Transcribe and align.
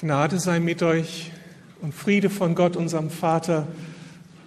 Gnade 0.00 0.40
sei 0.40 0.60
mit 0.60 0.82
euch 0.82 1.30
und 1.82 1.94
Friede 1.94 2.30
von 2.30 2.54
Gott, 2.54 2.74
unserem 2.74 3.10
Vater 3.10 3.68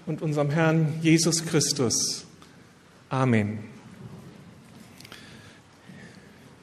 und 0.07 0.23
unserem 0.23 0.49
Herrn 0.49 0.95
Jesus 1.03 1.45
Christus. 1.45 2.25
Amen. 3.09 3.59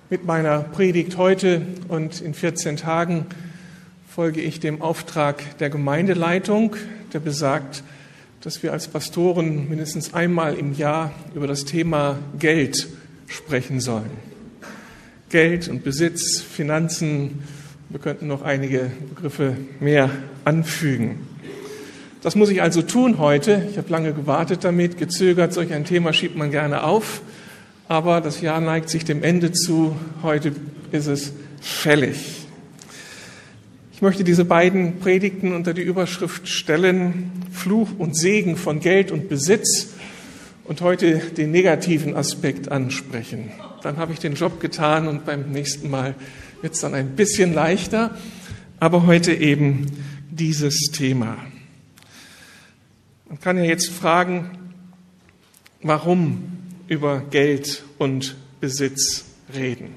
Mit 0.08 0.24
meiner 0.24 0.62
Predigt 0.62 1.16
heute 1.16 1.64
und 1.86 2.20
in 2.20 2.34
14 2.34 2.78
Tagen 2.78 3.26
folge 4.08 4.40
ich 4.40 4.58
dem 4.58 4.82
Auftrag 4.82 5.56
der 5.58 5.70
Gemeindeleitung, 5.70 6.74
der 7.12 7.20
besagt, 7.20 7.84
dass 8.40 8.64
wir 8.64 8.72
als 8.72 8.88
Pastoren 8.88 9.68
mindestens 9.68 10.14
einmal 10.14 10.54
im 10.54 10.74
Jahr 10.74 11.12
über 11.36 11.46
das 11.46 11.64
Thema 11.64 12.18
Geld 12.40 12.88
sprechen 13.28 13.78
sollen. 13.78 14.10
Geld 15.28 15.68
und 15.68 15.84
Besitz, 15.84 16.40
Finanzen, 16.40 17.44
wir 17.90 17.98
könnten 17.98 18.28
noch 18.28 18.42
einige 18.42 18.92
Begriffe 19.08 19.56
mehr 19.80 20.10
anfügen. 20.44 21.26
Das 22.22 22.36
muss 22.36 22.48
ich 22.48 22.62
also 22.62 22.82
tun 22.82 23.18
heute. 23.18 23.66
Ich 23.68 23.78
habe 23.78 23.90
lange 23.90 24.12
gewartet 24.12 24.62
damit, 24.62 24.96
gezögert. 24.96 25.52
Solch 25.52 25.72
ein 25.72 25.84
Thema 25.84 26.12
schiebt 26.12 26.36
man 26.36 26.52
gerne 26.52 26.84
auf. 26.84 27.20
Aber 27.88 28.20
das 28.20 28.40
Jahr 28.42 28.60
neigt 28.60 28.90
sich 28.90 29.04
dem 29.04 29.24
Ende 29.24 29.50
zu. 29.50 29.96
Heute 30.22 30.52
ist 30.92 31.08
es 31.08 31.32
fällig. 31.60 32.46
Ich 33.92 34.02
möchte 34.02 34.22
diese 34.22 34.44
beiden 34.44 35.00
Predigten 35.00 35.52
unter 35.52 35.74
die 35.74 35.82
Überschrift 35.82 36.46
stellen, 36.46 37.32
Fluch 37.50 37.88
und 37.98 38.16
Segen 38.16 38.56
von 38.56 38.78
Geld 38.78 39.10
und 39.10 39.28
Besitz 39.28 39.94
und 40.62 40.80
heute 40.80 41.18
den 41.36 41.50
negativen 41.50 42.14
Aspekt 42.14 42.70
ansprechen. 42.70 43.50
Dann 43.82 43.96
habe 43.96 44.12
ich 44.12 44.20
den 44.20 44.34
Job 44.34 44.60
getan 44.60 45.08
und 45.08 45.26
beim 45.26 45.50
nächsten 45.50 45.90
Mal 45.90 46.14
wird 46.62 46.74
es 46.74 46.80
dann 46.80 46.94
ein 46.94 47.16
bisschen 47.16 47.54
leichter, 47.54 48.16
aber 48.78 49.06
heute 49.06 49.32
eben 49.32 49.86
dieses 50.30 50.90
Thema. 50.92 51.38
Man 53.28 53.40
kann 53.40 53.56
ja 53.56 53.64
jetzt 53.64 53.90
fragen, 53.90 54.58
warum 55.82 56.42
über 56.88 57.20
Geld 57.20 57.84
und 57.98 58.36
Besitz 58.60 59.24
reden. 59.54 59.96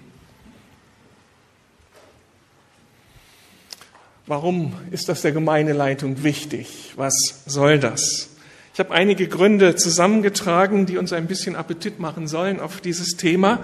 Warum 4.25 4.73
ist 4.91 5.09
das 5.09 5.21
der 5.21 5.33
Gemeindeleitung 5.33 6.23
wichtig? 6.23 6.93
Was 6.95 7.43
soll 7.45 7.77
das? 7.77 8.29
Ich 8.73 8.79
habe 8.79 8.91
einige 8.91 9.27
Gründe 9.27 9.75
zusammengetragen, 9.75 10.85
die 10.85 10.97
uns 10.97 11.11
ein 11.11 11.27
bisschen 11.27 11.55
Appetit 11.55 11.99
machen 11.99 12.27
sollen 12.27 12.59
auf 12.59 12.79
dieses 12.79 13.17
Thema. 13.17 13.59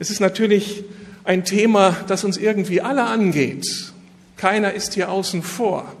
Es 0.00 0.10
ist 0.10 0.20
natürlich 0.20 0.84
ein 1.24 1.44
Thema, 1.44 1.96
das 2.06 2.22
uns 2.24 2.36
irgendwie 2.36 2.80
alle 2.80 3.04
angeht. 3.04 3.92
Keiner 4.36 4.72
ist 4.72 4.94
hier 4.94 5.10
außen 5.10 5.42
vor. 5.42 5.92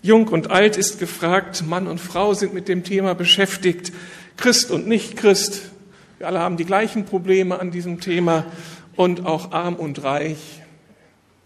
Jung 0.00 0.28
und 0.28 0.50
alt 0.50 0.76
ist 0.76 0.98
gefragt, 0.98 1.64
Mann 1.66 1.86
und 1.86 2.00
Frau 2.00 2.34
sind 2.34 2.54
mit 2.54 2.68
dem 2.68 2.82
Thema 2.82 3.14
beschäftigt, 3.14 3.92
Christ 4.36 4.70
und 4.70 4.88
Nicht-Christ. 4.88 5.70
Wir 6.18 6.26
alle 6.26 6.40
haben 6.40 6.56
die 6.56 6.64
gleichen 6.64 7.04
Probleme 7.04 7.60
an 7.60 7.70
diesem 7.70 8.00
Thema 8.00 8.46
und 8.96 9.26
auch 9.26 9.52
arm 9.52 9.76
und 9.76 10.02
reich. 10.02 10.62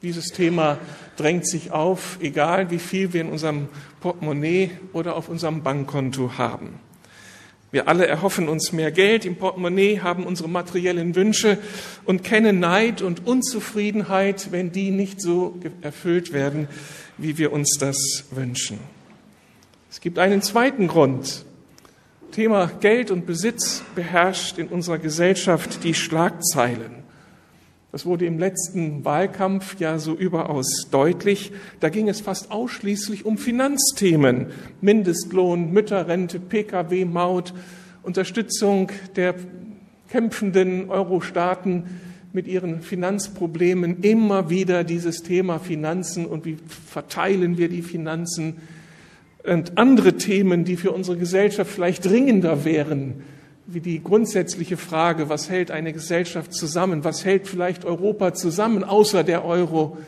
Dieses 0.03 0.29
Thema 0.29 0.79
drängt 1.17 1.47
sich 1.47 1.73
auf, 1.73 2.19
egal 2.21 2.71
wie 2.71 2.79
viel 2.79 3.13
wir 3.13 3.23
in 3.23 3.29
unserem 3.29 3.69
Portemonnaie 4.01 4.71
oder 4.93 5.17
auf 5.17 5.29
unserem 5.29 5.63
Bankkonto 5.63 6.39
haben. 6.39 6.81
Wir 7.73 7.89
alle 7.89 8.07
erhoffen 8.07 8.49
uns 8.49 8.73
mehr 8.73 8.93
Geld 8.93 9.25
im 9.25 9.37
Portemonnaie, 9.37 10.01
haben 10.01 10.25
unsere 10.25 10.49
materiellen 10.49 11.15
Wünsche 11.15 11.59
und 12.05 12.23
kennen 12.23 12.61
Neid 12.61 13.03
und 13.03 13.27
Unzufriedenheit, 13.27 14.53
wenn 14.53 14.73
die 14.73 14.91
nicht 14.91 15.21
so 15.21 15.59
erfüllt 15.83 16.33
werden, 16.33 16.69
wie 17.19 17.39
wir 17.39 17.53
uns 17.53 17.77
das 17.79 18.25
wünschen. 18.31 18.79
Es 19.91 20.01
gibt 20.01 20.19
einen 20.19 20.43
zweiten 20.43 20.89
Grund. 20.89 21.45
Thema 22.31 22.67
Geld 22.81 23.11
und 23.11 23.27
Besitz 23.27 23.83
beherrscht 23.95 24.59
in 24.59 24.69
unserer 24.69 24.99
Gesellschaft 24.99 25.83
die 25.85 25.95
Schlagzeilen. 25.95 27.06
Das 27.97 28.05
wurde 28.05 28.27
im 28.27 28.39
letzten 28.39 29.07
Wahlkampf 29.07 29.81
ja 29.81 29.99
so 29.99 30.13
überaus 30.13 30.89
deutlich. 30.91 31.51
Da 31.81 31.89
ging 31.89 32.11
es 32.11 32.21
fast 32.21 32.51
ausschließlich 32.51 33.25
um 33.25 33.39
Finanzthemen. 33.39 34.49
Mindestlohn, 34.83 35.73
Mütterrente, 35.73 36.39
Pkw-Maut, 36.39 37.55
Unterstützung 38.03 38.93
der 39.17 39.35
kämpfenden 40.11 40.91
Euro-Staaten 40.91 41.85
mit 42.35 42.47
ihren 42.47 42.83
Finanzproblemen. 42.83 44.03
Immer 44.03 44.51
wieder 44.51 44.85
dieses 44.85 45.23
Thema 45.23 45.59
Finanzen 45.59 46.27
und 46.27 46.45
wie 46.45 46.59
verteilen 46.91 47.57
wir 47.57 47.71
die 47.71 47.81
Finanzen 47.81 48.59
und 49.43 49.79
andere 49.79 50.19
Themen, 50.19 50.67
die 50.67 50.77
für 50.77 50.93
unsere 50.93 51.17
Gesellschaft 51.17 51.71
vielleicht 51.71 52.05
dringender 52.05 52.67
wären 52.67 53.23
wie 53.67 53.81
die 53.81 54.03
grundsätzliche 54.03 54.77
Frage, 54.77 55.29
was 55.29 55.51
hält 55.51 55.71
eine 55.71 55.93
Gesellschaft 55.93 56.53
zusammen, 56.55 57.05
was 57.05 57.25
hält 57.25 57.49
vielleicht 57.49 57.85
Europa 57.85 58.33
zusammen 58.33 58.85
außer 58.85 59.25
der 59.25 59.45
Euro, 59.45 59.99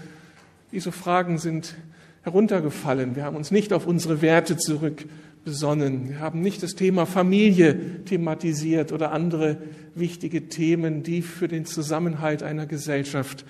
diese 0.70 0.92
Fragen 0.92 1.38
sind 1.38 1.74
heruntergefallen. 2.22 3.16
Wir 3.16 3.24
haben 3.24 3.36
uns 3.36 3.50
nicht 3.50 3.72
auf 3.72 3.86
unsere 3.86 4.22
Werte 4.22 4.56
zurückbesonnen. 4.56 6.10
Wir 6.10 6.20
haben 6.20 6.40
nicht 6.40 6.62
das 6.62 6.74
Thema 6.74 7.06
Familie 7.06 8.04
thematisiert 8.04 8.92
oder 8.92 9.12
andere 9.12 9.58
wichtige 9.94 10.48
Themen, 10.48 11.02
die 11.02 11.22
für 11.22 11.48
den 11.48 11.64
Zusammenhalt 11.64 12.42
einer 12.42 12.66
Gesellschaft 12.66 13.44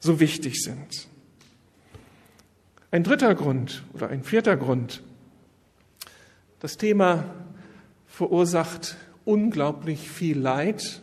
so 0.00 0.18
wichtig 0.18 0.62
sind. 0.62 1.08
Ein 2.90 3.04
dritter 3.04 3.34
Grund 3.34 3.82
oder 3.92 4.08
ein 4.08 4.22
vierter 4.22 4.56
Grund. 4.56 5.02
Das 6.60 6.78
Thema 6.78 7.24
verursacht 8.06 8.96
unglaublich 9.26 10.08
viel 10.08 10.38
Leid 10.38 11.02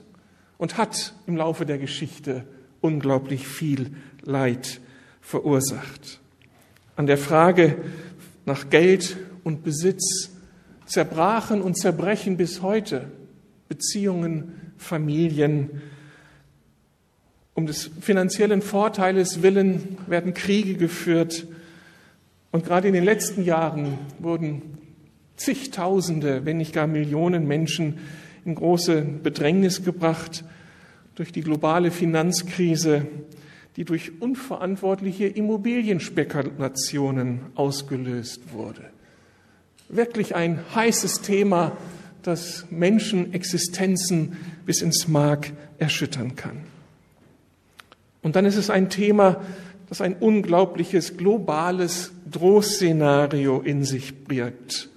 und 0.58 0.78
hat 0.78 1.14
im 1.28 1.38
Laufe 1.38 1.68
der 1.68 1.78
Geschichte 1.78 2.46
unglaublich 2.82 3.48
viel 3.48 3.92
Leid 4.24 4.82
verursacht. 5.22 6.20
An 6.96 7.06
der 7.06 7.18
Frage 7.18 7.78
nach 8.46 8.70
Geld 8.70 9.18
und 9.44 9.64
Besitz 9.64 10.32
zerbrachen 10.86 11.62
und 11.62 11.78
zerbrechen 11.78 12.38
bis 12.38 12.62
heute 12.62 13.12
Beziehungen, 13.68 14.74
Familien. 14.78 15.82
Um 17.54 17.66
des 17.66 17.90
finanziellen 18.02 18.62
Vorteiles 18.62 19.42
willen 19.42 19.98
werden 20.08 20.34
Kriege 20.34 20.76
geführt. 20.76 21.46
Und 22.52 22.66
gerade 22.66 22.88
in 22.88 22.94
den 22.94 23.04
letzten 23.04 23.44
Jahren 23.44 23.98
wurden 24.20 24.73
zigtausende, 25.44 26.46
wenn 26.46 26.58
nicht 26.58 26.74
gar 26.74 26.88
Millionen 26.88 27.48
Menschen 27.48 28.00
in 28.46 28.56
große 28.56 29.02
Bedrängnis 29.02 29.84
gebracht 29.84 30.44
durch 31.16 31.32
die 31.32 31.42
globale 31.42 31.92
Finanzkrise, 31.92 33.06
die 33.76 33.86
durch 33.86 34.22
unverantwortliche 34.22 35.28
Immobilienspekulationen 35.28 37.42
ausgelöst 37.56 38.54
wurde. 38.54 38.84
Wirklich 39.90 40.36
ein 40.36 40.60
heißes 40.74 41.22
Thema, 41.22 41.78
das 42.22 42.66
Menschenexistenzen 42.70 44.38
bis 44.66 44.82
ins 44.82 45.08
Mark 45.08 45.52
erschüttern 45.78 46.36
kann. 46.36 46.58
Und 48.22 48.36
dann 48.36 48.46
ist 48.46 48.56
es 48.56 48.70
ein 48.70 48.90
Thema, 48.90 49.42
das 49.90 50.02
ein 50.02 50.16
unglaubliches 50.16 51.18
globales 51.18 52.14
Drohszenario 52.32 53.60
in 53.60 53.84
sich 53.84 54.26
birgt. 54.26 54.90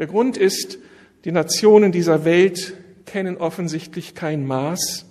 Der 0.00 0.08
Grund 0.08 0.36
ist, 0.38 0.78
die 1.26 1.30
Nationen 1.30 1.92
dieser 1.92 2.24
Welt 2.24 2.72
kennen 3.04 3.36
offensichtlich 3.36 4.14
kein 4.14 4.46
Maß. 4.46 5.04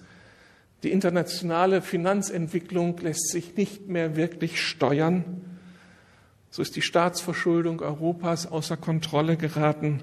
Die 0.82 0.92
internationale 0.92 1.84
Finanzentwicklung 1.84 2.98
lässt 2.98 3.30
sich 3.30 3.56
nicht 3.56 3.88
mehr 3.88 4.16
wirklich 4.16 4.60
steuern. 4.60 5.44
So 6.50 6.64
ist 6.64 6.76
die 6.76 6.82
Staatsverschuldung 6.82 7.82
Europas 7.82 8.52
außer 8.52 8.78
Kontrolle 8.78 9.38
geraten. 9.38 10.02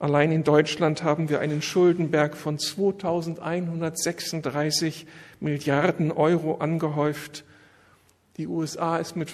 Allein 0.00 0.32
in 0.32 0.42
Deutschland 0.42 1.04
haben 1.04 1.28
wir 1.28 1.38
einen 1.38 1.62
Schuldenberg 1.62 2.36
von 2.36 2.58
2136 2.58 5.06
Milliarden 5.38 6.10
Euro 6.10 6.56
angehäuft. 6.56 7.44
Die 8.36 8.48
USA 8.48 8.96
ist 8.96 9.14
mit 9.14 9.28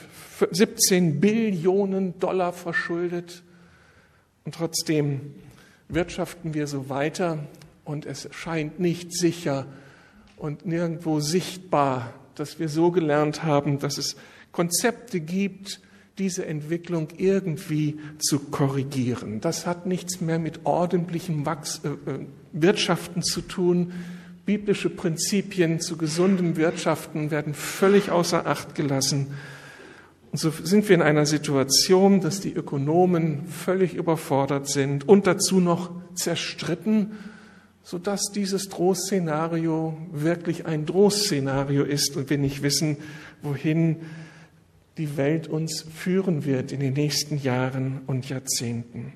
17 0.51 1.21
Billionen 1.21 2.19
Dollar 2.19 2.53
verschuldet. 2.53 3.45
Und 4.45 4.55
trotzdem 4.55 5.35
wirtschaften 5.89 6.55
wir 6.55 6.67
so 6.67 6.89
weiter 6.89 7.47
und 7.85 8.07
es 8.07 8.29
scheint 8.33 8.79
nicht 8.79 9.13
sicher 9.13 9.67
und 10.37 10.67
nirgendwo 10.67 11.21
sichtbar, 11.21 12.13
dass 12.35 12.59
wir 12.59 12.69
so 12.69 12.91
gelernt 12.91 13.45
haben, 13.45 13.79
dass 13.79 13.99
es 13.99 14.17
Konzepte 14.53 15.21
gibt, 15.21 15.81
diese 16.19 16.47
Entwicklung 16.47 17.09
irgendwie 17.17 17.99
zu 18.19 18.39
korrigieren. 18.39 19.41
Das 19.41 19.67
hat 19.67 19.87
nichts 19.87 20.21
mehr 20.21 20.39
mit 20.39 20.65
ordentlichem 20.65 21.45
Wachs 21.45 21.81
äh, 21.85 21.89
äh 21.89 22.27
Wirtschaften 22.53 23.23
zu 23.23 23.41
tun. 23.41 23.93
Biblische 24.47 24.89
Prinzipien 24.89 25.81
zu 25.81 25.97
gesundem 25.97 26.57
Wirtschaften 26.57 27.33
werden 27.33 27.53
völlig 27.53 28.11
außer 28.13 28.47
Acht 28.47 28.77
gelassen. 28.77 29.35
Und 30.35 30.39
so 30.39 30.51
sind 30.51 30.89
wir 30.89 30.97
in 30.97 31.01
einer 31.03 31.27
Situation, 31.27 32.21
dass 32.21 32.41
die 32.41 32.53
Ökonomen 32.53 33.47
völlig 33.47 33.95
überfordert 33.95 34.69
sind 34.69 35.09
und 35.09 35.29
dazu 35.29 35.61
noch 35.61 35.93
zerstritten, 36.17 37.13
sodass 37.85 38.33
dieses 38.35 38.69
Drohszenario 38.69 39.97
wirklich 40.11 40.67
ein 40.67 40.87
Drohszenario 40.87 41.85
ist 41.85 42.17
und 42.17 42.31
wir 42.31 42.39
nicht 42.39 42.65
wissen, 42.65 42.97
wohin 43.43 43.99
die 44.99 45.17
Welt 45.17 45.47
uns 45.47 45.83
führen 45.95 46.45
wird 46.45 46.73
in 46.73 46.81
den 46.81 46.95
nächsten 46.95 47.39
Jahren 47.39 48.01
und 48.09 48.29
Jahrzehnten. 48.29 49.13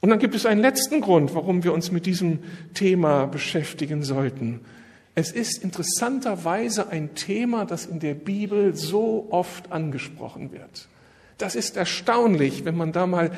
Und 0.00 0.10
dann 0.10 0.20
gibt 0.20 0.36
es 0.36 0.46
einen 0.46 0.60
letzten 0.60 1.00
Grund, 1.00 1.34
warum 1.34 1.64
wir 1.64 1.74
uns 1.74 1.90
mit 1.90 2.06
diesem 2.06 2.38
Thema 2.72 3.26
beschäftigen 3.26 4.04
sollten. 4.04 4.60
Es 5.16 5.30
ist 5.30 5.62
interessanterweise 5.62 6.88
ein 6.88 7.14
Thema, 7.14 7.64
das 7.64 7.86
in 7.86 8.00
der 8.00 8.14
Bibel 8.14 8.74
so 8.74 9.28
oft 9.30 9.70
angesprochen 9.70 10.50
wird. 10.50 10.88
Das 11.38 11.54
ist 11.54 11.76
erstaunlich, 11.76 12.64
wenn 12.64 12.76
man 12.76 12.90
da 12.92 13.06
mal 13.06 13.30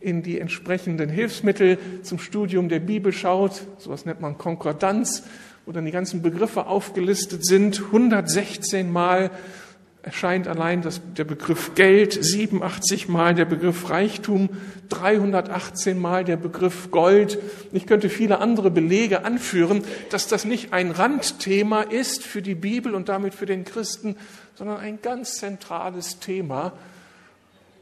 in 0.00 0.22
die 0.22 0.38
entsprechenden 0.38 1.08
Hilfsmittel 1.08 1.78
zum 2.02 2.18
Studium 2.18 2.68
der 2.68 2.80
Bibel 2.80 3.10
schaut. 3.10 3.62
Sowas 3.78 4.04
nennt 4.04 4.20
man 4.20 4.36
Konkordanz, 4.36 5.22
wo 5.64 5.72
dann 5.72 5.86
die 5.86 5.92
ganzen 5.92 6.20
Begriffe 6.20 6.66
aufgelistet 6.66 7.46
sind. 7.46 7.80
116 7.86 8.92
Mal 8.92 9.30
erscheint 10.04 10.48
allein 10.48 10.82
das, 10.82 11.00
der 11.16 11.24
Begriff 11.24 11.74
Geld, 11.74 12.12
87 12.12 13.08
Mal 13.08 13.34
der 13.34 13.46
Begriff 13.46 13.88
Reichtum, 13.88 14.50
318 14.90 15.98
Mal 15.98 16.24
der 16.24 16.36
Begriff 16.36 16.90
Gold. 16.90 17.38
Ich 17.72 17.86
könnte 17.86 18.10
viele 18.10 18.38
andere 18.38 18.70
Belege 18.70 19.24
anführen, 19.24 19.82
dass 20.10 20.28
das 20.28 20.44
nicht 20.44 20.72
ein 20.72 20.90
Randthema 20.90 21.82
ist 21.82 22.22
für 22.22 22.42
die 22.42 22.54
Bibel 22.54 22.94
und 22.94 23.08
damit 23.08 23.34
für 23.34 23.46
den 23.46 23.64
Christen, 23.64 24.16
sondern 24.54 24.78
ein 24.78 25.00
ganz 25.00 25.38
zentrales 25.38 26.20
Thema. 26.20 26.72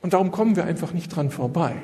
Und 0.01 0.13
darum 0.13 0.31
kommen 0.31 0.55
wir 0.55 0.65
einfach 0.65 0.93
nicht 0.93 1.15
dran 1.15 1.31
vorbei. 1.31 1.75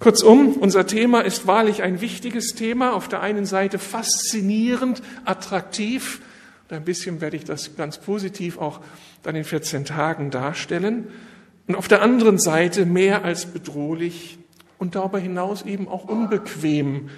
Kurzum, 0.00 0.54
unser 0.54 0.86
Thema 0.86 1.20
ist 1.20 1.46
wahrlich 1.46 1.82
ein 1.82 2.00
wichtiges 2.00 2.54
Thema, 2.54 2.92
auf 2.92 3.08
der 3.08 3.20
einen 3.20 3.46
Seite 3.46 3.78
faszinierend, 3.78 5.00
attraktiv, 5.24 6.20
ein 6.70 6.84
bisschen 6.84 7.20
werde 7.20 7.36
ich 7.36 7.44
das 7.44 7.76
ganz 7.76 7.98
positiv 7.98 8.58
auch 8.58 8.80
dann 9.22 9.36
in 9.36 9.44
14 9.44 9.84
Tagen 9.84 10.30
darstellen. 10.30 11.08
Und 11.66 11.76
auf 11.76 11.88
der 11.88 12.02
anderen 12.02 12.38
Seite 12.38 12.86
mehr 12.86 13.24
als 13.24 13.46
bedrohlich 13.46 14.38
und 14.78 14.94
darüber 14.94 15.18
hinaus 15.18 15.62
eben 15.62 15.88
auch 15.88 16.04
unbequem 16.04 17.10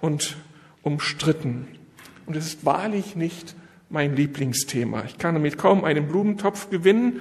und 0.00 0.36
umstritten. 0.82 1.66
Und 2.26 2.36
es 2.36 2.46
ist 2.46 2.64
wahrlich 2.64 3.16
nicht 3.16 3.54
mein 3.88 4.14
Lieblingsthema. 4.14 5.04
Ich 5.04 5.18
kann 5.18 5.34
damit 5.34 5.58
kaum 5.58 5.84
einen 5.84 6.06
Blumentopf 6.06 6.70
gewinnen, 6.70 7.20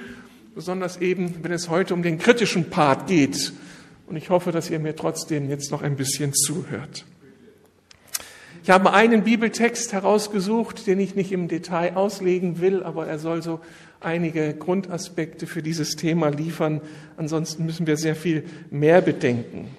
besonders 0.53 0.97
eben, 0.97 1.43
wenn 1.43 1.51
es 1.51 1.69
heute 1.69 1.93
um 1.93 2.03
den 2.03 2.19
kritischen 2.19 2.69
Part 2.69 3.07
geht. 3.07 3.53
Und 4.05 4.15
ich 4.15 4.29
hoffe, 4.29 4.51
dass 4.51 4.69
ihr 4.69 4.79
mir 4.79 4.95
trotzdem 4.95 5.49
jetzt 5.49 5.71
noch 5.71 5.81
ein 5.81 5.95
bisschen 5.95 6.33
zuhört. 6.33 7.05
Ich 8.69 8.71
habe 8.71 8.93
einen 8.93 9.23
Bibeltext 9.23 9.93
herausgesucht, 9.93 10.85
den 10.85 10.99
ich 10.99 11.15
nicht 11.15 11.31
im 11.31 11.47
Detail 11.47 11.95
auslegen 11.95 12.61
will, 12.61 12.83
aber 12.83 13.07
er 13.07 13.17
soll 13.17 13.41
so 13.41 13.61
einige 13.99 14.53
Grundaspekte 14.53 15.47
für 15.47 15.63
dieses 15.63 15.95
Thema 15.95 16.29
liefern. 16.29 16.79
Ansonsten 17.17 17.65
müssen 17.65 17.87
wir 17.87 17.97
sehr 17.97 18.15
viel 18.15 18.43
mehr 18.69 19.01
bedenken. 19.01 19.69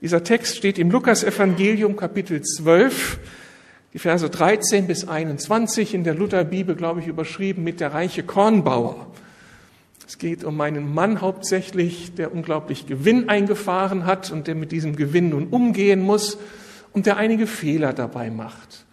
Dieser 0.00 0.24
Text 0.24 0.56
steht 0.56 0.80
im 0.80 0.90
Lukas-Evangelium 0.90 1.94
Kapitel 1.94 2.42
12, 2.42 3.20
die 3.92 4.00
Verse 4.00 4.28
13 4.28 4.88
bis 4.88 5.06
21, 5.06 5.94
in 5.94 6.02
der 6.02 6.16
Lutherbibel, 6.16 6.74
glaube 6.74 6.98
ich, 6.98 7.06
überschrieben 7.06 7.62
mit 7.62 7.78
der 7.78 7.94
reiche 7.94 8.24
Kornbauer. 8.24 9.06
Es 10.08 10.18
geht 10.18 10.42
um 10.42 10.60
einen 10.60 10.92
Mann 10.92 11.20
hauptsächlich, 11.20 12.16
der 12.16 12.34
unglaublich 12.34 12.88
Gewinn 12.88 13.28
eingefahren 13.28 14.06
hat 14.06 14.32
und 14.32 14.48
der 14.48 14.56
mit 14.56 14.72
diesem 14.72 14.96
Gewinn 14.96 15.28
nun 15.28 15.46
umgehen 15.46 16.02
muss 16.02 16.36
und 16.94 17.06
der 17.06 17.18
einige 17.18 17.46
Fehler 17.46 17.92
dabei 17.92 18.30
macht. 18.30 18.86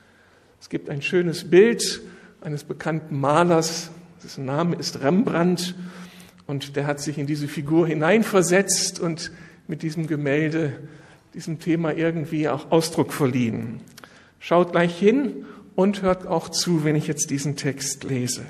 Es 0.60 0.68
gibt 0.70 0.90
ein 0.90 1.02
schönes 1.02 1.50
Bild 1.50 2.02
eines 2.42 2.66
bekannten 2.66 3.20
Malers, 3.20 3.92
dessen 4.24 4.46
Name 4.46 4.76
ist 4.76 5.02
Rembrandt, 5.02 5.76
und 6.48 6.76
der 6.76 6.86
hat 6.86 7.00
sich 7.00 7.18
in 7.18 7.28
diese 7.28 7.48
Figur 7.48 7.88
hineinversetzt 7.88 9.00
und 9.00 9.32
mit 9.68 9.84
diesem 9.84 10.08
Gemälde, 10.08 10.74
diesem 11.34 11.60
Thema 11.60 11.94
irgendwie 11.94 12.50
auch 12.50 12.72
Ausdruck 12.72 13.14
verliehen. 13.14 13.80
Schaut 14.40 14.74
gleich 14.74 14.98
hin 14.98 15.46
und 15.76 16.02
hört 16.02 16.28
auch 16.28 16.50
zu, 16.50 16.84
wenn 16.84 16.96
ich 16.96 17.08
jetzt 17.08 17.30
diesen 17.30 17.56
Text 17.56 18.04
lese. 18.04 18.42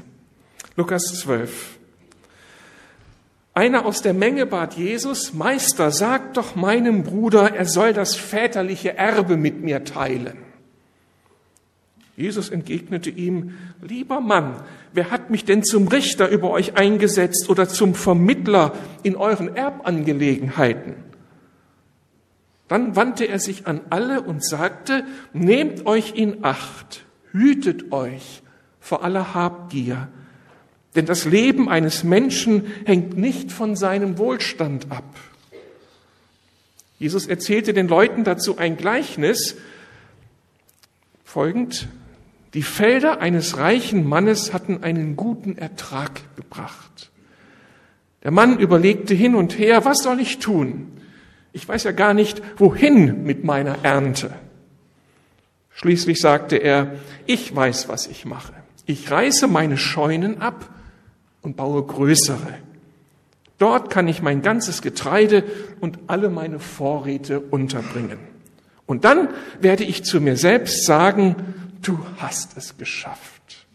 Lukas 0.75 1.19
12. 1.19 1.77
Einer 3.53 3.85
aus 3.85 4.01
der 4.01 4.13
Menge 4.13 4.45
bat 4.45 4.75
Jesus, 4.75 5.33
Meister, 5.33 5.91
sag 5.91 6.33
doch 6.35 6.55
meinem 6.55 7.03
Bruder, 7.03 7.53
er 7.53 7.65
soll 7.65 7.91
das 7.91 8.15
väterliche 8.15 8.97
Erbe 8.97 9.35
mit 9.35 9.61
mir 9.61 9.83
teilen. 9.83 10.37
Jesus 12.15 12.49
entgegnete 12.49 13.09
ihm, 13.09 13.57
lieber 13.81 14.21
Mann, 14.21 14.55
wer 14.93 15.11
hat 15.11 15.29
mich 15.29 15.43
denn 15.43 15.63
zum 15.63 15.87
Richter 15.87 16.29
über 16.29 16.51
euch 16.51 16.77
eingesetzt 16.77 17.49
oder 17.49 17.67
zum 17.67 17.93
Vermittler 17.93 18.73
in 19.03 19.15
euren 19.15 19.55
Erbangelegenheiten? 19.55 20.95
Dann 22.69 22.95
wandte 22.95 23.25
er 23.25 23.39
sich 23.39 23.67
an 23.67 23.81
alle 23.89 24.21
und 24.21 24.45
sagte, 24.45 25.03
nehmt 25.33 25.85
euch 25.85 26.13
in 26.15 26.45
Acht, 26.45 27.03
hütet 27.31 27.91
euch 27.91 28.43
vor 28.79 29.03
aller 29.03 29.33
Habgier, 29.33 30.07
denn 30.95 31.05
das 31.05 31.25
Leben 31.25 31.69
eines 31.69 32.03
Menschen 32.03 32.65
hängt 32.85 33.17
nicht 33.17 33.51
von 33.51 33.75
seinem 33.75 34.17
Wohlstand 34.17 34.91
ab. 34.91 35.05
Jesus 36.99 37.25
erzählte 37.27 37.73
den 37.73 37.87
Leuten 37.87 38.23
dazu 38.23 38.57
ein 38.57 38.77
Gleichnis, 38.77 39.55
folgend, 41.23 41.87
die 42.53 42.63
Felder 42.63 43.21
eines 43.21 43.57
reichen 43.57 44.07
Mannes 44.07 44.53
hatten 44.53 44.83
einen 44.83 45.15
guten 45.15 45.57
Ertrag 45.57 46.21
gebracht. 46.35 47.09
Der 48.23 48.31
Mann 48.31 48.59
überlegte 48.59 49.13
hin 49.13 49.35
und 49.35 49.57
her, 49.57 49.85
was 49.85 50.03
soll 50.03 50.19
ich 50.19 50.39
tun? 50.39 50.91
Ich 51.53 51.67
weiß 51.67 51.85
ja 51.85 51.91
gar 51.91 52.13
nicht, 52.13 52.41
wohin 52.57 53.23
mit 53.23 53.43
meiner 53.43 53.83
Ernte. 53.83 54.33
Schließlich 55.73 56.19
sagte 56.19 56.57
er, 56.57 56.95
ich 57.25 57.55
weiß, 57.55 57.87
was 57.87 58.07
ich 58.07 58.25
mache. 58.25 58.53
Ich 58.85 59.09
reiße 59.09 59.47
meine 59.47 59.77
Scheunen 59.77 60.41
ab 60.41 60.69
und 61.41 61.55
baue 61.55 61.83
größere. 61.83 62.57
Dort 63.57 63.91
kann 63.91 64.07
ich 64.07 64.21
mein 64.21 64.41
ganzes 64.41 64.81
Getreide 64.81 65.43
und 65.79 65.99
alle 66.07 66.29
meine 66.29 66.59
Vorräte 66.59 67.39
unterbringen. 67.39 68.19
Und 68.87 69.05
dann 69.05 69.29
werde 69.59 69.83
ich 69.83 70.03
zu 70.03 70.19
mir 70.19 70.35
selbst 70.35 70.85
sagen, 70.85 71.35
du 71.81 71.99
hast 72.17 72.57
es 72.57 72.77
geschafft. 72.77 73.67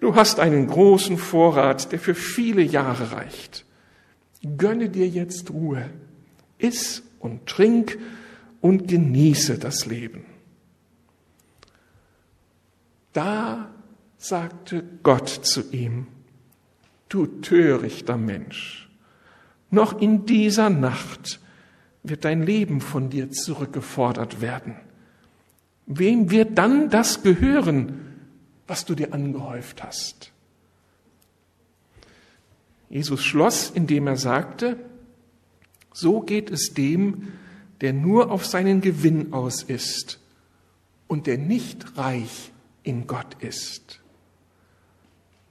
Du 0.00 0.14
hast 0.14 0.40
einen 0.40 0.66
großen 0.66 1.16
Vorrat, 1.16 1.92
der 1.92 1.98
für 1.98 2.14
viele 2.14 2.62
Jahre 2.62 3.12
reicht. 3.12 3.64
Gönne 4.56 4.88
dir 4.88 5.08
jetzt 5.08 5.50
Ruhe. 5.50 5.90
Iss 6.58 7.02
und 7.20 7.46
trink 7.46 7.98
und 8.60 8.88
genieße 8.88 9.58
das 9.58 9.86
Leben. 9.86 10.24
Da 13.12 13.70
sagte 14.16 14.84
Gott 15.02 15.28
zu 15.28 15.70
ihm, 15.70 16.06
Du 17.08 17.26
törichter 17.26 18.16
Mensch, 18.16 18.90
noch 19.70 20.00
in 20.00 20.26
dieser 20.26 20.70
Nacht 20.70 21.40
wird 22.02 22.24
dein 22.24 22.42
Leben 22.42 22.80
von 22.80 23.10
dir 23.10 23.30
zurückgefordert 23.30 24.40
werden. 24.40 24.76
Wem 25.86 26.30
wird 26.30 26.58
dann 26.58 26.90
das 26.90 27.22
gehören, 27.22 28.00
was 28.66 28.84
du 28.84 28.94
dir 28.94 29.12
angehäuft 29.12 29.82
hast? 29.82 30.32
Jesus 32.90 33.22
schloss, 33.22 33.70
indem 33.70 34.06
er 34.06 34.16
sagte, 34.16 34.78
so 35.92 36.20
geht 36.20 36.50
es 36.50 36.74
dem, 36.74 37.32
der 37.80 37.92
nur 37.92 38.30
auf 38.30 38.46
seinen 38.46 38.80
Gewinn 38.80 39.32
aus 39.32 39.62
ist 39.62 40.20
und 41.06 41.26
der 41.26 41.38
nicht 41.38 41.96
reich 41.96 42.52
in 42.82 43.06
Gott 43.06 43.36
ist. 43.40 44.00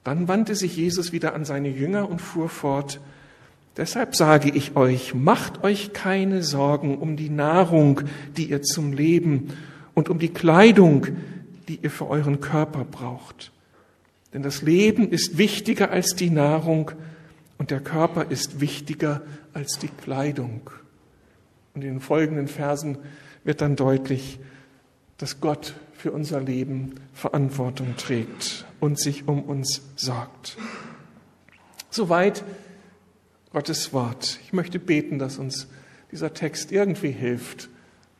Dann 0.08 0.30
wandte 0.30 0.56
sich 0.56 0.78
Jesus 0.78 1.12
wieder 1.12 1.36
an 1.36 1.44
seine 1.44 1.68
Jünger 1.68 2.10
und 2.10 2.22
fuhr 2.22 2.48
fort, 2.48 3.02
Deshalb 3.76 4.16
sage 4.16 4.50
ich 4.50 4.78
euch, 4.78 5.14
macht 5.14 5.66
euch 5.66 5.92
keine 5.92 6.44
Sorgen 6.44 6.98
um 6.98 7.18
die 7.18 7.30
Nahrung, 7.30 8.00
die 8.38 8.50
ihr 8.50 8.62
zum 8.62 8.94
Leben 8.94 9.50
und 9.96 10.08
um 10.08 10.18
die 10.18 10.30
Kleidung, 10.30 11.08
die 11.68 11.80
ihr 11.82 11.92
für 11.92 12.08
euren 12.08 12.40
Körper 12.40 12.86
braucht. 12.86 13.52
Denn 14.34 14.44
das 14.44 14.62
Leben 14.62 15.10
ist 15.10 15.38
wichtiger 15.38 15.92
als 15.92 16.16
die 16.16 16.30
Nahrung 16.30 16.92
und 17.58 17.70
der 17.70 17.82
Körper 17.82 18.32
ist 18.32 18.62
wichtiger 18.62 19.24
als 19.54 19.78
die 19.78 19.90
Kleidung. 19.90 20.70
Und 21.76 21.84
in 21.84 21.96
den 21.96 22.00
folgenden 22.00 22.48
Versen 22.48 22.98
wird 23.44 23.60
dann 23.60 23.76
deutlich, 23.76 24.40
dass 25.18 25.42
Gott 25.42 25.74
für 25.92 26.14
unser 26.14 26.40
Leben 26.40 26.96
Verantwortung 27.14 27.98
trägt 27.98 28.67
und 28.80 29.00
sich 29.00 29.28
um 29.28 29.44
uns 29.44 29.82
sorgt. 29.96 30.58
Soweit 31.90 32.44
Gottes 33.52 33.94
Wort. 33.94 34.40
Ich 34.44 34.54
möchte 34.54 34.80
beten, 34.80 35.20
dass 35.20 35.38
uns 35.38 35.68
dieser 36.12 36.34
Text 36.34 36.72
irgendwie 36.72 37.12
hilft, 37.12 37.70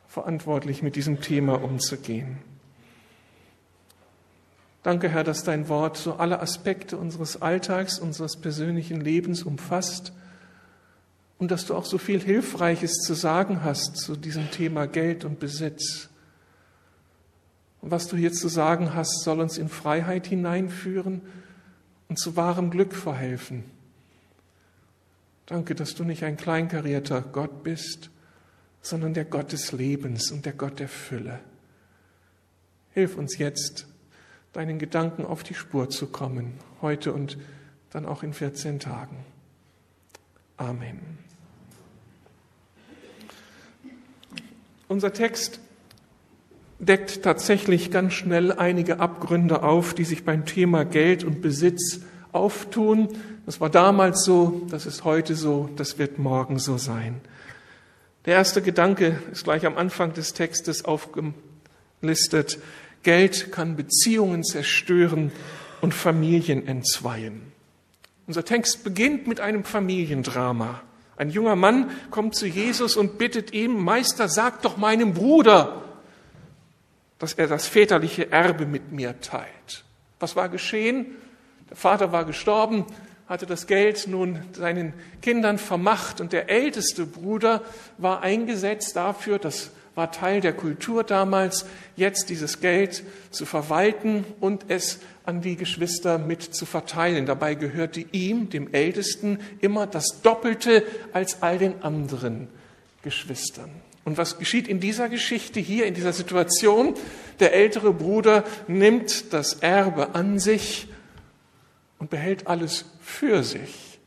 verantwortlich 0.08 0.82
mit 0.82 0.96
diesem 0.96 1.22
Thema 1.22 1.62
umzugehen. 1.62 2.38
Danke, 4.84 5.10
Herr, 5.10 5.24
dass 5.24 5.44
dein 5.44 5.68
Wort 5.68 5.98
so 5.98 6.14
alle 6.14 6.40
Aspekte 6.40 6.98
unseres 6.98 7.42
Alltags, 7.42 8.00
unseres 8.00 8.38
persönlichen 8.38 9.02
Lebens 9.02 9.44
umfasst 9.44 10.14
und 11.38 11.52
dass 11.52 11.66
du 11.66 11.76
auch 11.76 11.86
so 11.86 11.98
viel 11.98 12.22
Hilfreiches 12.22 13.02
zu 13.02 13.14
sagen 13.14 13.64
hast 13.64 13.98
zu 13.98 14.16
diesem 14.16 14.50
Thema 14.50 14.88
Geld 14.88 15.26
und 15.26 15.40
Besitz. 15.40 16.10
Was 17.90 18.08
du 18.08 18.18
hier 18.18 18.34
zu 18.34 18.50
sagen 18.50 18.94
hast, 18.94 19.24
soll 19.24 19.40
uns 19.40 19.58
in 19.58 19.70
Freiheit 19.70 20.28
hineinführen 20.28 21.22
und 22.10 22.20
zu 22.20 22.36
wahrem 22.36 22.70
Glück 22.70 22.94
verhelfen. 22.94 23.64
Danke, 25.46 25.74
dass 25.74 25.96
du 25.96 26.04
nicht 26.04 26.24
ein 26.24 26.36
kleinkarierter 26.36 27.22
Gott 27.22 27.64
bist, 27.64 28.10
sondern 28.82 29.14
der 29.14 29.24
Gott 29.24 29.54
des 29.54 29.72
Lebens 29.72 30.32
und 30.32 30.46
der 30.46 30.52
Gott 30.52 30.80
der 30.80 30.90
Fülle. 30.90 31.40
Hilf 32.92 33.16
uns 33.16 33.38
jetzt, 33.38 33.88
deinen 34.52 34.80
Gedanken 34.80 35.24
auf 35.24 35.44
die 35.44 35.54
Spur 35.54 35.90
zu 35.90 36.08
kommen, 36.08 36.56
heute 36.82 37.14
und 37.14 37.38
dann 37.92 38.06
auch 38.06 38.22
in 38.22 38.34
14 38.34 38.80
Tagen. 38.80 39.24
Amen. 40.58 41.00
Unser 44.90 45.14
Text 45.14 45.62
deckt 46.80 47.24
tatsächlich 47.24 47.92
ganz 47.92 48.14
schnell 48.14 48.52
einige 48.52 49.00
Abgründe 49.00 49.64
auf, 49.64 49.94
die 49.94 50.04
sich 50.04 50.24
beim 50.24 50.46
Thema 50.46 50.86
Geld 50.86 51.24
und 51.24 51.42
Besitz 51.42 52.02
auftun. 52.32 53.10
Das 53.46 53.60
war 53.60 53.70
damals 53.70 54.24
so, 54.24 54.68
das 54.70 54.86
ist 54.86 55.04
heute 55.04 55.36
so, 55.36 55.70
das 55.76 55.98
wird 55.98 56.20
morgen 56.20 56.60
so 56.60 56.78
sein. 56.78 57.22
Der 58.26 58.36
erste 58.36 58.62
Gedanke 58.62 59.20
ist 59.32 59.46
gleich 59.46 59.66
am 59.66 59.78
Anfang 59.78 60.14
des 60.14 60.34
Textes 60.34 60.84
aufgelistet. 60.86 62.60
Geld 63.04 63.52
kann 63.52 63.76
Beziehungen 63.76 64.44
zerstören 64.44 65.32
und 65.82 65.94
Familien 65.94 66.68
entzweien. 66.68 67.42
Unser 68.28 68.44
Text 68.44 68.84
beginnt 68.84 69.28
mit 69.28 69.40
einem 69.40 69.64
Familiendrama. 69.64 70.82
Ein 71.16 71.30
junger 71.30 71.56
Mann 71.56 71.90
kommt 72.12 72.36
zu 72.36 72.46
Jesus 72.46 72.98
und 72.98 73.18
bittet 73.18 73.54
ihm, 73.54 73.82
Meister, 73.82 74.28
sag 74.28 74.62
doch 74.62 74.76
meinem 74.76 75.14
Bruder, 75.14 75.84
dass 77.20 77.34
er 77.34 77.48
das 77.48 77.68
väterliche 77.68 78.32
Erbe 78.32 78.66
mit 78.66 78.92
mir 78.92 79.20
teilt. 79.22 79.84
Was 80.20 80.36
war 80.36 80.50
geschehen? 80.50 81.08
Der 81.70 81.78
Vater 81.78 82.12
war 82.12 82.26
gestorben, 82.26 82.86
hatte 83.28 83.46
das 83.46 83.68
Geld 83.68 84.08
nun 84.08 84.40
seinen 84.54 84.94
Kindern 85.22 85.58
vermacht 85.58 86.22
und 86.22 86.32
der 86.32 86.50
älteste 86.50 87.06
Bruder 87.06 87.62
war 87.98 88.22
eingesetzt 88.22 88.96
dafür, 88.96 89.38
das 89.38 89.72
war 89.96 90.12
Teil 90.12 90.42
der 90.42 90.54
Kultur 90.54 91.04
damals, 91.04 91.66
jetzt 91.96 92.30
dieses 92.30 92.62
Geld 92.62 93.04
zu 93.32 93.46
verwalten 93.46 94.26
und 94.40 94.66
es 94.68 95.00
an 95.26 95.42
die 95.42 95.56
Geschwister 95.56 96.20
mit 96.20 96.44
zu 96.44 96.66
verteilen. 96.66 97.26
Dabei 97.26 97.56
gehörte 97.56 98.06
ihm, 98.12 98.50
dem 98.50 98.74
Ältesten, 98.74 99.40
immer 99.60 99.88
das 99.88 100.22
Doppelte 100.22 100.84
als 101.14 101.42
all 101.42 101.58
den 101.58 101.82
anderen 101.82 102.48
Geschwistern. 103.02 103.72
Und 104.08 104.18
was 104.18 104.40
geschieht 104.40 104.70
in 104.70 104.80
dieser 104.80 105.10
Geschichte 105.10 105.60
hier, 105.60 105.86
in 105.86 105.94
dieser 105.94 106.14
Situation? 106.14 106.94
Der 107.42 107.54
ältere 107.54 107.92
Bruder 107.92 108.46
nimmt 108.70 109.34
das 109.34 109.56
Erbe 109.56 110.16
an 110.16 110.40
sich 110.40 110.88
und 112.00 112.10
behält 112.10 112.48
alles 112.48 112.86
für 113.02 113.44
sich 113.44 114.00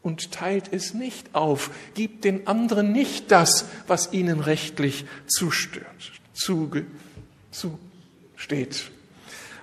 und 0.00 0.32
teilt 0.32 0.72
es 0.72 0.94
nicht 0.94 1.34
auf, 1.34 1.70
gibt 1.92 2.24
den 2.24 2.46
anderen 2.46 2.92
nicht 2.92 3.30
das, 3.30 3.66
was 3.86 4.14
ihnen 4.14 4.40
rechtlich 4.40 5.04
zustört, 5.26 6.12
zuge, 6.32 6.86
zusteht. 7.50 8.90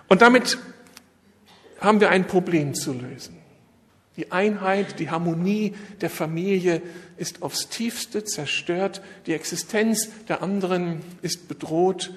Und 0.07 0.21
damit 0.21 0.59
haben 1.79 1.99
wir 1.99 2.11
ein 2.11 2.27
Problem 2.27 2.75
zu 2.75 2.93
lösen. 2.93 3.38
Die 4.19 4.33
Einheit, 4.33 4.99
die 4.99 5.09
Harmonie 5.09 5.73
der 6.01 6.09
Familie 6.09 6.81
ist 7.15 7.41
aufs 7.41 7.69
tiefste 7.69 8.25
zerstört, 8.25 9.01
die 9.27 9.33
Existenz 9.33 10.09
der 10.27 10.43
anderen 10.43 10.99
ist 11.21 11.47
bedroht 11.47 12.11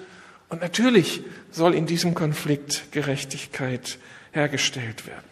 und 0.49 0.61
natürlich 0.63 1.23
soll 1.53 1.77
in 1.77 1.87
diesem 1.87 2.15
Konflikt 2.15 2.91
Gerechtigkeit 2.91 4.01
hergestellt 4.33 5.07
werden. 5.07 5.23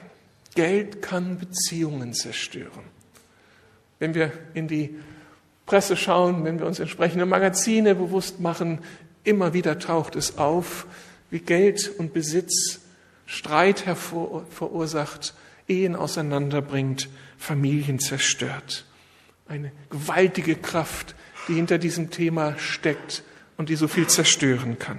Geld 0.55 1.03
kann 1.03 1.41
Beziehungen 1.41 2.15
zerstören. 2.15 2.85
Wenn 3.99 4.15
wir 4.15 4.31
in 4.55 4.69
die 4.69 4.95
Presse 5.67 5.97
schauen, 5.97 6.45
wenn 6.45 6.61
wir 6.61 6.67
uns 6.67 6.79
entsprechende 6.79 7.27
Magazine 7.27 7.97
bewusst 7.97 8.39
machen, 8.39 8.79
immer 9.25 9.55
wieder 9.55 9.81
taucht 9.81 10.15
es 10.15 10.39
auf, 10.39 10.87
wie 11.31 11.41
Geld 11.41 11.91
und 11.99 12.13
Besitz 12.13 12.79
Streit 13.27 13.87
hervor, 13.87 14.47
verursacht, 14.51 15.35
Ehen 15.71 15.95
auseinanderbringt, 15.97 17.09
Familien 17.39 18.01
zerstört. 18.01 18.85
Eine 19.49 19.73
gewaltige 19.89 20.57
Kraft, 20.57 21.15
die 21.49 21.55
hinter 21.55 21.79
diesem 21.79 22.11
Thema 22.11 22.59
steckt 22.59 23.23
und 23.57 23.69
die 23.69 23.77
so 23.77 23.89
viel 23.89 24.07
zerstören 24.09 24.79
kann. 24.79 24.99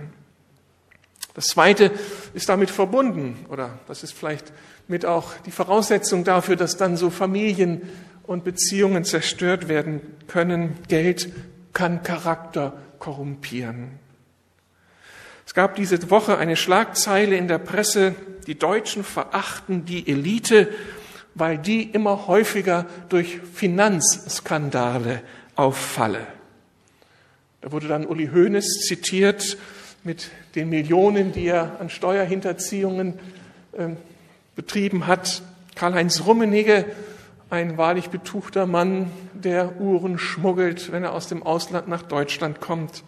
Das 1.33 1.47
Zweite 1.47 1.91
ist 2.33 2.49
damit 2.49 2.69
verbunden, 2.69 3.45
oder 3.49 3.79
das 3.87 4.03
ist 4.03 4.13
vielleicht 4.13 4.51
mit 4.87 5.05
auch 5.05 5.33
die 5.45 5.51
Voraussetzung 5.51 6.23
dafür, 6.23 6.55
dass 6.55 6.77
dann 6.77 6.97
so 6.97 7.09
Familien 7.09 7.83
und 8.23 8.43
Beziehungen 8.43 9.03
zerstört 9.05 9.67
werden 9.67 10.01
können. 10.27 10.75
Geld 10.87 11.31
kann 11.73 12.03
Charakter 12.03 12.77
korrumpieren. 12.99 14.00
Es 15.51 15.55
gab 15.55 15.75
diese 15.75 16.09
Woche 16.09 16.37
eine 16.37 16.55
Schlagzeile 16.55 17.35
in 17.35 17.49
der 17.49 17.57
Presse, 17.57 18.15
die 18.47 18.57
Deutschen 18.57 19.03
verachten 19.03 19.83
die 19.83 20.07
Elite, 20.07 20.69
weil 21.35 21.57
die 21.57 21.83
immer 21.83 22.25
häufiger 22.27 22.85
durch 23.09 23.41
Finanzskandale 23.53 25.21
auffalle. 25.57 26.25
Da 27.59 27.73
wurde 27.73 27.89
dann 27.89 28.05
Uli 28.05 28.29
Hoeneß 28.33 28.79
zitiert 28.87 29.57
mit 30.05 30.31
den 30.55 30.69
Millionen, 30.69 31.33
die 31.33 31.47
er 31.47 31.81
an 31.81 31.89
Steuerhinterziehungen 31.89 33.19
äh, 33.73 33.89
betrieben 34.55 35.05
hat. 35.05 35.41
Karl-Heinz 35.75 36.23
Rummenigge, 36.25 36.85
ein 37.49 37.77
wahrlich 37.77 38.07
betuchter 38.07 38.67
Mann, 38.67 39.11
der 39.33 39.81
Uhren 39.81 40.17
schmuggelt, 40.17 40.93
wenn 40.93 41.03
er 41.03 41.11
aus 41.11 41.27
dem 41.27 41.43
Ausland 41.43 41.89
nach 41.89 42.03
Deutschland 42.03 42.61
kommt. 42.61 43.03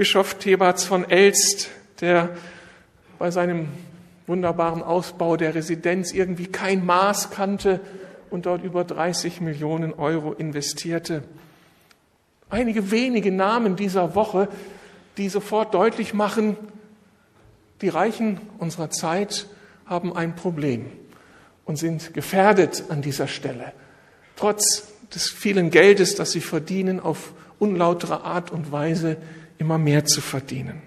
Bischof 0.00 0.38
Thebats 0.38 0.84
von 0.84 1.10
Elst, 1.10 1.68
der 2.00 2.30
bei 3.18 3.30
seinem 3.30 3.68
wunderbaren 4.26 4.82
Ausbau 4.82 5.36
der 5.36 5.54
Residenz 5.54 6.12
irgendwie 6.12 6.46
kein 6.46 6.86
Maß 6.86 7.32
kannte 7.32 7.80
und 8.30 8.46
dort 8.46 8.64
über 8.64 8.82
30 8.82 9.42
Millionen 9.42 9.92
Euro 9.92 10.32
investierte. 10.32 11.22
Einige 12.48 12.90
wenige 12.90 13.30
Namen 13.30 13.76
dieser 13.76 14.14
Woche, 14.14 14.48
die 15.18 15.28
sofort 15.28 15.74
deutlich 15.74 16.14
machen, 16.14 16.56
die 17.82 17.90
Reichen 17.90 18.40
unserer 18.56 18.88
Zeit 18.88 19.48
haben 19.84 20.16
ein 20.16 20.34
Problem 20.34 20.86
und 21.66 21.76
sind 21.76 22.14
gefährdet 22.14 22.84
an 22.88 23.02
dieser 23.02 23.28
Stelle. 23.28 23.74
Trotz 24.34 24.94
des 25.14 25.28
vielen 25.28 25.68
Geldes, 25.68 26.14
das 26.14 26.32
sie 26.32 26.40
verdienen, 26.40 27.00
auf 27.00 27.34
unlautere 27.58 28.24
Art 28.24 28.50
und 28.50 28.72
Weise 28.72 29.18
immer 29.60 29.78
mehr 29.78 30.06
zu 30.06 30.20
verdienen. 30.20 30.82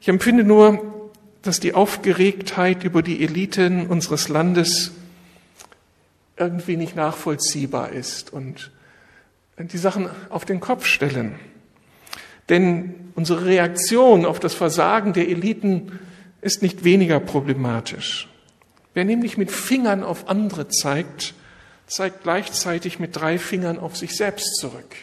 Ich 0.00 0.08
empfinde 0.08 0.44
nur, 0.44 1.10
dass 1.42 1.58
die 1.60 1.74
Aufgeregtheit 1.74 2.84
über 2.84 3.02
die 3.02 3.22
Eliten 3.22 3.88
unseres 3.88 4.28
Landes 4.28 4.92
irgendwie 6.36 6.76
nicht 6.76 6.96
nachvollziehbar 6.96 7.90
ist 7.90 8.32
und 8.32 8.70
die 9.58 9.78
Sachen 9.78 10.08
auf 10.30 10.44
den 10.44 10.60
Kopf 10.60 10.86
stellen. 10.86 11.34
Denn 12.48 12.94
unsere 13.14 13.44
Reaktion 13.44 14.24
auf 14.24 14.40
das 14.40 14.54
Versagen 14.54 15.12
der 15.12 15.28
Eliten 15.28 15.98
ist 16.40 16.62
nicht 16.62 16.84
weniger 16.84 17.20
problematisch. 17.20 18.28
Wer 18.94 19.04
nämlich 19.04 19.36
mit 19.36 19.50
Fingern 19.50 20.02
auf 20.02 20.28
andere 20.28 20.68
zeigt, 20.68 21.34
zeigt 21.86 22.22
gleichzeitig 22.22 22.98
mit 22.98 23.16
drei 23.16 23.38
Fingern 23.38 23.78
auf 23.78 23.96
sich 23.96 24.16
selbst 24.16 24.56
zurück. 24.56 24.96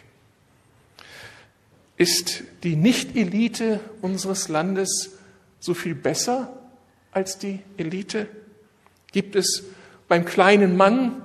Ist 2.00 2.44
die 2.64 2.78
Nicht-Elite 2.78 3.82
unseres 4.02 4.48
Landes 4.48 5.18
so 5.60 5.74
viel 5.74 5.96
besser 5.96 6.58
als 7.12 7.38
die 7.38 7.60
Elite? 7.76 8.28
Gibt 9.12 9.36
es 9.36 9.66
beim 10.08 10.24
kleinen 10.24 10.78
Mann 10.78 11.22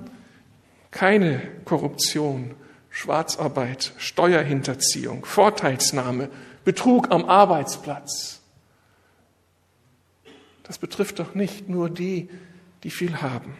keine 0.91 1.41
Korruption, 1.63 2.55
Schwarzarbeit, 2.89 3.93
Steuerhinterziehung, 3.97 5.23
Vorteilsnahme, 5.23 6.29
Betrug 6.65 7.09
am 7.09 7.23
Arbeitsplatz? 7.23 8.41
Das 10.63 10.77
betrifft 10.77 11.19
doch 11.19 11.35
nicht 11.35 11.69
nur 11.69 11.89
die, 11.89 12.27
die 12.83 12.89
viel 12.89 13.21
haben. 13.21 13.57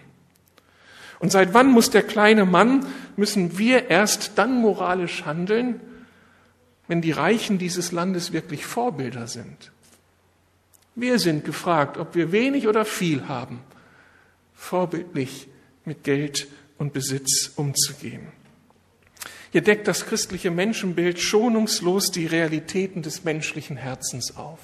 Und 1.20 1.32
seit 1.32 1.54
wann 1.54 1.72
muss 1.72 1.90
der 1.92 2.04
kleine 2.04 2.44
Mann, 2.44 2.86
müssen 3.16 3.58
wir 3.58 3.90
erst 3.90 4.38
dann 4.38 4.60
moralisch 4.60 5.24
handeln, 5.24 5.80
wenn 6.88 7.02
die 7.02 7.12
Reichen 7.12 7.58
dieses 7.58 7.92
Landes 7.92 8.32
wirklich 8.32 8.66
Vorbilder 8.66 9.28
sind? 9.28 9.72
Wir 10.96 11.20
sind 11.20 11.44
gefragt, 11.44 11.98
ob 11.98 12.16
wir 12.16 12.32
wenig 12.32 12.68
oder 12.68 12.86
viel 12.86 13.28
haben, 13.28 13.60
vorbildlich 14.54 15.48
mit 15.84 16.04
Geld 16.04 16.48
und 16.78 16.94
Besitz 16.94 17.52
umzugehen. 17.56 18.28
Hier 19.52 19.62
deckt 19.62 19.88
das 19.88 20.06
christliche 20.06 20.52
Menschenbild 20.52 21.20
schonungslos 21.20 22.12
die 22.12 22.26
Realitäten 22.26 23.02
des 23.02 23.24
menschlichen 23.24 23.78
Herzens 23.78 24.36
auf. 24.36 24.60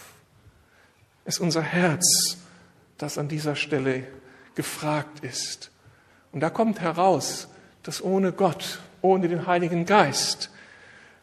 Es 1.24 1.36
ist 1.36 1.42
unser 1.42 1.62
Herz, 1.62 2.38
das 2.98 3.18
an 3.18 3.28
dieser 3.28 3.56
Stelle 3.56 4.04
gefragt 4.56 5.24
ist. 5.24 5.72
Und 6.32 6.42
da 6.42 6.50
kommt 6.50 6.82
heraus, 6.82 7.48
dass 7.84 8.04
ohne 8.04 8.32
Gott, 8.32 8.80
ohne 9.02 9.28
den 9.28 9.48
Heiligen 9.48 9.86
Geist, 9.86 10.50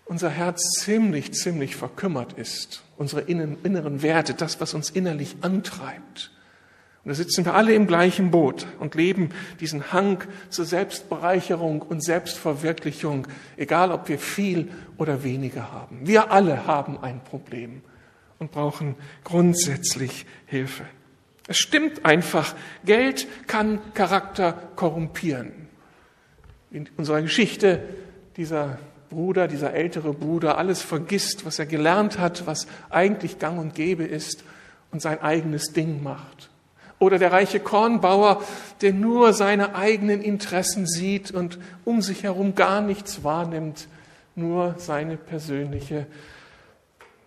unser 0.09 0.31
Herz 0.31 0.63
ziemlich, 0.81 1.35
ziemlich 1.35 1.77
verkümmert 1.77 2.33
ist. 2.33 2.83
Unsere 2.97 3.21
inneren 3.21 4.03
Werte, 4.03 4.35
das, 4.35 4.61
was 4.61 4.75
uns 4.75 4.91
innerlich 4.91 5.37
antreibt. 5.43 6.33
Und 7.05 7.11
da 7.11 7.15
sitzen 7.15 7.45
wir 7.45 7.55
alle 7.55 7.75
im 7.75 7.87
gleichen 7.87 8.31
Boot 8.31 8.67
und 8.81 8.95
leben 8.95 9.31
diesen 9.61 9.93
Hang 9.93 10.25
zur 10.51 10.65
Selbstbereicherung 10.65 11.83
und 11.83 12.03
Selbstverwirklichung, 12.03 13.29
egal 13.57 13.93
ob 13.93 14.09
wir 14.09 14.19
viel 14.19 14.71
oder 14.97 15.23
weniger 15.23 15.71
haben. 15.71 16.01
Wir 16.03 16.33
alle 16.33 16.67
haben 16.67 16.99
ein 16.99 17.23
Problem 17.23 17.83
und 18.39 18.51
brauchen 18.51 18.97
grundsätzlich 19.25 20.27
Hilfe. 20.47 20.85
Es 21.47 21.59
stimmt 21.59 22.05
einfach, 22.05 22.55
Geld 22.85 23.27
kann 23.47 23.81
Charakter 23.95 24.53
korrumpieren. 24.75 25.53
In 26.71 26.89
unserer 26.97 27.23
Geschichte 27.23 27.83
dieser 28.37 28.79
Bruder, 29.11 29.49
dieser 29.49 29.75
ältere 29.75 30.13
Bruder, 30.13 30.59
alles 30.59 30.83
vergisst, 30.83 31.45
was 31.47 31.59
er 31.59 31.67
gelernt 31.67 32.19
hat, 32.19 32.47
was 32.47 32.67
eigentlich 32.91 33.39
gang 33.39 33.59
und 33.59 33.75
gäbe 33.75 34.05
ist 34.05 34.45
und 34.91 35.01
sein 35.01 35.21
eigenes 35.21 35.73
Ding 35.73 36.03
macht. 36.03 36.51
Oder 36.99 37.19
der 37.19 37.33
reiche 37.33 37.61
Kornbauer, 37.61 38.43
der 38.81 38.93
nur 38.93 39.33
seine 39.33 39.75
eigenen 39.77 40.21
Interessen 40.21 40.87
sieht 40.87 41.31
und 41.31 41.59
um 41.85 42.03
sich 42.03 42.25
herum 42.25 42.55
gar 42.55 42.81
nichts 42.81 43.23
wahrnimmt, 43.23 43.87
nur 44.35 44.75
seine 44.79 45.17
persönliche, 45.17 46.07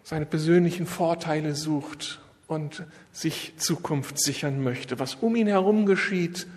seine 0.03 0.25
persönlichen 0.25 0.85
Vorteile 0.85 1.55
sucht 1.55 2.19
und 2.47 2.83
sich 3.13 3.53
Zukunft 3.57 4.19
sichern 4.19 4.61
möchte. 4.61 4.99
Was 4.99 5.15
um 5.15 5.35
ihn 5.37 5.47
herum 5.47 5.85
geschieht, 5.85 6.47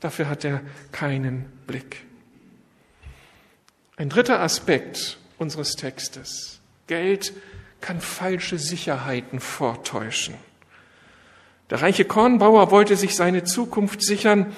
dafür 0.00 0.28
hat 0.28 0.44
er 0.44 0.62
keinen 0.90 1.44
Blick. 1.66 2.06
Ein 3.96 4.08
dritter 4.08 4.40
Aspekt 4.40 5.18
unseres 5.38 5.76
Textes. 5.76 6.60
Geld 6.88 7.32
kann 7.80 8.00
falsche 8.00 8.58
Sicherheiten 8.58 9.38
vortäuschen. 9.38 10.34
Der 11.70 11.80
reiche 11.80 12.04
Kornbauer 12.04 12.70
wollte 12.70 12.96
sich 12.96 13.14
seine 13.14 13.44
Zukunft 13.44 14.02
sichern 14.02 14.52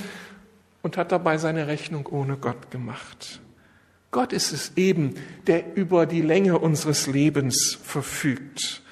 und 0.83 0.97
hat 0.97 1.12
dabei 1.12 1.37
seine 1.37 1.66
Rechnung 1.66 2.07
ohne 2.07 2.37
Gott 2.37 2.71
gemacht. 2.71 3.40
Gott 4.11 4.33
ist 4.33 4.52
es 4.52 4.73
eben, 4.76 5.14
der 5.47 5.76
über 5.76 6.07
die 6.07 6.23
Länge 6.23 6.59
unseres 6.59 7.07
Lebens 7.07 7.78
verfügt. 7.83 8.83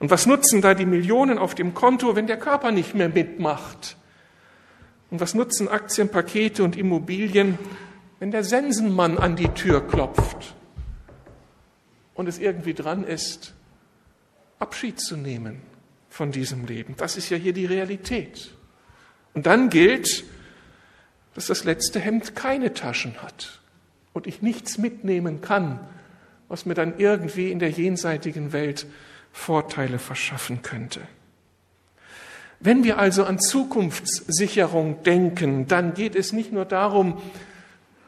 Und 0.00 0.10
was 0.10 0.26
nutzen 0.26 0.62
da 0.62 0.74
die 0.74 0.86
Millionen 0.86 1.38
auf 1.38 1.54
dem 1.54 1.74
Konto, 1.74 2.16
wenn 2.16 2.26
der 2.26 2.38
Körper 2.38 2.72
nicht 2.72 2.94
mehr 2.94 3.08
mitmacht? 3.08 3.96
Und 5.10 5.20
was 5.20 5.34
nutzen 5.34 5.68
Aktienpakete 5.68 6.64
und 6.64 6.76
Immobilien, 6.76 7.58
wenn 8.22 8.30
der 8.30 8.44
Sensenmann 8.44 9.18
an 9.18 9.34
die 9.34 9.48
Tür 9.48 9.84
klopft 9.84 10.54
und 12.14 12.28
es 12.28 12.38
irgendwie 12.38 12.72
dran 12.72 13.02
ist, 13.02 13.52
Abschied 14.60 15.00
zu 15.00 15.16
nehmen? 15.16 15.60
von 16.08 16.30
diesem 16.30 16.66
Leben. 16.66 16.94
Das 16.98 17.16
ist 17.16 17.30
ja 17.30 17.36
hier 17.36 17.52
die 17.52 17.64
Realität. 17.64 18.50
Und 19.34 19.46
dann 19.46 19.70
gilt, 19.70 20.24
dass 21.34 21.46
das 21.46 21.64
letzte 21.64 21.98
Hemd 21.98 22.36
keine 22.36 22.74
Taschen 22.74 23.22
hat 23.22 23.60
und 24.12 24.26
ich 24.26 24.42
nichts 24.42 24.76
mitnehmen 24.76 25.40
kann, 25.40 25.80
was 26.48 26.66
mir 26.66 26.74
dann 26.74 26.98
irgendwie 26.98 27.50
in 27.50 27.58
der 27.58 27.70
jenseitigen 27.70 28.52
Welt 28.52 28.86
Vorteile 29.32 29.98
verschaffen 29.98 30.60
könnte. 30.62 31.00
Wenn 32.60 32.84
wir 32.84 32.98
also 32.98 33.24
an 33.24 33.40
Zukunftssicherung 33.40 35.02
denken, 35.02 35.66
dann 35.66 35.94
geht 35.94 36.14
es 36.14 36.32
nicht 36.32 36.52
nur 36.52 36.66
darum, 36.66 37.20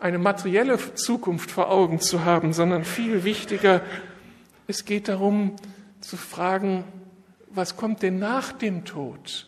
eine 0.04 0.18
materielle 0.18 0.78
Zukunft 0.96 1.50
vor 1.50 1.70
Augen 1.70 1.98
zu 1.98 2.26
haben, 2.26 2.52
sondern 2.52 2.84
viel 2.84 3.24
wichtiger, 3.24 3.80
es 4.66 4.84
geht 4.84 5.08
darum 5.08 5.56
zu 6.02 6.18
fragen, 6.18 6.84
was 7.48 7.78
kommt 7.78 8.02
denn 8.02 8.18
nach 8.18 8.52
dem 8.52 8.84
Tod? 8.84 9.46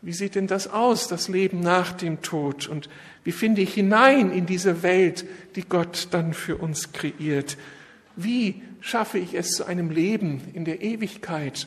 Wie 0.00 0.12
sieht 0.12 0.36
denn 0.36 0.46
das 0.46 0.68
aus, 0.68 1.08
das 1.08 1.26
Leben 1.26 1.58
nach 1.58 1.92
dem 1.92 2.22
Tod? 2.22 2.68
Und 2.68 2.88
wie 3.24 3.32
finde 3.32 3.60
ich 3.60 3.74
hinein 3.74 4.30
in 4.30 4.46
diese 4.46 4.84
Welt, 4.84 5.24
die 5.56 5.64
Gott 5.68 6.08
dann 6.12 6.32
für 6.32 6.58
uns 6.58 6.92
kreiert? 6.92 7.56
Wie 8.14 8.62
schaffe 8.80 9.18
ich 9.18 9.34
es 9.34 9.50
zu 9.50 9.64
einem 9.64 9.90
Leben 9.90 10.42
in 10.54 10.64
der 10.64 10.80
Ewigkeit 10.82 11.66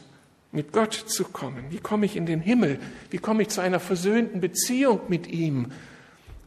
mit 0.54 0.72
Gott 0.72 0.94
zu 0.94 1.26
kommen? 1.26 1.66
Wie 1.70 1.80
komme 1.80 2.06
ich 2.06 2.16
in 2.16 2.26
den 2.26 2.40
Himmel? 2.40 2.80
Wie 3.10 3.18
komme 3.18 3.42
ich 3.42 3.50
zu 3.50 3.60
einer 3.60 3.82
versöhnten 3.82 4.40
Beziehung 4.40 5.02
mit 5.10 5.28
ihm? 5.28 5.68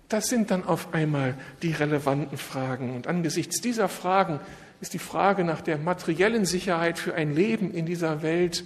Das 0.08 0.28
sind 0.28 0.50
dann 0.50 0.64
auf 0.64 0.94
einmal 0.94 1.34
die 1.62 1.72
relevanten 1.72 2.38
Fragen. 2.38 2.94
Und 2.96 3.06
angesichts 3.06 3.60
dieser 3.60 3.88
Fragen 3.88 4.40
ist 4.80 4.94
die 4.94 4.98
Frage 4.98 5.44
nach 5.44 5.60
der 5.60 5.76
materiellen 5.76 6.46
Sicherheit 6.46 6.98
für 6.98 7.14
ein 7.14 7.34
Leben 7.34 7.72
in 7.72 7.84
dieser 7.84 8.22
Welt 8.22 8.64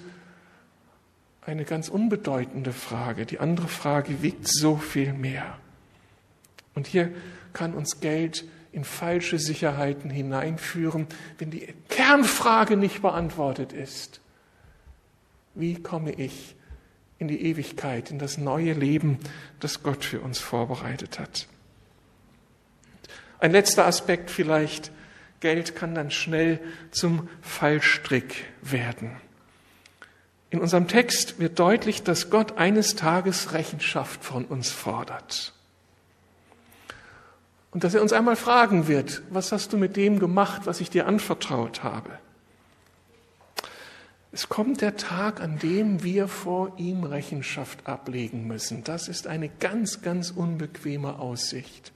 eine 1.44 1.64
ganz 1.64 1.88
unbedeutende 1.88 2.72
Frage. 2.72 3.26
Die 3.26 3.40
andere 3.40 3.68
Frage 3.68 4.22
wiegt 4.22 4.46
so 4.46 4.76
viel 4.76 5.12
mehr. 5.12 5.58
Und 6.74 6.86
hier 6.86 7.10
kann 7.52 7.74
uns 7.74 8.00
Geld 8.00 8.44
in 8.70 8.84
falsche 8.84 9.38
Sicherheiten 9.38 10.10
hineinführen, 10.10 11.06
wenn 11.38 11.50
die 11.50 11.74
Kernfrage 11.88 12.76
nicht 12.76 13.02
beantwortet 13.02 13.72
ist. 13.72 14.20
Wie 15.54 15.74
komme 15.74 16.12
ich 16.12 16.54
in 17.22 17.28
die 17.28 17.42
Ewigkeit, 17.46 18.10
in 18.10 18.18
das 18.18 18.36
neue 18.36 18.72
Leben, 18.72 19.18
das 19.60 19.82
Gott 19.82 20.04
für 20.04 20.20
uns 20.20 20.38
vorbereitet 20.38 21.18
hat? 21.18 21.46
Ein 23.38 23.52
letzter 23.52 23.86
Aspekt 23.86 24.30
vielleicht. 24.30 24.92
Geld 25.40 25.74
kann 25.74 25.94
dann 25.94 26.10
schnell 26.10 26.60
zum 26.90 27.28
Fallstrick 27.40 28.44
werden. 28.60 29.16
In 30.50 30.60
unserem 30.60 30.86
Text 30.86 31.38
wird 31.38 31.58
deutlich, 31.58 32.02
dass 32.02 32.28
Gott 32.28 32.58
eines 32.58 32.94
Tages 32.94 33.52
Rechenschaft 33.52 34.22
von 34.22 34.44
uns 34.44 34.70
fordert. 34.70 35.54
Und 37.70 37.84
dass 37.84 37.94
er 37.94 38.02
uns 38.02 38.12
einmal 38.12 38.36
fragen 38.36 38.86
wird, 38.86 39.22
was 39.30 39.50
hast 39.50 39.72
du 39.72 39.78
mit 39.78 39.96
dem 39.96 40.18
gemacht, 40.18 40.62
was 40.64 40.80
ich 40.80 40.90
dir 40.90 41.06
anvertraut 41.06 41.82
habe? 41.82 42.18
Es 44.34 44.48
kommt 44.48 44.80
der 44.80 44.96
Tag, 44.96 45.42
an 45.42 45.58
dem 45.58 46.02
wir 46.02 46.26
vor 46.26 46.72
ihm 46.78 47.04
Rechenschaft 47.04 47.86
ablegen 47.86 48.46
müssen. 48.46 48.82
Das 48.82 49.08
ist 49.08 49.26
eine 49.26 49.50
ganz, 49.50 50.00
ganz 50.00 50.30
unbequeme 50.30 51.18
Aussicht, 51.18 51.92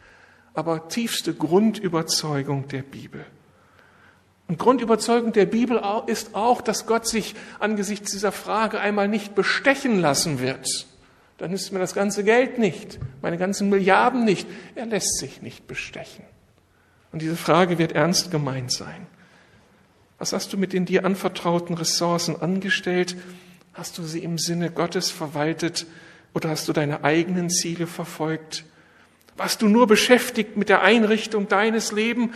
aber 0.53 0.89
tiefste 0.89 1.33
Grundüberzeugung 1.33 2.69
der 2.69 2.83
Bibel. 2.83 3.25
Und 4.49 4.59
Grundüberzeugung 4.59 5.33
der 5.33 5.47
Bibel 5.47 5.81
ist 6.07 6.35
auch, 6.35 6.61
dass 6.61 6.87
Gott 6.87 7.09
sich 7.09 7.35
angesichts 7.59 8.13
dieser 8.13 8.33
Frage 8.33 8.81
einmal 8.81 9.09
nicht 9.09 9.35
bestechen 9.35 9.99
lassen 9.99 10.39
wird. 10.39 10.87
Dann 11.39 11.53
nützt 11.53 11.73
mir 11.73 11.79
das 11.79 11.95
ganze 11.95 12.23
Geld 12.23 12.59
nicht, 12.59 12.99
meine 13.23 13.39
ganzen 13.39 13.71
Milliarden 13.71 14.25
nicht. 14.25 14.47
Er 14.75 14.85
lässt 14.85 15.19
sich 15.19 15.41
nicht 15.41 15.67
bestechen. 15.67 16.25
Und 17.13 17.23
diese 17.23 17.37
Frage 17.37 17.79
wird 17.79 17.93
ernst 17.93 18.31
gemeint 18.31 18.73
sein. 18.73 19.07
Was 20.19 20.33
hast 20.33 20.53
du 20.53 20.57
mit 20.57 20.73
den 20.73 20.87
dir 20.87 21.05
anvertrauten 21.05 21.77
Ressourcen 21.77 22.41
angestellt? 22.41 23.17
Hast 23.75 23.99
du 23.99 24.03
sie 24.05 24.21
im 24.21 24.39
Sinne 24.39 24.71
Gottes 24.71 25.11
verwaltet 25.11 25.87
oder 26.33 26.49
hast 26.49 26.69
du 26.69 26.73
deine 26.73 27.05
eigenen 27.05 27.51
Ziele 27.51 27.87
verfolgt? 27.87 28.65
Warst 29.37 29.61
du 29.61 29.69
nur 29.69 29.87
beschäftigt 29.87 30.57
mit 30.57 30.71
der 30.71 30.83
Einrichtung 30.83 31.49
deines 31.49 31.93
Lebens 31.93 32.35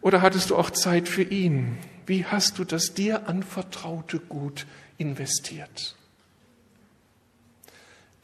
oder 0.00 0.22
hattest 0.22 0.50
du 0.50 0.56
auch 0.56 0.70
Zeit 0.70 1.08
für 1.08 1.22
ihn? 1.22 1.78
Wie 2.06 2.24
hast 2.24 2.58
du 2.58 2.64
das 2.64 2.94
dir 2.94 3.28
anvertraute 3.28 4.18
Gut 4.18 4.66
investiert? 4.98 5.94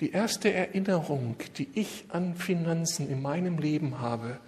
Die 0.01 0.11
erste 0.11 0.53
Erinnerung, 0.53 1.37
die 1.57 1.69
ich 1.75 2.05
an 2.09 2.35
Finanzen 2.35 3.09
in 3.09 3.23
meinem 3.23 3.59
Leben 3.59 4.01
habe, 4.01 4.40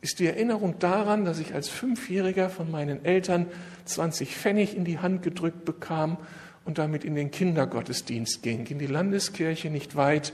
ist 0.00 0.18
die 0.18 0.26
Erinnerung 0.26 0.78
daran, 0.78 1.24
dass 1.24 1.38
ich 1.38 1.54
als 1.54 1.68
Fünfjähriger 1.68 2.50
von 2.50 2.70
meinen 2.70 3.04
Eltern 3.04 3.46
20 3.86 4.36
Pfennig 4.36 4.76
in 4.76 4.84
die 4.84 4.98
Hand 4.98 5.22
gedrückt 5.22 5.64
bekam 5.64 6.18
und 6.64 6.78
damit 6.78 7.04
in 7.04 7.14
den 7.14 7.30
Kindergottesdienst 7.30 8.42
ging, 8.42 8.66
in 8.66 8.78
die 8.78 8.86
Landeskirche 8.86 9.70
nicht 9.70 9.96
weit 9.96 10.32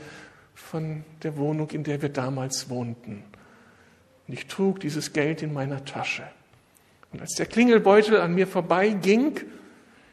von 0.55 1.05
der 1.23 1.37
Wohnung, 1.37 1.71
in 1.71 1.85
der 1.85 2.03
wir 2.03 2.09
damals 2.09 2.69
wohnten. 2.69 3.23
Und 4.27 4.35
ich 4.35 4.47
trug 4.47 4.81
dieses 4.81 5.13
Geld 5.13 5.43
in 5.43 5.53
meiner 5.53 5.85
Tasche. 5.85 6.25
Und 7.13 7.21
als 7.21 7.35
der 7.35 7.47
Klingelbeutel 7.47 8.21
an 8.21 8.35
mir 8.35 8.47
vorbeiging, 8.47 9.41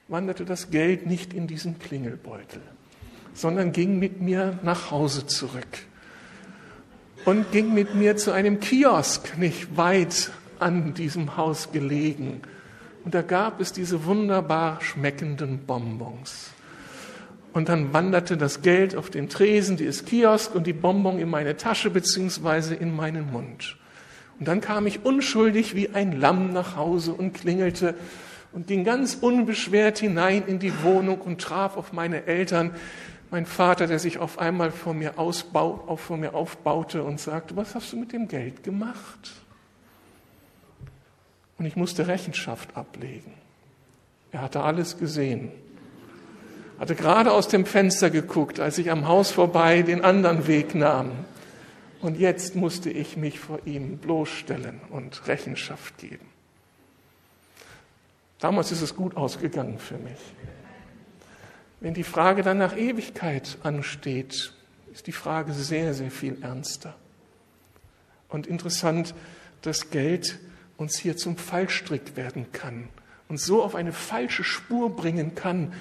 wanderte 0.07 0.45
das 0.45 0.71
Geld 0.71 1.05
nicht 1.05 1.33
in 1.33 1.47
diesen 1.47 1.79
Klingelbeutel, 1.79 2.61
sondern 3.33 3.71
ging 3.71 3.99
mit 3.99 4.21
mir 4.21 4.59
nach 4.63 4.91
Hause 4.91 5.25
zurück 5.25 5.88
und 7.25 7.51
ging 7.51 7.73
mit 7.73 7.95
mir 7.95 8.17
zu 8.17 8.31
einem 8.31 8.59
Kiosk, 8.59 9.37
nicht 9.37 9.77
weit 9.77 10.31
an 10.59 10.93
diesem 10.93 11.37
Haus 11.37 11.71
gelegen. 11.71 12.41
Und 13.05 13.13
da 13.13 13.21
gab 13.21 13.61
es 13.61 13.71
diese 13.71 14.05
wunderbar 14.05 14.81
schmeckenden 14.81 15.59
Bonbons. 15.59 16.51
Und 17.53 17.69
dann 17.69 17.93
wanderte 17.93 18.37
das 18.37 18.61
Geld 18.61 18.95
auf 18.95 19.09
den 19.09 19.29
Tresen 19.29 19.77
dieses 19.77 20.05
Kiosk 20.05 20.53
und 20.53 20.67
die 20.67 20.73
Bonbon 20.73 21.19
in 21.19 21.29
meine 21.29 21.57
Tasche 21.57 21.89
beziehungsweise 21.89 22.75
in 22.75 22.95
meinen 22.95 23.31
Mund. 23.31 23.77
Und 24.39 24.47
dann 24.47 24.61
kam 24.61 24.87
ich 24.87 25.03
unschuldig 25.03 25.75
wie 25.75 25.89
ein 25.89 26.13
Lamm 26.13 26.53
nach 26.53 26.75
Hause 26.75 27.13
und 27.13 27.33
klingelte 27.33 27.95
und 28.51 28.67
ging 28.67 28.83
ganz 28.83 29.15
unbeschwert 29.15 29.99
hinein 29.99 30.43
in 30.47 30.59
die 30.59 30.83
Wohnung 30.83 31.19
und 31.21 31.41
traf 31.41 31.75
auf 31.75 31.91
meine 31.91 32.25
Eltern, 32.25 32.71
mein 33.31 33.45
Vater, 33.45 33.87
der 33.87 33.99
sich 33.99 34.17
auf 34.17 34.39
einmal 34.39 34.71
vor 34.71 34.93
mir, 34.93 35.19
ausbau, 35.19 35.83
auf, 35.87 36.01
vor 36.01 36.17
mir 36.17 36.33
aufbaute 36.33 37.03
und 37.03 37.19
sagte, 37.19 37.55
was 37.55 37.75
hast 37.75 37.93
du 37.93 37.97
mit 37.97 38.11
dem 38.11 38.27
Geld 38.27 38.63
gemacht? 38.63 39.31
Und 41.57 41.65
ich 41.65 41.75
musste 41.75 42.07
Rechenschaft 42.07 42.75
ablegen. 42.75 43.33
Er 44.31 44.41
hatte 44.41 44.61
alles 44.61 44.97
gesehen. 44.97 45.51
Hatte 46.79 46.95
gerade 46.95 47.31
aus 47.31 47.49
dem 47.49 47.65
Fenster 47.65 48.09
geguckt, 48.09 48.59
als 48.59 48.77
ich 48.77 48.89
am 48.89 49.07
Haus 49.07 49.31
vorbei 49.31 49.81
den 49.81 50.03
anderen 50.03 50.47
Weg 50.47 50.73
nahm. 50.73 51.11
Und 52.01 52.17
jetzt 52.17 52.55
musste 52.55 52.89
ich 52.89 53.17
mich 53.17 53.39
vor 53.39 53.59
ihm 53.65 53.97
bloßstellen 53.97 54.79
und 54.89 55.27
Rechenschaft 55.27 55.97
geben. 55.97 56.25
Damals 58.39 58.71
ist 58.71 58.81
es 58.81 58.95
gut 58.95 59.17
ausgegangen 59.17 59.79
für 59.79 59.97
mich. 59.97 60.19
Wenn 61.79 61.93
die 61.93 62.03
Frage 62.03 62.43
dann 62.43 62.57
nach 62.57 62.75
Ewigkeit 62.75 63.57
ansteht, 63.63 64.53
ist 64.91 65.07
die 65.07 65.11
Frage 65.11 65.53
sehr, 65.53 65.93
sehr 65.93 66.11
viel 66.11 66.37
ernster. 66.41 66.95
Und 68.27 68.47
interessant, 68.47 69.15
dass 69.61 69.89
Geld 69.89 70.39
uns 70.77 70.97
hier 70.97 71.15
zum 71.15 71.37
Fallstrick 71.37 72.15
werden 72.15 72.51
kann 72.51 72.89
und 73.27 73.39
so 73.39 73.63
auf 73.63 73.75
eine 73.75 73.93
falsche 73.93 74.43
Spur 74.43 74.95
bringen 74.95 75.35
kann, 75.35 75.73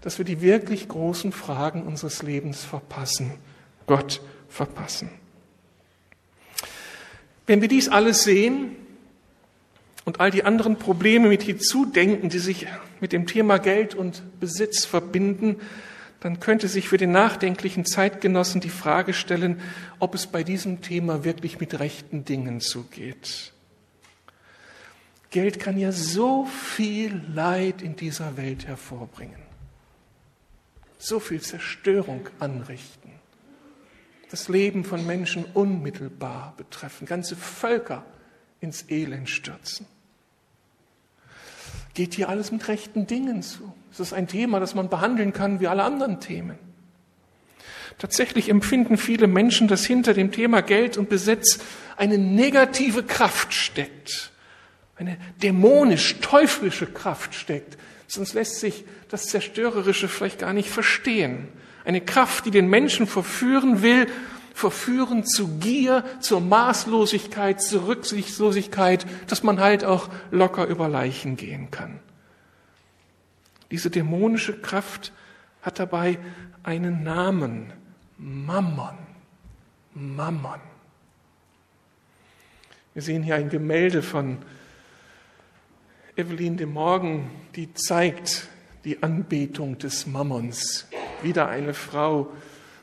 dass 0.00 0.18
wir 0.18 0.24
die 0.24 0.40
wirklich 0.40 0.88
großen 0.88 1.32
Fragen 1.32 1.82
unseres 1.82 2.22
Lebens 2.22 2.64
verpassen, 2.64 3.32
Gott 3.86 4.20
verpassen. 4.48 5.10
Wenn 7.46 7.60
wir 7.60 7.68
dies 7.68 7.88
alles 7.88 8.22
sehen 8.22 8.76
und 10.04 10.20
all 10.20 10.30
die 10.30 10.44
anderen 10.44 10.76
Probleme 10.76 11.28
mit 11.28 11.42
hinzudenken, 11.42 12.28
die 12.28 12.38
sich 12.38 12.66
mit 13.00 13.12
dem 13.12 13.26
Thema 13.26 13.58
Geld 13.58 13.94
und 13.94 14.22
Besitz 14.40 14.84
verbinden, 14.84 15.56
dann 16.20 16.40
könnte 16.40 16.68
sich 16.68 16.88
für 16.88 16.98
den 16.98 17.12
nachdenklichen 17.12 17.86
Zeitgenossen 17.86 18.60
die 18.60 18.68
Frage 18.68 19.14
stellen, 19.14 19.60
ob 19.98 20.14
es 20.14 20.26
bei 20.26 20.42
diesem 20.42 20.82
Thema 20.82 21.24
wirklich 21.24 21.60
mit 21.60 21.78
rechten 21.78 22.24
Dingen 22.24 22.60
zugeht. 22.60 23.52
Geld 25.30 25.60
kann 25.60 25.78
ja 25.78 25.92
so 25.92 26.44
viel 26.44 27.22
Leid 27.32 27.82
in 27.82 27.96
dieser 27.96 28.36
Welt 28.36 28.66
hervorbringen, 28.66 29.40
so 30.98 31.20
viel 31.20 31.40
Zerstörung 31.40 32.28
anrichten 32.38 33.10
das 34.30 34.48
Leben 34.48 34.84
von 34.84 35.04
Menschen 35.06 35.44
unmittelbar 35.54 36.54
betreffen, 36.56 37.06
ganze 37.06 37.36
Völker 37.36 38.04
ins 38.60 38.84
Elend 38.88 39.28
stürzen. 39.28 39.86
Geht 41.94 42.14
hier 42.14 42.28
alles 42.28 42.52
mit 42.52 42.68
rechten 42.68 43.06
Dingen 43.06 43.42
zu? 43.42 43.74
Es 43.92 44.00
ist 44.00 44.12
ein 44.12 44.28
Thema, 44.28 44.60
das 44.60 44.74
man 44.74 44.88
behandeln 44.88 45.32
kann 45.32 45.60
wie 45.60 45.66
alle 45.66 45.82
anderen 45.82 46.20
Themen. 46.20 46.58
Tatsächlich 47.98 48.48
empfinden 48.48 48.96
viele 48.96 49.26
Menschen, 49.26 49.68
dass 49.68 49.84
hinter 49.84 50.14
dem 50.14 50.32
Thema 50.32 50.62
Geld 50.62 50.96
und 50.96 51.08
Besitz 51.10 51.58
eine 51.96 52.16
negative 52.16 53.02
Kraft 53.02 53.52
steckt, 53.52 54.32
eine 54.96 55.18
dämonisch-teuflische 55.42 56.86
Kraft 56.86 57.34
steckt. 57.34 57.76
Sonst 58.06 58.32
lässt 58.32 58.60
sich 58.60 58.84
das 59.10 59.26
Zerstörerische 59.26 60.08
vielleicht 60.08 60.38
gar 60.38 60.54
nicht 60.54 60.70
verstehen. 60.70 61.48
Eine 61.84 62.00
Kraft, 62.00 62.46
die 62.46 62.50
den 62.50 62.68
Menschen 62.68 63.06
verführen 63.06 63.82
will, 63.82 64.06
verführen 64.60 65.24
zu 65.24 65.58
Gier, 65.58 66.04
zur 66.20 66.42
Maßlosigkeit, 66.42 67.62
zur 67.62 67.86
Rücksichtslosigkeit, 67.86 69.06
dass 69.26 69.42
man 69.42 69.58
halt 69.58 69.84
auch 69.84 70.10
locker 70.30 70.66
über 70.66 70.86
Leichen 70.86 71.36
gehen 71.36 71.70
kann. 71.70 71.98
Diese 73.70 73.88
dämonische 73.88 74.60
Kraft 74.60 75.12
hat 75.62 75.78
dabei 75.78 76.18
einen 76.62 77.02
Namen, 77.02 77.72
Mammon. 78.18 78.98
Mammon. 79.94 80.60
Wir 82.92 83.02
sehen 83.02 83.22
hier 83.22 83.36
ein 83.36 83.48
Gemälde 83.48 84.02
von 84.02 84.38
Evelyn 86.16 86.58
de 86.58 86.66
Morgen, 86.66 87.30
die 87.56 87.72
zeigt 87.72 88.48
die 88.84 89.02
Anbetung 89.02 89.78
des 89.78 90.06
Mammons 90.06 90.86
wieder 91.22 91.48
eine 91.48 91.72
Frau 91.72 92.30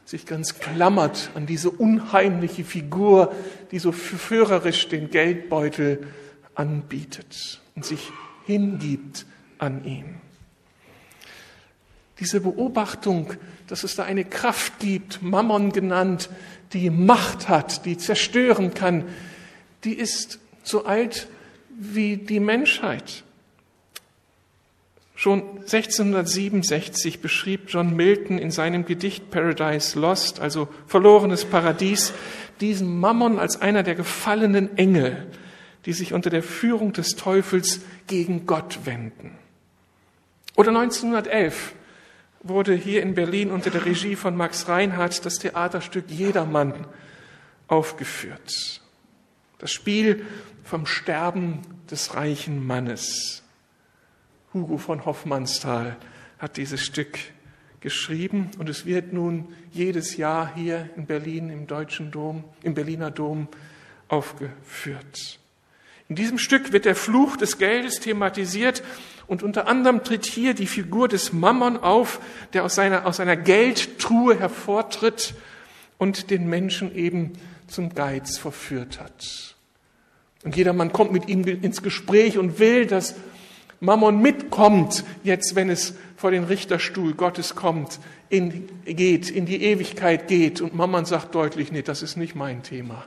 sich 0.08 0.26
ganz 0.26 0.60
klammert 0.60 1.32
an 1.36 1.46
diese 1.46 1.70
unheimliche 1.70 2.64
Figur, 2.64 3.36
die 3.72 3.80
so 3.80 3.92
verführerisch 3.92 4.88
den 4.88 5.10
Geldbeutel 5.10 6.08
anbietet 6.56 7.62
und 7.76 7.86
sich 7.86 8.10
hingibt 8.46 9.26
an 9.58 9.84
ihn. 9.84 10.16
Diese 12.22 12.40
Beobachtung, 12.40 13.34
dass 13.68 13.84
es 13.84 13.96
da 13.96 14.04
eine 14.04 14.24
Kraft 14.24 14.80
gibt, 14.80 15.22
Mammon 15.22 15.74
genannt, 15.74 16.30
die 16.72 16.90
Macht 16.90 17.50
hat, 17.50 17.86
die 17.86 17.98
zerstören 17.98 18.74
kann, 18.74 19.04
die 19.84 19.94
ist 19.94 20.40
so 20.64 20.86
alt 20.86 21.28
wie 21.78 22.16
die 22.16 22.40
Menschheit. 22.40 23.24
Schon 25.18 25.42
1667 25.62 27.22
beschrieb 27.22 27.62
John 27.70 27.96
Milton 27.96 28.38
in 28.38 28.52
seinem 28.52 28.86
Gedicht 28.86 29.32
Paradise 29.32 30.00
Lost, 30.00 30.40
also 30.40 30.68
verlorenes 30.86 31.44
Paradies, 31.44 32.14
diesen 32.62 33.00
Mammon 33.00 33.40
als 33.40 33.60
einer 33.60 33.82
der 33.82 33.96
gefallenen 33.96 34.78
Engel, 34.78 35.26
die 35.88 35.94
sich 35.94 36.14
unter 36.14 36.30
der 36.30 36.44
Führung 36.44 36.94
des 36.94 37.16
Teufels 37.16 37.82
gegen 38.06 38.46
Gott 38.46 38.86
wenden. 38.86 39.32
Oder 40.56 40.70
1911 40.70 41.74
wurde 42.44 42.76
hier 42.76 43.02
in 43.02 43.16
Berlin 43.16 43.50
unter 43.50 43.72
der 43.72 43.86
Regie 43.86 44.16
von 44.16 44.36
Max 44.36 44.68
Reinhardt 44.68 45.26
das 45.26 45.40
Theaterstück 45.40 46.12
Jedermann 46.12 46.86
aufgeführt. 47.68 48.84
Das 49.58 49.72
Spiel 49.72 50.28
vom 50.64 50.86
Sterben 50.86 51.62
des 51.90 52.14
reichen 52.14 52.68
Mannes. 52.68 53.42
Hugo 54.54 54.78
von 54.78 55.06
Hoffmannsthal 55.06 55.98
hat 56.40 56.58
dieses 56.58 56.84
Stück 56.84 57.18
geschrieben 57.82 58.52
und 58.58 58.70
es 58.70 58.86
wird 58.86 59.14
nun 59.14 59.48
jedes 59.72 60.18
Jahr 60.18 60.54
hier 60.56 60.90
in 60.96 61.06
Berlin 61.06 61.50
im 61.50 61.68
Deutschen 61.68 62.12
Dom, 62.12 62.44
im 62.64 62.74
Berliner 62.74 63.12
Dom 63.12 63.48
aufgeführt. 64.08 65.40
In 66.10 66.16
diesem 66.16 66.38
Stück 66.38 66.72
wird 66.72 66.86
der 66.86 66.96
Fluch 66.96 67.36
des 67.36 67.58
Geldes 67.58 68.00
thematisiert 68.00 68.82
und 69.28 69.44
unter 69.44 69.68
anderem 69.68 70.04
tritt 70.04 70.26
hier 70.26 70.54
die 70.54 70.68
Figur 70.68 71.10
des 71.10 71.34
Mammon 71.34 71.78
auf, 71.78 72.22
der 72.54 72.64
aus 72.64 72.76
seiner, 72.76 73.06
aus 73.06 73.18
seiner 73.18 73.36
Geldtruhe 73.36 74.40
hervortritt 74.40 75.34
und 75.98 76.30
den 76.32 76.48
Menschen 76.48 76.96
eben 76.96 77.34
zum 77.68 77.94
Geiz 77.94 78.38
verführt 78.38 79.02
hat. 79.02 79.56
Und 80.46 80.56
jedermann 80.56 80.94
kommt 80.94 81.12
mit 81.12 81.28
ihm 81.28 81.44
ins 81.46 81.84
Gespräch 81.84 82.38
und 82.38 82.60
will, 82.60 82.86
dass 82.86 83.16
Mammon 83.80 84.22
mitkommt, 84.22 85.04
jetzt 85.24 85.56
wenn 85.56 85.70
es 85.70 85.96
vor 86.16 86.32
den 86.32 86.46
Richterstuhl 86.46 87.14
Gottes 87.14 87.56
kommt, 87.56 88.00
in, 88.30 88.68
geht, 88.86 89.30
in 89.30 89.46
die 89.46 89.64
Ewigkeit 89.64 90.28
geht. 90.28 90.62
Und 90.62 90.76
Mammon 90.76 91.06
sagt 91.06 91.36
deutlich, 91.36 91.72
nee, 91.72 91.84
das 91.84 92.02
ist 92.02 92.18
nicht 92.18 92.36
mein 92.36 92.64
Thema. 92.64 93.06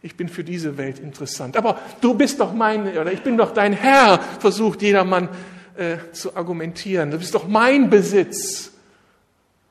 Ich 0.00 0.16
bin 0.16 0.28
für 0.28 0.44
diese 0.44 0.78
Welt 0.78 0.98
interessant. 0.98 1.56
Aber 1.56 1.80
du 2.00 2.14
bist 2.14 2.40
doch 2.40 2.52
mein, 2.52 2.96
oder 2.96 3.12
ich 3.12 3.22
bin 3.22 3.36
doch 3.36 3.52
dein 3.52 3.72
Herr, 3.72 4.18
versucht 4.40 4.82
jedermann 4.82 5.28
äh, 5.76 5.98
zu 6.12 6.36
argumentieren. 6.36 7.10
Du 7.10 7.18
bist 7.18 7.34
doch 7.34 7.46
mein 7.46 7.90
Besitz. 7.90 8.72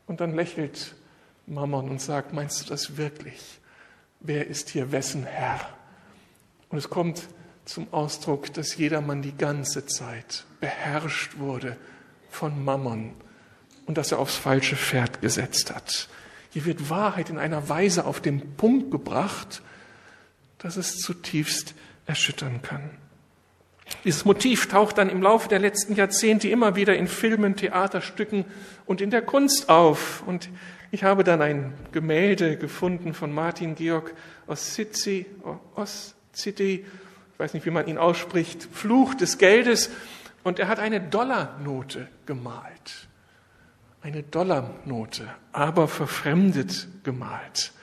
Und 0.08 0.22
dann 0.22 0.36
lächelt 0.36 0.96
Mammon 1.48 1.90
und 1.90 2.02
sagt, 2.02 2.34
meinst 2.34 2.62
du 2.62 2.70
das 2.70 2.98
wirklich? 2.98 3.60
Wer 4.20 4.48
ist 4.48 4.70
hier 4.70 4.92
wessen 4.92 5.24
Herr? 5.24 5.60
Und 6.70 6.78
es 6.78 6.90
kommt 6.90 7.24
zum 7.72 7.88
Ausdruck, 7.94 8.54
dass 8.54 8.76
jedermann 8.76 9.22
die 9.22 9.36
ganze 9.36 9.86
Zeit 9.86 10.44
beherrscht 10.60 11.38
wurde 11.38 11.78
von 12.30 12.64
Mammon 12.66 13.14
und 13.86 13.98
dass 13.98 14.12
er 14.12 14.20
aufs 14.20 14.36
falsche 14.36 14.76
Pferd 14.76 15.22
gesetzt 15.22 15.74
hat. 15.74 16.10
Hier 16.50 16.66
wird 16.66 16.90
Wahrheit 16.90 17.30
in 17.30 17.38
einer 17.38 17.70
Weise 17.70 18.06
auf 18.06 18.20
den 18.20 18.56
Punkt 18.58 18.92
gebracht, 18.92 19.62
dass 20.58 20.76
es 20.76 20.98
zutiefst 20.98 21.74
erschüttern 22.06 22.62
kann. 22.62 22.90
Dieses 24.04 24.26
Motiv 24.26 24.68
taucht 24.68 24.98
dann 24.98 25.10
im 25.10 25.22
Laufe 25.22 25.48
der 25.48 25.60
letzten 25.60 25.96
Jahrzehnte 25.96 26.50
immer 26.50 26.76
wieder 26.76 26.98
in 26.98 27.08
Filmen, 27.08 27.56
Theaterstücken 27.56 28.44
und 28.86 29.00
in 29.00 29.12
der 29.12 29.22
Kunst 29.22 29.70
auf. 29.70 30.24
Und 30.26 30.50
ich 30.92 31.04
habe 31.04 31.24
dann 31.24 31.42
ein 31.42 31.74
Gemälde 31.94 32.58
gefunden 32.58 33.14
von 33.14 33.32
Martin 33.32 33.76
Georg 33.76 34.14
Ossizzi, 34.48 35.26
ich 36.58 36.84
weiß 37.42 37.56
nicht, 37.56 37.66
wie 37.66 37.72
man 37.72 37.88
ihn 37.88 37.98
ausspricht, 37.98 38.68
Fluch 38.72 39.16
des 39.16 39.40
Geldes. 39.40 39.90
Und 40.44 40.60
er 40.60 40.68
hat 40.68 40.78
eine 40.78 41.02
Dollarnote 41.02 42.08
gemalt. 42.28 43.08
Eine 44.04 44.22
Dollarnote, 44.22 45.28
aber 45.52 45.88
verfremdet 45.88 46.88
gemalt. 47.04 47.74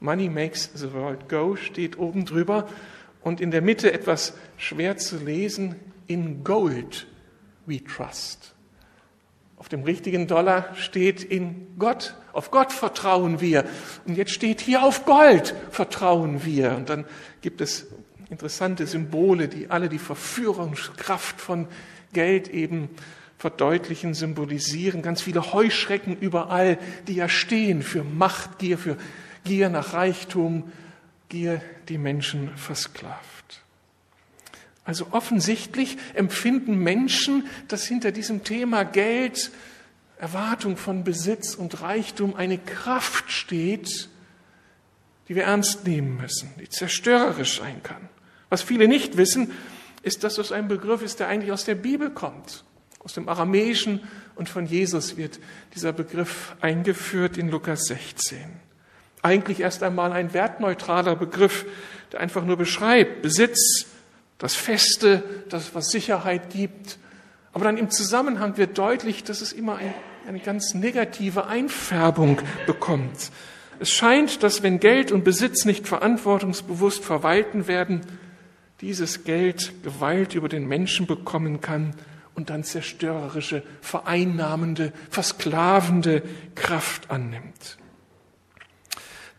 Money 0.00 0.30
makes 0.30 0.70
the 0.74 0.92
world 0.94 1.28
go 1.28 1.56
steht 1.56 1.98
oben 1.98 2.24
drüber 2.24 2.68
und 3.20 3.40
in 3.40 3.50
der 3.50 3.60
Mitte 3.60 3.92
etwas 3.92 4.34
schwer 4.56 4.96
zu 4.96 5.18
lesen, 5.18 5.76
in 6.06 6.42
Gold 6.42 7.06
we 7.66 7.84
trust. 7.84 8.54
Auf 9.58 9.68
dem 9.68 9.84
richtigen 9.84 10.26
Dollar 10.26 10.74
steht 10.74 11.22
in 11.22 11.78
Gott, 11.78 12.14
auf 12.32 12.50
Gott 12.50 12.72
vertrauen 12.72 13.40
wir. 13.40 13.64
Und 14.06 14.16
jetzt 14.16 14.32
steht 14.32 14.60
hier 14.60 14.82
auf 14.82 15.04
Gold 15.04 15.54
vertrauen 15.70 16.44
wir. 16.44 16.74
Und 16.76 16.88
dann 16.88 17.04
gibt 17.42 17.60
es 17.60 17.86
interessante 18.32 18.86
Symbole, 18.86 19.46
die 19.46 19.70
alle 19.70 19.90
die 19.90 19.98
Verführungskraft 19.98 21.38
von 21.38 21.68
Geld 22.14 22.48
eben 22.48 22.88
verdeutlichen, 23.36 24.14
symbolisieren. 24.14 25.02
Ganz 25.02 25.20
viele 25.20 25.52
Heuschrecken 25.52 26.16
überall, 26.18 26.78
die 27.06 27.14
ja 27.14 27.28
stehen 27.28 27.82
für 27.82 28.02
Machtgier, 28.02 28.78
für 28.78 28.96
Gier 29.44 29.68
nach 29.68 29.92
Reichtum, 29.92 30.72
Gier, 31.28 31.60
die 31.90 31.98
Menschen 31.98 32.56
versklavt. 32.56 33.60
Also 34.84 35.08
offensichtlich 35.10 35.98
empfinden 36.14 36.78
Menschen, 36.78 37.46
dass 37.68 37.86
hinter 37.86 38.12
diesem 38.12 38.44
Thema 38.44 38.84
Geld, 38.84 39.50
Erwartung 40.16 40.78
von 40.78 41.04
Besitz 41.04 41.54
und 41.54 41.82
Reichtum 41.82 42.34
eine 42.34 42.56
Kraft 42.56 43.30
steht, 43.30 44.08
die 45.28 45.34
wir 45.34 45.44
ernst 45.44 45.86
nehmen 45.86 46.16
müssen, 46.16 46.50
die 46.58 46.68
zerstörerisch 46.70 47.58
sein 47.58 47.82
kann. 47.82 48.08
Was 48.52 48.60
viele 48.60 48.86
nicht 48.86 49.16
wissen, 49.16 49.50
ist, 50.02 50.24
dass 50.24 50.34
das 50.34 50.52
ein 50.52 50.68
Begriff 50.68 51.00
ist, 51.00 51.20
der 51.20 51.28
eigentlich 51.28 51.52
aus 51.52 51.64
der 51.64 51.74
Bibel 51.74 52.10
kommt. 52.10 52.64
Aus 52.98 53.14
dem 53.14 53.28
Aramäischen 53.28 54.00
und 54.34 54.50
von 54.50 54.66
Jesus 54.66 55.16
wird 55.16 55.40
dieser 55.74 55.92
Begriff 55.92 56.54
eingeführt 56.60 57.38
in 57.38 57.48
Lukas 57.48 57.86
16 57.86 58.38
eigentlich 59.22 59.60
erst 59.60 59.82
einmal 59.82 60.12
ein 60.12 60.34
wertneutraler 60.34 61.16
Begriff, 61.16 61.64
der 62.10 62.20
einfach 62.20 62.44
nur 62.44 62.56
beschreibt 62.56 63.22
Besitz, 63.22 63.86
das 64.38 64.54
Feste, 64.54 65.22
das, 65.48 65.74
was 65.74 65.90
Sicherheit 65.90 66.50
gibt. 66.50 66.98
Aber 67.52 67.64
dann 67.64 67.78
im 67.78 67.90
Zusammenhang 67.90 68.56
wird 68.56 68.76
deutlich, 68.76 69.22
dass 69.22 69.40
es 69.40 69.52
immer 69.52 69.76
ein, 69.76 69.94
eine 70.26 70.40
ganz 70.40 70.74
negative 70.74 71.46
Einfärbung 71.46 72.40
bekommt. 72.66 73.30
Es 73.78 73.90
scheint, 73.90 74.42
dass 74.42 74.62
wenn 74.62 74.80
Geld 74.80 75.12
und 75.12 75.24
Besitz 75.24 75.64
nicht 75.64 75.86
verantwortungsbewusst 75.86 77.04
verwalten 77.04 77.68
werden, 77.68 78.00
dieses 78.82 79.24
Geld 79.24 79.72
Gewalt 79.82 80.34
über 80.34 80.48
den 80.48 80.66
Menschen 80.66 81.06
bekommen 81.06 81.60
kann 81.60 81.94
und 82.34 82.50
dann 82.50 82.64
zerstörerische, 82.64 83.62
vereinnahmende, 83.80 84.92
versklavende 85.08 86.22
Kraft 86.54 87.10
annimmt. 87.10 87.78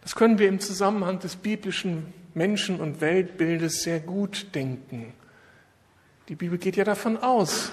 Das 0.02 0.16
können 0.16 0.40
wir 0.40 0.48
im 0.48 0.60
Zusammenhang 0.60 1.20
des 1.20 1.36
biblischen 1.36 2.14
Menschen- 2.34 2.80
und 2.80 3.02
Weltbildes 3.02 3.84
sehr 3.84 4.00
gut 4.00 4.48
denken. 4.56 5.14
Die 6.30 6.36
Bibel 6.36 6.58
geht 6.58 6.78
ja 6.78 6.84
davon 6.84 7.18
aus, 7.18 7.72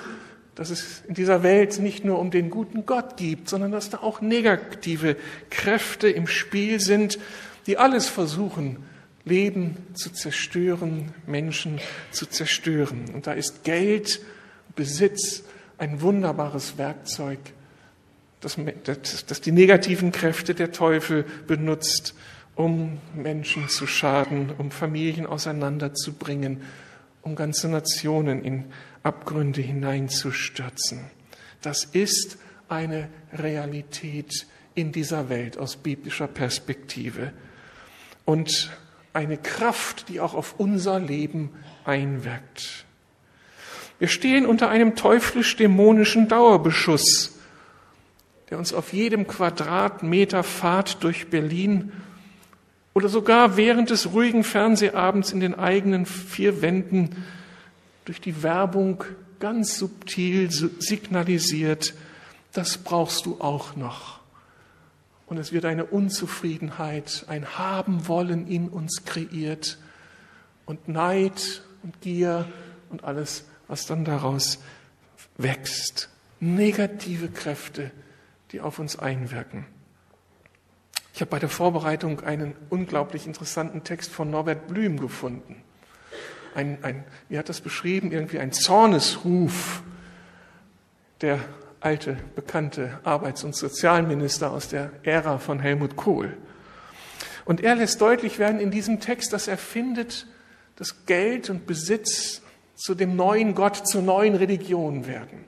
dass 0.56 0.70
es 0.70 1.02
in 1.06 1.14
dieser 1.14 1.42
Welt 1.42 1.78
nicht 1.78 2.04
nur 2.04 2.18
um 2.18 2.30
den 2.30 2.50
guten 2.50 2.84
Gott 2.84 3.16
gibt, 3.16 3.48
sondern 3.48 3.70
dass 3.70 3.90
da 3.90 3.98
auch 3.98 4.20
negative 4.20 5.16
Kräfte 5.50 6.08
im 6.08 6.26
Spiel 6.26 6.80
sind, 6.80 7.18
die 7.66 7.78
alles 7.78 8.08
versuchen, 8.08 8.84
Leben 9.24 9.76
zu 9.94 10.10
zerstören, 10.10 11.12
Menschen 11.26 11.80
zu 12.10 12.26
zerstören. 12.26 13.04
Und 13.14 13.26
da 13.26 13.32
ist 13.32 13.64
Geld, 13.64 14.20
Besitz 14.76 15.42
ein 15.78 16.00
wunderbares 16.00 16.78
Werkzeug, 16.78 17.38
dass, 18.40 18.56
dass 19.26 19.40
die 19.40 19.52
negativen 19.52 20.12
Kräfte 20.12 20.54
der 20.54 20.72
Teufel 20.72 21.24
benutzt, 21.46 22.14
um 22.54 22.98
Menschen 23.14 23.68
zu 23.68 23.86
schaden, 23.86 24.50
um 24.56 24.70
Familien 24.70 25.26
auseinanderzubringen, 25.26 26.62
um 27.22 27.36
ganze 27.36 27.68
Nationen 27.68 28.44
in 28.44 28.64
Abgründe 29.02 29.60
hineinzustürzen. 29.60 31.00
Das 31.62 31.84
ist 31.84 32.38
eine 32.68 33.08
Realität 33.32 34.46
in 34.74 34.92
dieser 34.92 35.28
Welt 35.28 35.58
aus 35.58 35.76
biblischer 35.76 36.28
Perspektive 36.28 37.32
und 38.24 38.70
eine 39.12 39.36
Kraft, 39.36 40.08
die 40.08 40.20
auch 40.20 40.34
auf 40.34 40.54
unser 40.58 40.98
Leben 41.00 41.50
einwirkt. 41.84 42.84
Wir 43.98 44.08
stehen 44.08 44.46
unter 44.46 44.70
einem 44.70 44.96
teuflisch-dämonischen 44.96 46.28
Dauerbeschuss 46.28 47.40
der 48.50 48.58
uns 48.58 48.74
auf 48.74 48.92
jedem 48.92 49.26
Quadratmeter 49.26 50.42
Fahrt 50.42 51.02
durch 51.04 51.28
Berlin 51.28 51.92
oder 52.92 53.08
sogar 53.08 53.56
während 53.56 53.90
des 53.90 54.12
ruhigen 54.12 54.42
Fernsehabends 54.42 55.32
in 55.32 55.40
den 55.40 55.54
eigenen 55.54 56.04
vier 56.04 56.60
Wänden 56.60 57.24
durch 58.04 58.20
die 58.20 58.42
Werbung 58.42 59.04
ganz 59.38 59.78
subtil 59.78 60.50
signalisiert, 60.50 61.94
das 62.52 62.78
brauchst 62.78 63.26
du 63.26 63.40
auch 63.40 63.76
noch. 63.76 64.18
Und 65.30 65.38
es 65.38 65.52
wird 65.52 65.64
eine 65.64 65.84
Unzufriedenheit, 65.84 67.24
ein 67.28 67.56
Haben 67.56 68.08
wollen 68.08 68.48
in 68.48 68.68
uns 68.68 69.04
kreiert 69.04 69.78
und 70.66 70.88
Neid 70.88 71.62
und 71.84 72.00
Gier 72.00 72.48
und 72.88 73.04
alles, 73.04 73.44
was 73.68 73.86
dann 73.86 74.04
daraus 74.04 74.58
wächst. 75.38 76.08
Negative 76.40 77.28
Kräfte, 77.28 77.92
die 78.50 78.60
auf 78.60 78.80
uns 78.80 78.98
einwirken. 78.98 79.66
Ich 81.14 81.20
habe 81.20 81.30
bei 81.30 81.38
der 81.38 81.48
Vorbereitung 81.48 82.22
einen 82.22 82.56
unglaublich 82.68 83.28
interessanten 83.28 83.84
Text 83.84 84.10
von 84.10 84.32
Norbert 84.32 84.66
Blüm 84.66 84.98
gefunden. 84.98 85.62
Ein, 86.56 86.82
ein, 86.82 87.04
wie 87.28 87.38
hat 87.38 87.48
das 87.48 87.60
beschrieben? 87.60 88.10
Irgendwie 88.10 88.40
ein 88.40 88.50
Zornesruf 88.50 89.84
der 91.20 91.38
alte, 91.80 92.18
bekannte 92.34 93.00
Arbeits- 93.04 93.44
und 93.44 93.56
Sozialminister 93.56 94.50
aus 94.50 94.68
der 94.68 94.92
Ära 95.02 95.38
von 95.38 95.58
Helmut 95.60 95.96
Kohl. 95.96 96.36
Und 97.44 97.62
er 97.62 97.74
lässt 97.74 98.00
deutlich 98.00 98.38
werden 98.38 98.60
in 98.60 98.70
diesem 98.70 99.00
Text, 99.00 99.32
dass 99.32 99.48
er 99.48 99.56
findet, 99.56 100.26
dass 100.76 101.06
Geld 101.06 101.50
und 101.50 101.66
Besitz 101.66 102.42
zu 102.74 102.94
dem 102.94 103.16
neuen 103.16 103.54
Gott, 103.54 103.86
zur 103.86 104.02
neuen 104.02 104.34
Religion 104.34 105.06
werden. 105.06 105.44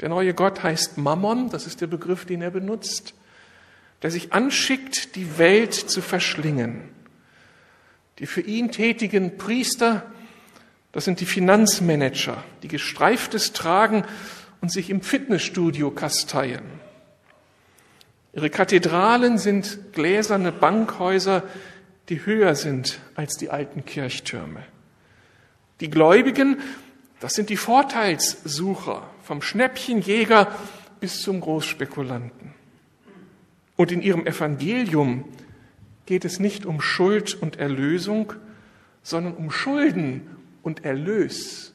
Der 0.00 0.08
neue 0.08 0.34
Gott 0.34 0.62
heißt 0.62 0.98
Mammon, 0.98 1.50
das 1.50 1.66
ist 1.66 1.80
der 1.80 1.86
Begriff, 1.86 2.24
den 2.26 2.42
er 2.42 2.50
benutzt, 2.50 3.14
der 4.02 4.10
sich 4.10 4.32
anschickt, 4.32 5.16
die 5.16 5.38
Welt 5.38 5.74
zu 5.74 6.02
verschlingen. 6.02 6.90
Die 8.18 8.26
für 8.26 8.42
ihn 8.42 8.70
tätigen 8.70 9.38
Priester, 9.38 10.04
das 10.92 11.04
sind 11.04 11.20
die 11.20 11.26
Finanzmanager, 11.26 12.42
die 12.62 12.68
gestreiftes 12.68 13.52
tragen 13.52 14.04
und 14.66 14.70
sich 14.70 14.90
im 14.90 15.00
Fitnessstudio 15.00 15.92
kasteien. 15.92 16.64
Ihre 18.32 18.50
Kathedralen 18.50 19.38
sind 19.38 19.92
gläserne 19.92 20.50
Bankhäuser, 20.50 21.44
die 22.08 22.26
höher 22.26 22.56
sind 22.56 22.98
als 23.14 23.36
die 23.36 23.48
alten 23.50 23.84
Kirchtürme. 23.84 24.64
Die 25.78 25.88
Gläubigen, 25.88 26.56
das 27.20 27.34
sind 27.34 27.48
die 27.48 27.56
Vorteilssucher, 27.56 29.08
vom 29.22 29.40
Schnäppchenjäger 29.40 30.50
bis 30.98 31.22
zum 31.22 31.40
Großspekulanten. 31.40 32.52
Und 33.76 33.92
in 33.92 34.02
ihrem 34.02 34.26
Evangelium 34.26 35.26
geht 36.06 36.24
es 36.24 36.40
nicht 36.40 36.66
um 36.66 36.80
Schuld 36.80 37.40
und 37.40 37.60
Erlösung, 37.60 38.32
sondern 39.04 39.34
um 39.34 39.52
Schulden 39.52 40.22
und 40.64 40.84
Erlös. 40.84 41.72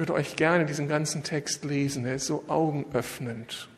Würde 0.00 0.14
euch 0.14 0.36
gerne 0.36 0.64
diesen 0.64 0.88
ganzen 0.88 1.24
Text 1.24 1.62
lesen, 1.62 2.06
er 2.06 2.14
ist 2.14 2.26
so 2.26 2.44
augenöffnend. 2.48 3.68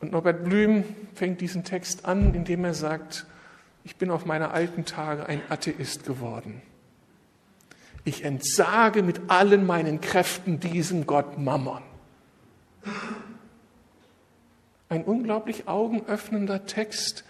Und 0.00 0.10
Norbert 0.10 0.42
Blüm 0.42 0.82
fängt 1.14 1.40
diesen 1.40 1.62
Text 1.62 2.04
an, 2.04 2.34
indem 2.34 2.64
er 2.64 2.74
sagt, 2.74 3.26
ich 3.84 3.94
bin 3.94 4.10
auf 4.10 4.26
meine 4.26 4.50
alten 4.50 4.86
Tage 4.86 5.26
ein 5.26 5.40
Atheist 5.48 6.04
geworden. 6.04 6.60
Ich 8.02 8.24
entsage 8.24 9.04
mit 9.04 9.30
allen 9.30 9.64
meinen 9.64 10.00
Kräften 10.00 10.58
diesem 10.58 11.06
Gott 11.06 11.38
Mammon. 11.38 11.82
Ein 14.88 15.04
unglaublich 15.04 15.68
augenöffnender 15.68 16.66
Text 16.66 17.22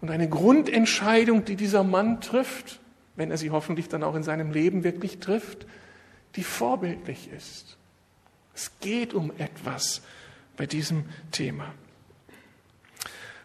und 0.00 0.12
eine 0.12 0.28
Grundentscheidung, 0.28 1.44
die 1.44 1.56
dieser 1.56 1.82
Mann 1.82 2.20
trifft, 2.20 2.78
wenn 3.16 3.32
er 3.32 3.36
sie 3.36 3.50
hoffentlich 3.50 3.88
dann 3.88 4.04
auch 4.04 4.14
in 4.14 4.22
seinem 4.22 4.52
Leben 4.52 4.84
wirklich 4.84 5.18
trifft, 5.18 5.66
die 6.36 6.44
vorbildlich 6.44 7.30
ist. 7.30 7.76
Es 8.54 8.72
geht 8.80 9.14
um 9.14 9.32
etwas 9.38 10.02
bei 10.56 10.66
diesem 10.66 11.04
Thema. 11.32 11.72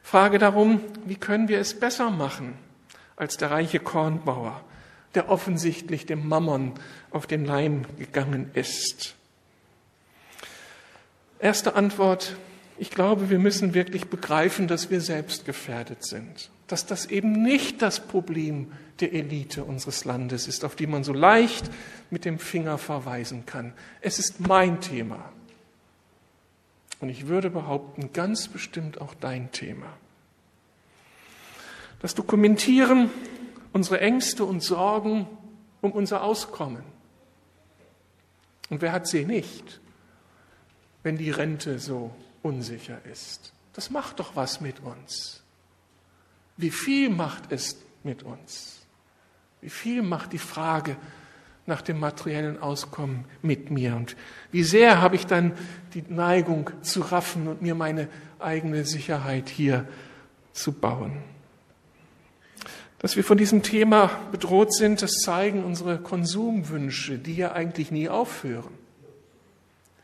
Frage 0.03 0.37
darum, 0.37 0.81
wie 1.05 1.15
können 1.15 1.47
wir 1.47 1.59
es 1.59 1.79
besser 1.79 2.09
machen 2.09 2.57
als 3.15 3.37
der 3.37 3.51
reiche 3.51 3.79
Kornbauer, 3.79 4.63
der 5.15 5.29
offensichtlich 5.29 6.05
dem 6.05 6.27
Mammon 6.27 6.73
auf 7.11 7.27
den 7.27 7.45
Leim 7.45 7.85
gegangen 7.97 8.51
ist. 8.53 9.15
Erste 11.39 11.75
Antwort, 11.75 12.35
ich 12.77 12.91
glaube, 12.91 13.29
wir 13.29 13.39
müssen 13.39 13.73
wirklich 13.73 14.07
begreifen, 14.07 14.67
dass 14.67 14.89
wir 14.89 15.01
selbst 15.01 15.45
gefährdet 15.45 16.05
sind, 16.05 16.49
dass 16.67 16.85
das 16.85 17.05
eben 17.05 17.41
nicht 17.41 17.81
das 17.81 18.05
Problem 18.05 18.71
der 18.99 19.13
Elite 19.13 19.63
unseres 19.63 20.05
Landes 20.05 20.47
ist, 20.47 20.63
auf 20.63 20.75
die 20.75 20.87
man 20.87 21.03
so 21.03 21.13
leicht 21.13 21.69
mit 22.09 22.25
dem 22.25 22.39
Finger 22.39 22.77
verweisen 22.77 23.45
kann. 23.45 23.73
Es 24.01 24.19
ist 24.19 24.39
mein 24.39 24.81
Thema. 24.81 25.31
Und 27.01 27.09
ich 27.09 27.27
würde 27.27 27.49
behaupten, 27.49 28.13
ganz 28.13 28.47
bestimmt 28.47 29.01
auch 29.01 29.13
dein 29.13 29.51
Thema. 29.51 29.87
Das 31.99 32.15
Dokumentieren 32.15 33.09
unsere 33.73 33.99
Ängste 33.99 34.45
und 34.45 34.61
Sorgen 34.61 35.27
um 35.81 35.91
unser 35.91 36.23
Auskommen. 36.23 36.83
Und 38.69 38.81
wer 38.81 38.91
hat 38.91 39.07
sie 39.07 39.25
nicht, 39.25 39.81
wenn 41.03 41.17
die 41.17 41.31
Rente 41.31 41.79
so 41.79 42.15
unsicher 42.41 43.03
ist? 43.05 43.53
Das 43.73 43.89
macht 43.89 44.19
doch 44.19 44.35
was 44.35 44.61
mit 44.61 44.79
uns. 44.79 45.43
Wie 46.57 46.71
viel 46.71 47.09
macht 47.09 47.51
es 47.51 47.77
mit 48.03 48.23
uns? 48.23 48.84
Wie 49.65 49.71
viel 49.71 50.03
macht 50.03 50.31
die 50.31 50.37
Frage 50.37 50.95
nach 51.65 51.81
dem 51.81 51.99
materiellen 51.99 52.61
Auskommen 52.61 53.25
mit 53.41 53.71
mir? 53.71 53.95
Und 53.95 54.15
wie 54.51 54.61
sehr 54.61 55.01
habe 55.01 55.15
ich 55.15 55.25
dann 55.25 55.53
die 55.95 56.03
Neigung 56.07 56.69
zu 56.83 57.01
raffen 57.01 57.47
und 57.47 57.63
mir 57.63 57.73
meine 57.73 58.07
eigene 58.37 58.85
Sicherheit 58.85 59.49
hier 59.49 59.87
zu 60.53 60.71
bauen? 60.71 61.13
Dass 62.99 63.15
wir 63.15 63.23
von 63.23 63.39
diesem 63.39 63.63
Thema 63.63 64.11
bedroht 64.31 64.71
sind, 64.71 65.01
das 65.01 65.13
zeigen 65.13 65.63
unsere 65.63 65.97
Konsumwünsche, 65.97 67.17
die 67.17 67.35
ja 67.35 67.53
eigentlich 67.53 67.89
nie 67.89 68.07
aufhören. 68.07 68.77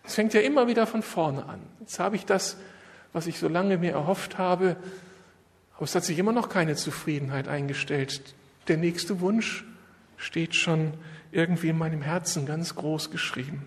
Es 0.04 0.15
fängt 0.15 0.34
ja 0.34 0.41
immer 0.41 0.65
wieder 0.65 0.88
von 0.88 1.04
vorne 1.04 1.45
an. 1.45 1.60
Jetzt 1.82 2.00
habe 2.00 2.15
ich 2.15 2.26
das, 2.26 2.58
was 3.13 3.28
ich 3.28 3.38
so 3.38 3.47
lange 3.47 3.78
mir 3.78 3.91
erhofft 3.91 4.39
habe, 4.39 4.76
aber 5.76 5.84
es 5.84 5.93
hat 5.93 6.04
sich 6.04 6.17
immer 6.17 6.32
noch 6.32 6.50
keine 6.50 6.76
Zufriedenheit 6.76 7.47
eingestellt. 7.47 8.24
Der 8.67 8.78
nächste 8.78 9.19
Wunsch 9.19 9.65
steht 10.17 10.56
schon 10.56 10.93
irgendwie 11.32 11.69
in 11.69 11.78
meinem 11.78 12.02
Herzen 12.02 12.45
ganz 12.45 12.76
groß 12.76 13.12
geschrieben. 13.12 13.65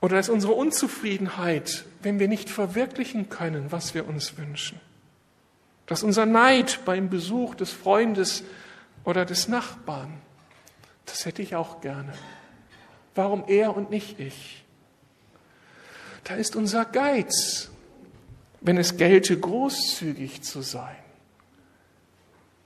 Oder 0.00 0.20
ist 0.20 0.28
unsere 0.28 0.52
Unzufriedenheit, 0.52 1.84
wenn 2.02 2.18
wir 2.18 2.28
nicht 2.28 2.50
verwirklichen 2.50 3.28
können, 3.28 3.72
was 3.72 3.94
wir 3.94 4.06
uns 4.06 4.36
wünschen 4.36 4.80
dass 5.86 6.02
unser 6.02 6.26
Neid 6.26 6.80
beim 6.84 7.08
Besuch 7.08 7.54
des 7.54 7.70
Freundes 7.70 8.42
oder 9.04 9.24
des 9.24 9.48
Nachbarn, 9.48 10.20
das 11.06 11.24
hätte 11.24 11.42
ich 11.42 11.54
auch 11.54 11.80
gerne. 11.80 12.12
Warum 13.14 13.44
er 13.46 13.76
und 13.76 13.90
nicht 13.90 14.18
ich? 14.20 14.64
Da 16.24 16.34
ist 16.34 16.56
unser 16.56 16.84
Geiz, 16.84 17.70
wenn 18.60 18.76
es 18.76 18.96
gelte, 18.96 19.38
großzügig 19.38 20.42
zu 20.42 20.60
sein. 20.60 20.96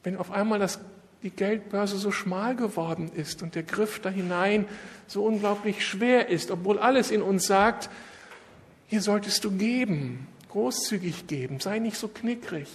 Wenn 0.02 0.16
auf 0.16 0.30
einmal 0.30 0.58
das, 0.58 0.80
die 1.22 1.30
Geldbörse 1.30 1.96
so 1.96 2.12
schmal 2.12 2.56
geworden 2.56 3.10
ist 3.14 3.42
und 3.42 3.54
der 3.54 3.62
Griff 3.62 4.00
da 4.00 4.08
hinein 4.08 4.66
so 5.06 5.24
unglaublich 5.24 5.86
schwer 5.86 6.28
ist, 6.28 6.50
obwohl 6.50 6.78
alles 6.78 7.10
in 7.10 7.22
uns 7.22 7.46
sagt, 7.46 7.90
hier 8.86 9.02
solltest 9.02 9.44
du 9.44 9.50
geben, 9.52 10.26
großzügig 10.48 11.26
geben, 11.26 11.60
sei 11.60 11.78
nicht 11.78 11.96
so 11.96 12.08
knickrig 12.08 12.68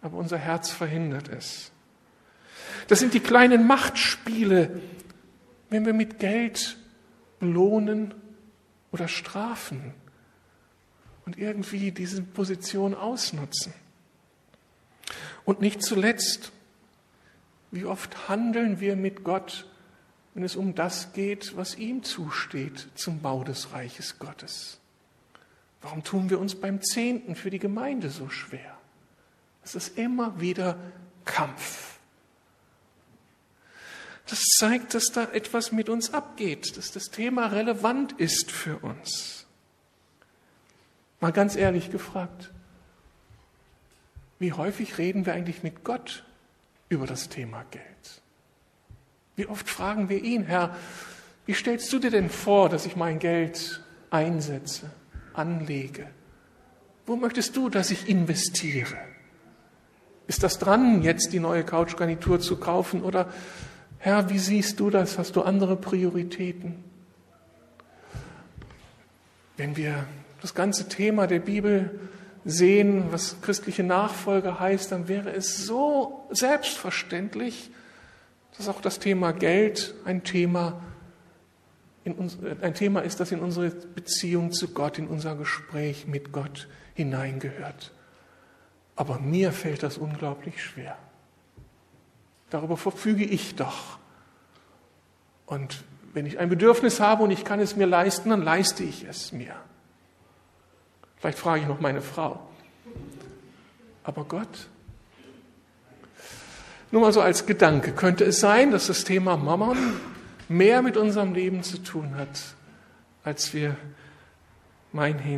aber 0.00 0.16
unser 0.16 0.38
Herz 0.38 0.70
verhindert 0.70 1.28
es. 1.28 1.70
Das 2.86 3.00
sind 3.00 3.14
die 3.14 3.20
kleinen 3.20 3.66
Machtspiele, 3.66 4.80
wenn 5.70 5.84
wir 5.84 5.92
mit 5.92 6.18
Geld 6.18 6.76
belohnen 7.40 8.14
oder 8.92 9.08
strafen 9.08 9.92
und 11.26 11.38
irgendwie 11.38 11.90
diese 11.90 12.22
Position 12.22 12.94
ausnutzen. 12.94 13.72
Und 15.48 15.62
nicht 15.62 15.82
zuletzt, 15.82 16.52
wie 17.70 17.86
oft 17.86 18.28
handeln 18.28 18.80
wir 18.80 18.96
mit 18.96 19.24
Gott, 19.24 19.66
wenn 20.34 20.42
es 20.42 20.56
um 20.56 20.74
das 20.74 21.14
geht, 21.14 21.56
was 21.56 21.74
ihm 21.76 22.02
zusteht 22.02 22.88
zum 22.96 23.22
Bau 23.22 23.44
des 23.44 23.72
Reiches 23.72 24.18
Gottes? 24.18 24.78
Warum 25.80 26.04
tun 26.04 26.28
wir 26.28 26.38
uns 26.38 26.54
beim 26.54 26.82
Zehnten 26.82 27.34
für 27.34 27.48
die 27.48 27.58
Gemeinde 27.58 28.10
so 28.10 28.28
schwer? 28.28 28.76
Es 29.64 29.74
ist 29.74 29.96
immer 29.96 30.38
wieder 30.38 30.76
Kampf. 31.24 31.96
Das 34.26 34.40
zeigt, 34.58 34.92
dass 34.92 35.12
da 35.12 35.32
etwas 35.32 35.72
mit 35.72 35.88
uns 35.88 36.12
abgeht, 36.12 36.76
dass 36.76 36.92
das 36.92 37.04
Thema 37.04 37.46
relevant 37.46 38.12
ist 38.12 38.50
für 38.50 38.76
uns. 38.80 39.46
Mal 41.20 41.32
ganz 41.32 41.56
ehrlich 41.56 41.90
gefragt, 41.90 42.50
wie 44.38 44.52
häufig 44.52 44.98
reden 44.98 45.26
wir 45.26 45.34
eigentlich 45.34 45.62
mit 45.62 45.84
Gott 45.84 46.24
über 46.88 47.06
das 47.06 47.28
Thema 47.28 47.64
Geld? 47.70 48.22
Wie 49.36 49.46
oft 49.46 49.68
fragen 49.68 50.08
wir 50.08 50.22
ihn, 50.22 50.44
Herr, 50.44 50.76
wie 51.46 51.54
stellst 51.54 51.92
du 51.92 51.98
dir 51.98 52.10
denn 52.10 52.30
vor, 52.30 52.68
dass 52.68 52.86
ich 52.86 52.96
mein 52.96 53.18
Geld 53.18 53.82
einsetze, 54.10 54.90
anlege? 55.32 56.08
Wo 57.06 57.16
möchtest 57.16 57.56
du, 57.56 57.68
dass 57.68 57.90
ich 57.90 58.08
investiere? 58.08 58.98
Ist 60.26 60.42
das 60.42 60.58
dran, 60.58 61.02
jetzt 61.02 61.32
die 61.32 61.40
neue 61.40 61.64
Couchgarnitur 61.64 62.38
zu 62.38 62.58
kaufen? 62.58 63.02
Oder 63.02 63.32
Herr, 63.98 64.28
wie 64.28 64.38
siehst 64.38 64.78
du 64.78 64.90
das? 64.90 65.18
Hast 65.18 65.36
du 65.36 65.42
andere 65.42 65.76
Prioritäten? 65.76 66.84
Wenn 69.56 69.76
wir 69.76 70.06
das 70.42 70.54
ganze 70.54 70.88
Thema 70.88 71.26
der 71.26 71.40
Bibel 71.40 71.98
sehen, 72.44 73.06
was 73.10 73.40
christliche 73.40 73.82
Nachfolge 73.82 74.58
heißt, 74.58 74.92
dann 74.92 75.08
wäre 75.08 75.30
es 75.30 75.64
so 75.64 76.26
selbstverständlich, 76.30 77.70
dass 78.56 78.68
auch 78.68 78.80
das 78.80 78.98
Thema 78.98 79.32
Geld 79.32 79.94
ein 80.04 80.24
Thema, 80.24 80.80
uns, 82.04 82.38
ein 82.60 82.74
Thema 82.74 83.00
ist, 83.00 83.20
das 83.20 83.32
in 83.32 83.40
unsere 83.40 83.70
Beziehung 83.70 84.52
zu 84.52 84.68
Gott, 84.68 84.98
in 84.98 85.06
unser 85.06 85.36
Gespräch 85.36 86.06
mit 86.06 86.32
Gott 86.32 86.68
hineingehört. 86.94 87.92
Aber 88.96 89.18
mir 89.18 89.52
fällt 89.52 89.82
das 89.82 89.98
unglaublich 89.98 90.62
schwer. 90.62 90.98
Darüber 92.50 92.76
verfüge 92.76 93.24
ich 93.24 93.54
doch. 93.54 93.98
Und 95.46 95.84
wenn 96.12 96.26
ich 96.26 96.38
ein 96.38 96.48
Bedürfnis 96.48 96.98
habe 96.98 97.22
und 97.22 97.30
ich 97.30 97.44
kann 97.44 97.60
es 97.60 97.76
mir 97.76 97.86
leisten, 97.86 98.30
dann 98.30 98.42
leiste 98.42 98.82
ich 98.82 99.04
es 99.04 99.32
mir. 99.32 99.54
Vielleicht 101.20 101.38
frage 101.38 101.62
ich 101.62 101.68
noch 101.68 101.80
meine 101.80 102.00
Frau. 102.00 102.40
Aber 104.04 104.24
Gott? 104.24 104.68
Nur 106.90 107.02
mal 107.02 107.12
so 107.12 107.20
als 107.20 107.44
Gedanke, 107.44 107.92
könnte 107.92 108.24
es 108.24 108.40
sein, 108.40 108.70
dass 108.70 108.86
das 108.86 109.04
Thema 109.04 109.36
Mammon 109.36 109.76
mehr 110.48 110.80
mit 110.80 110.96
unserem 110.96 111.34
Leben 111.34 111.62
zu 111.62 111.78
tun 111.78 112.14
hat, 112.16 112.40
als 113.24 113.52
wir 113.52 113.76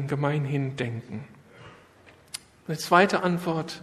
gemeinhin 0.07 0.77
denken? 0.77 1.25
Eine 2.69 2.79
zweite 2.79 3.25
Antwort. 3.25 3.83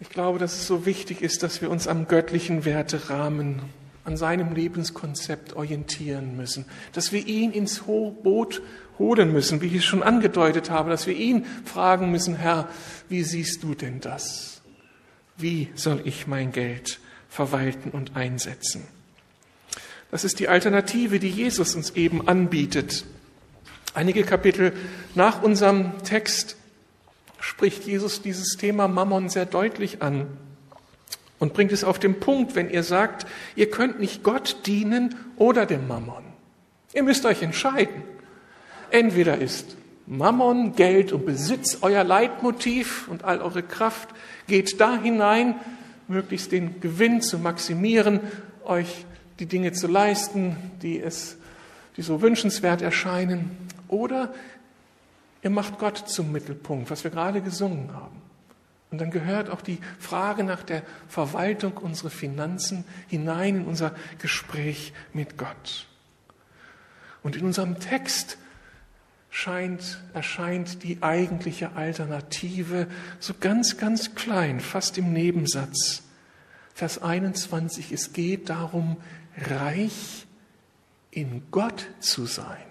Ich 0.00 0.08
glaube, 0.08 0.38
dass 0.38 0.54
es 0.54 0.66
so 0.66 0.86
wichtig 0.86 1.20
ist, 1.20 1.42
dass 1.42 1.60
wir 1.60 1.70
uns 1.70 1.86
am 1.86 2.08
göttlichen 2.08 2.64
Werterahmen, 2.64 3.60
an 4.04 4.16
seinem 4.16 4.54
Lebenskonzept 4.54 5.54
orientieren 5.54 6.36
müssen, 6.36 6.64
dass 6.92 7.12
wir 7.12 7.26
ihn 7.26 7.52
ins 7.52 7.80
Boot 7.80 8.62
holen 8.98 9.32
müssen, 9.32 9.60
wie 9.60 9.66
ich 9.66 9.76
es 9.76 9.84
schon 9.84 10.02
angedeutet 10.02 10.70
habe, 10.70 10.90
dass 10.90 11.06
wir 11.06 11.14
ihn 11.14 11.46
fragen 11.64 12.10
müssen, 12.10 12.36
Herr, 12.36 12.68
wie 13.08 13.22
siehst 13.22 13.62
du 13.62 13.74
denn 13.74 14.00
das? 14.00 14.62
Wie 15.36 15.68
soll 15.74 16.00
ich 16.04 16.26
mein 16.26 16.52
Geld 16.52 17.00
verwalten 17.28 17.90
und 17.90 18.16
einsetzen? 18.16 18.86
Das 20.10 20.24
ist 20.24 20.40
die 20.40 20.48
Alternative, 20.48 21.18
die 21.18 21.30
Jesus 21.30 21.74
uns 21.74 21.90
eben 21.90 22.28
anbietet. 22.28 23.04
Einige 23.94 24.24
Kapitel 24.24 24.72
nach 25.14 25.42
unserem 25.42 26.02
Text 26.02 26.56
spricht 27.40 27.84
Jesus 27.84 28.22
dieses 28.22 28.56
Thema 28.56 28.88
Mammon 28.88 29.28
sehr 29.28 29.46
deutlich 29.46 30.02
an 30.02 30.26
und 31.38 31.54
bringt 31.54 31.72
es 31.72 31.82
auf 31.82 31.98
den 31.98 32.20
Punkt, 32.20 32.54
wenn 32.54 32.70
ihr 32.70 32.84
sagt, 32.84 33.26
ihr 33.56 33.68
könnt 33.70 33.98
nicht 33.98 34.22
Gott 34.22 34.58
dienen 34.66 35.16
oder 35.36 35.66
dem 35.66 35.88
Mammon. 35.88 36.22
Ihr 36.94 37.02
müsst 37.02 37.24
euch 37.24 37.42
entscheiden. 37.42 38.02
Entweder 38.92 39.38
ist 39.38 39.78
Mammon, 40.06 40.76
Geld 40.76 41.12
und 41.12 41.24
Besitz 41.24 41.78
euer 41.80 42.04
Leitmotiv 42.04 43.08
und 43.08 43.24
all 43.24 43.40
eure 43.40 43.62
Kraft 43.62 44.10
geht 44.46 44.78
da 44.82 45.00
hinein, 45.00 45.54
möglichst 46.08 46.52
den 46.52 46.78
Gewinn 46.78 47.22
zu 47.22 47.38
maximieren, 47.38 48.20
euch 48.64 49.06
die 49.38 49.46
Dinge 49.46 49.72
zu 49.72 49.86
leisten, 49.86 50.56
die 50.82 51.00
es, 51.00 51.38
die 51.96 52.02
so 52.02 52.20
wünschenswert 52.20 52.82
erscheinen. 52.82 53.56
Oder 53.88 54.34
ihr 55.42 55.48
macht 55.48 55.78
Gott 55.78 55.96
zum 55.96 56.30
Mittelpunkt, 56.30 56.90
was 56.90 57.02
wir 57.02 57.10
gerade 57.10 57.40
gesungen 57.40 57.94
haben. 57.94 58.20
Und 58.90 59.00
dann 59.00 59.10
gehört 59.10 59.48
auch 59.48 59.62
die 59.62 59.78
Frage 59.98 60.44
nach 60.44 60.62
der 60.62 60.82
Verwaltung 61.08 61.78
unserer 61.78 62.10
Finanzen 62.10 62.84
hinein 63.08 63.56
in 63.56 63.64
unser 63.64 63.94
Gespräch 64.18 64.92
mit 65.14 65.38
Gott. 65.38 65.86
Und 67.22 67.36
in 67.36 67.46
unserem 67.46 67.80
Text 67.80 68.36
scheint, 69.32 69.98
erscheint 70.12 70.84
die 70.84 71.02
eigentliche 71.02 71.72
Alternative 71.74 72.86
so 73.18 73.32
ganz, 73.40 73.78
ganz 73.78 74.14
klein, 74.14 74.60
fast 74.60 74.98
im 74.98 75.12
Nebensatz. 75.12 76.02
Vers 76.74 77.02
21, 77.02 77.92
es 77.92 78.12
geht 78.12 78.50
darum, 78.50 78.98
reich 79.38 80.26
in 81.10 81.42
Gott 81.50 81.86
zu 81.98 82.26
sein. 82.26 82.62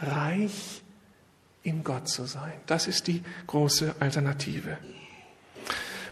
Reich 0.00 0.82
in 1.64 1.82
Gott 1.82 2.08
zu 2.08 2.24
sein. 2.24 2.54
Das 2.66 2.86
ist 2.86 3.08
die 3.08 3.22
große 3.48 3.96
Alternative. 3.98 4.78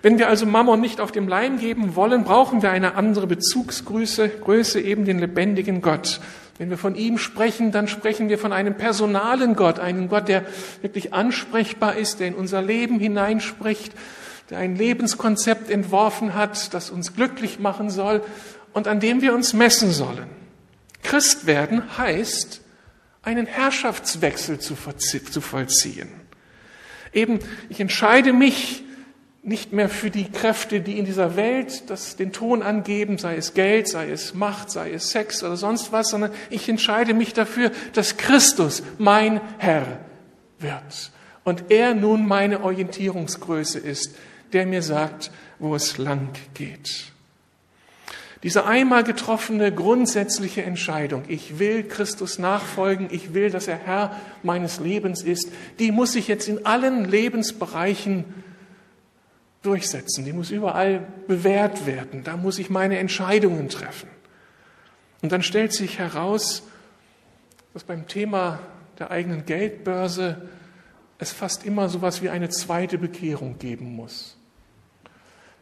Wenn 0.03 0.19
wir 0.19 0.29
also 0.29 0.45
Mammon 0.45 0.81
nicht 0.81 1.01
auf 1.01 1.13
dem 1.13 1.29
Leim 1.29 1.59
geben 1.59 1.95
wollen, 1.95 2.25
brauchen 2.25 2.63
wir 2.63 2.71
eine 2.73 2.95
andere 2.95 3.29
Bezugsgröße, 3.29 4.29
Größe 4.29 4.81
eben 4.81 5.05
den 5.05 5.21
lebendigen 5.21 5.83
Gott. 5.83 6.21
Wenn 6.61 6.69
wir 6.69 6.77
von 6.77 6.95
ihm 6.95 7.17
sprechen, 7.17 7.73
dann 7.73 7.89
sprechen 7.89 8.29
wir 8.29 8.39
von 8.39 8.53
einem 8.53 8.75
personalen 8.77 9.57
Gott, 9.57 9.79
einem 9.79 10.11
Gott, 10.11 10.29
der 10.29 10.45
wirklich 10.83 11.15
ansprechbar 11.15 11.97
ist, 11.97 12.21
der 12.21 12.27
in 12.27 12.35
unser 12.35 12.61
Leben 12.61 12.99
hineinspricht, 12.99 13.95
der 14.51 14.59
ein 14.59 14.77
Lebenskonzept 14.77 15.71
entworfen 15.71 16.35
hat, 16.35 16.75
das 16.75 16.91
uns 16.91 17.15
glücklich 17.15 17.61
machen 17.61 17.89
soll 17.89 18.23
und 18.75 18.89
an 18.89 19.01
dem 19.01 19.23
wir 19.23 19.33
uns 19.33 19.55
messen 19.55 19.91
sollen. 19.91 20.27
Christ 21.03 21.47
werden 21.47 21.97
heißt, 21.97 22.61
einen 23.23 23.47
Herrschaftswechsel 23.47 24.59
zu 24.59 24.77
vollziehen. 24.77 26.11
Eben, 27.15 27.39
ich 27.71 27.81
entscheide 27.81 28.35
mich 28.35 28.85
nicht 29.43 29.73
mehr 29.73 29.89
für 29.89 30.11
die 30.11 30.31
Kräfte, 30.31 30.81
die 30.81 30.99
in 30.99 31.07
dieser 31.07 31.35
Welt 31.37 31.89
das, 31.89 32.17
den 32.17 32.33
Ton 32.33 32.63
angeben, 32.63 33.17
sei 33.17 33.37
es 33.37 33.55
Geld, 33.55 33.89
sei 33.89 34.11
es 34.11 34.35
Macht, 34.35 34.71
sei 34.71 34.93
es 34.93 35.11
Sex 35.11 35.43
oder 35.43 35.57
sonst 35.57 35.93
was, 35.93 36.11
sondern 36.11 36.33
ich 36.51 36.69
entscheide 36.69 37.15
mich 37.15 37.33
dafür, 37.33 37.71
dass 37.95 38.19
Christus 38.19 38.83
mein 38.99 39.41
Herr 39.59 40.01
wird 40.59 41.11
und 41.45 41.71
er 41.71 41.95
nun 41.95 42.27
meine 42.27 42.63
Orientierungsgröße 42.63 43.79
ist, 43.79 44.15
der 44.53 44.67
mir 44.67 44.83
sagt, 44.83 45.31
wo 45.59 45.75
es 45.75 45.97
lang 45.97 46.29
geht. 46.55 47.07
Diese 48.43 48.65
einmal 48.65 49.05
getroffene 49.05 49.73
grundsätzliche 49.73 50.63
Entscheidung, 50.63 51.25
ich 51.29 51.59
will 51.59 51.83
Christus 51.83 52.39
nachfolgen, 52.39 53.09
ich 53.11 53.35
will, 53.35 53.51
dass 53.51 53.69
er 53.69 53.77
Herr 53.77 54.19
meines 54.43 54.81
Lebens 54.81 55.23
ist, 55.23 55.51
die 55.79 55.93
muss 55.93 56.13
sich 56.13 56.27
jetzt 56.27 56.49
in 56.49 56.65
allen 56.65 57.05
Lebensbereichen 57.05 58.25
durchsetzen, 59.63 60.25
die 60.25 60.33
muss 60.33 60.51
überall 60.51 61.07
bewährt 61.27 61.87
werden, 61.87 62.25
da 62.25 62.37
muss 62.37 62.59
ich 62.59 62.71
meine 62.71 62.99
Entscheidungen 62.99 63.69
treffen. 63.69 64.09
Und 65.23 65.33
dann 65.33 65.43
stellt 65.43 65.73
sich 65.73 65.99
heraus, 65.99 66.63
dass 67.75 67.85
beim 67.85 68.07
Thema 68.09 68.59
der 68.99 69.11
eigenen 69.11 69.45
Geldbörse 69.45 70.49
es 71.19 71.33
fast 71.33 71.67
immer 71.67 71.89
so 71.89 71.99
etwas 71.99 72.23
wie 72.23 72.31
eine 72.31 72.49
zweite 72.49 72.97
Bekehrung 72.97 73.59
geben 73.59 73.95
muss. 73.95 74.37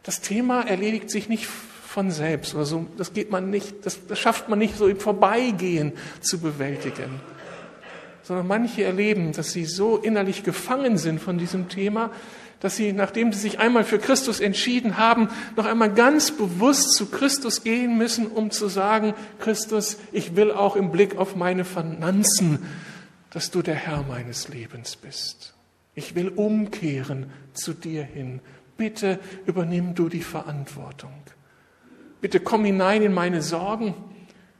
Das 0.03 0.21
Thema 0.21 0.61
erledigt 0.61 1.09
sich 1.09 1.27
nicht 1.27 1.45
von 1.45 2.11
selbst 2.11 2.55
oder 2.55 2.65
so. 2.65 2.87
Das 2.97 3.13
geht 3.13 3.31
man 3.31 3.49
nicht, 3.49 3.85
das, 3.85 4.05
das 4.07 4.17
schafft 4.17 4.47
man 4.47 4.59
nicht 4.59 4.77
so 4.77 4.87
im 4.87 4.99
Vorbeigehen 4.99 5.91
zu 6.21 6.39
bewältigen. 6.39 7.19
Sondern 8.29 8.45
manche 8.45 8.83
erleben, 8.83 9.31
dass 9.31 9.53
sie 9.53 9.65
so 9.65 9.97
innerlich 9.97 10.43
gefangen 10.43 10.99
sind 10.99 11.19
von 11.19 11.39
diesem 11.39 11.67
Thema, 11.67 12.11
dass 12.59 12.75
sie, 12.75 12.93
nachdem 12.93 13.33
sie 13.33 13.39
sich 13.39 13.57
einmal 13.57 13.83
für 13.83 13.97
Christus 13.97 14.39
entschieden 14.39 14.97
haben, 14.97 15.29
noch 15.55 15.65
einmal 15.65 15.91
ganz 15.91 16.29
bewusst 16.29 16.93
zu 16.93 17.07
Christus 17.07 17.63
gehen 17.63 17.97
müssen, 17.97 18.27
um 18.27 18.51
zu 18.51 18.67
sagen, 18.67 19.15
Christus, 19.39 19.97
ich 20.11 20.35
will 20.35 20.51
auch 20.51 20.75
im 20.75 20.91
Blick 20.91 21.17
auf 21.17 21.35
meine 21.35 21.65
Finanzen, 21.65 22.59
dass 23.31 23.49
du 23.49 23.63
der 23.63 23.73
Herr 23.73 24.03
meines 24.03 24.47
Lebens 24.47 24.95
bist. 24.95 25.55
Ich 25.95 26.13
will 26.13 26.27
umkehren 26.27 27.31
zu 27.53 27.73
dir 27.73 28.03
hin. 28.03 28.41
Bitte 28.77 29.17
übernimm 29.47 29.95
du 29.95 30.07
die 30.07 30.21
Verantwortung. 30.21 31.13
Bitte 32.21 32.39
komm 32.39 32.63
hinein 32.63 33.01
in 33.01 33.11
meine 33.15 33.41
Sorgen, 33.41 33.95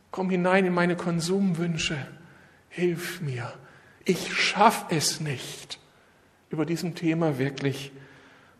komm 0.09 0.31
hinein 0.31 0.65
in 0.65 0.73
meine 0.73 0.95
Konsumwünsche. 0.95 1.97
Hilf 2.69 3.21
mir. 3.21 3.53
Ich 4.05 4.33
schaffe 4.33 4.95
es 4.95 5.19
nicht, 5.19 5.79
über 6.49 6.65
diesem 6.65 6.95
Thema 6.95 7.37
wirklich 7.37 7.91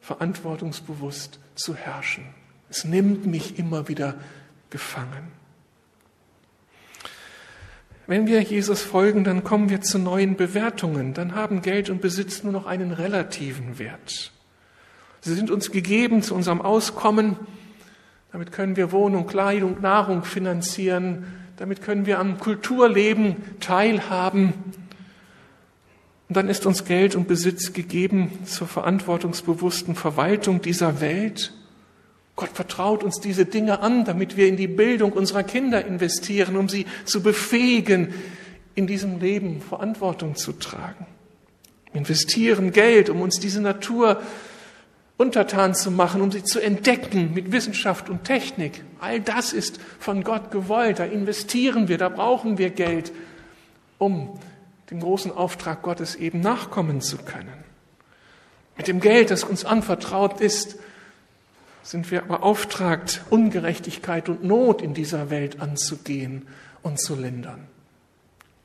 verantwortungsbewusst 0.01 1.39
zu 1.55 1.76
herrschen. 1.76 2.26
Es 2.70 2.84
nimmt 2.84 3.26
mich 3.26 3.57
immer 3.57 3.88
wieder 3.88 4.16
gefangen. 4.70 5.39
Wenn 8.07 8.26
wir 8.26 8.41
Jesus 8.41 8.82
folgen, 8.82 9.24
dann 9.24 9.43
kommen 9.43 9.70
wir 9.70 9.82
zu 9.82 9.99
neuen 9.99 10.36
Bewertungen. 10.36 11.14
Dann 11.14 11.36
haben 11.36 11.62
Geld 11.62 11.91
und 11.91 12.01
Besitz 12.01 12.41
nur 12.41 12.51
noch 12.51 12.66
einen 12.66 12.91
relativen 12.91 13.78
Wert. 13.78 14.32
Sie 15.22 15.36
sind 15.36 15.51
uns 15.51 15.70
gegeben 15.70 16.24
zu 16.24 16.34
unserem 16.34 16.62
Auskommen, 16.62 17.36
damit 18.32 18.51
können 18.51 18.76
wir 18.76 18.91
Wohnung, 18.91 19.28
Kleidung, 19.28 19.82
Nahrung 19.82 20.24
finanzieren. 20.24 21.26
Damit 21.60 21.82
können 21.82 22.05
wir 22.05 22.20
am 22.20 22.39
Kulturleben 22.39 23.36
teilhaben. 23.60 24.53
Und 26.30 26.38
dann 26.38 26.47
ist 26.47 26.66
uns 26.66 26.86
Geld 26.86 27.18
und 27.18 27.28
Besitz 27.28 27.74
gegeben 27.74 28.32
zur 28.45 28.66
verantwortungsbewussten 28.66 29.95
Verwaltung 29.95 30.62
dieser 30.62 31.01
Welt. 31.01 31.51
Gott 32.38 32.51
vertraut 32.53 33.03
uns 33.03 33.20
diese 33.20 33.43
Dinge 33.43 33.82
an, 33.82 34.05
damit 34.05 34.38
wir 34.38 34.47
in 34.47 34.55
die 34.55 34.70
Bildung 34.70 35.12
unserer 35.12 35.43
Kinder 35.43 35.86
investieren, 35.86 36.55
um 36.55 36.70
sie 36.70 36.86
zu 37.03 37.22
befähigen, 37.22 38.14
in 38.76 38.88
diesem 38.88 39.20
Leben 39.20 39.60
Verantwortung 39.60 40.36
zu 40.36 40.53
tragen. 40.53 41.07
Wir 41.91 41.99
investieren 41.99 42.72
Geld, 42.72 43.10
um 43.10 43.20
uns 43.20 43.38
diese 43.41 43.60
Natur 43.60 44.22
untertan 45.20 45.76
zu 45.76 45.92
machen, 45.92 46.22
um 46.22 46.32
sie 46.32 46.46
zu 46.46 46.62
entdecken 46.62 47.34
mit 47.34 47.52
Wissenschaft 47.52 48.10
und 48.10 48.24
Technik. 48.24 48.86
All 49.02 49.20
das 49.20 49.52
ist 49.52 49.78
von 50.00 50.24
Gott 50.24 50.50
gewollt. 50.50 51.00
Da 51.00 51.04
investieren 51.04 51.90
wir, 51.90 51.98
da 51.98 52.08
brauchen 52.08 52.58
wir 52.58 52.70
Geld, 52.70 53.12
um 53.98 54.40
dem 54.90 55.02
großen 55.02 55.34
Auftrag 55.34 55.82
Gottes 55.82 56.16
eben 56.16 56.40
nachkommen 56.40 57.02
zu 57.02 57.18
können. 57.18 57.66
Mit 58.78 58.88
dem 58.88 59.02
Geld, 59.02 59.30
das 59.30 59.44
uns 59.44 59.66
anvertraut 59.66 60.40
ist, 60.40 60.78
sind 61.84 62.10
wir 62.12 62.22
beauftragt, 62.22 63.22
Ungerechtigkeit 63.30 64.30
und 64.30 64.46
Not 64.46 64.82
in 64.82 64.94
dieser 64.94 65.30
Welt 65.30 65.60
anzugehen 65.60 66.48
und 66.82 66.98
zu 66.98 67.16
lindern. 67.16 67.68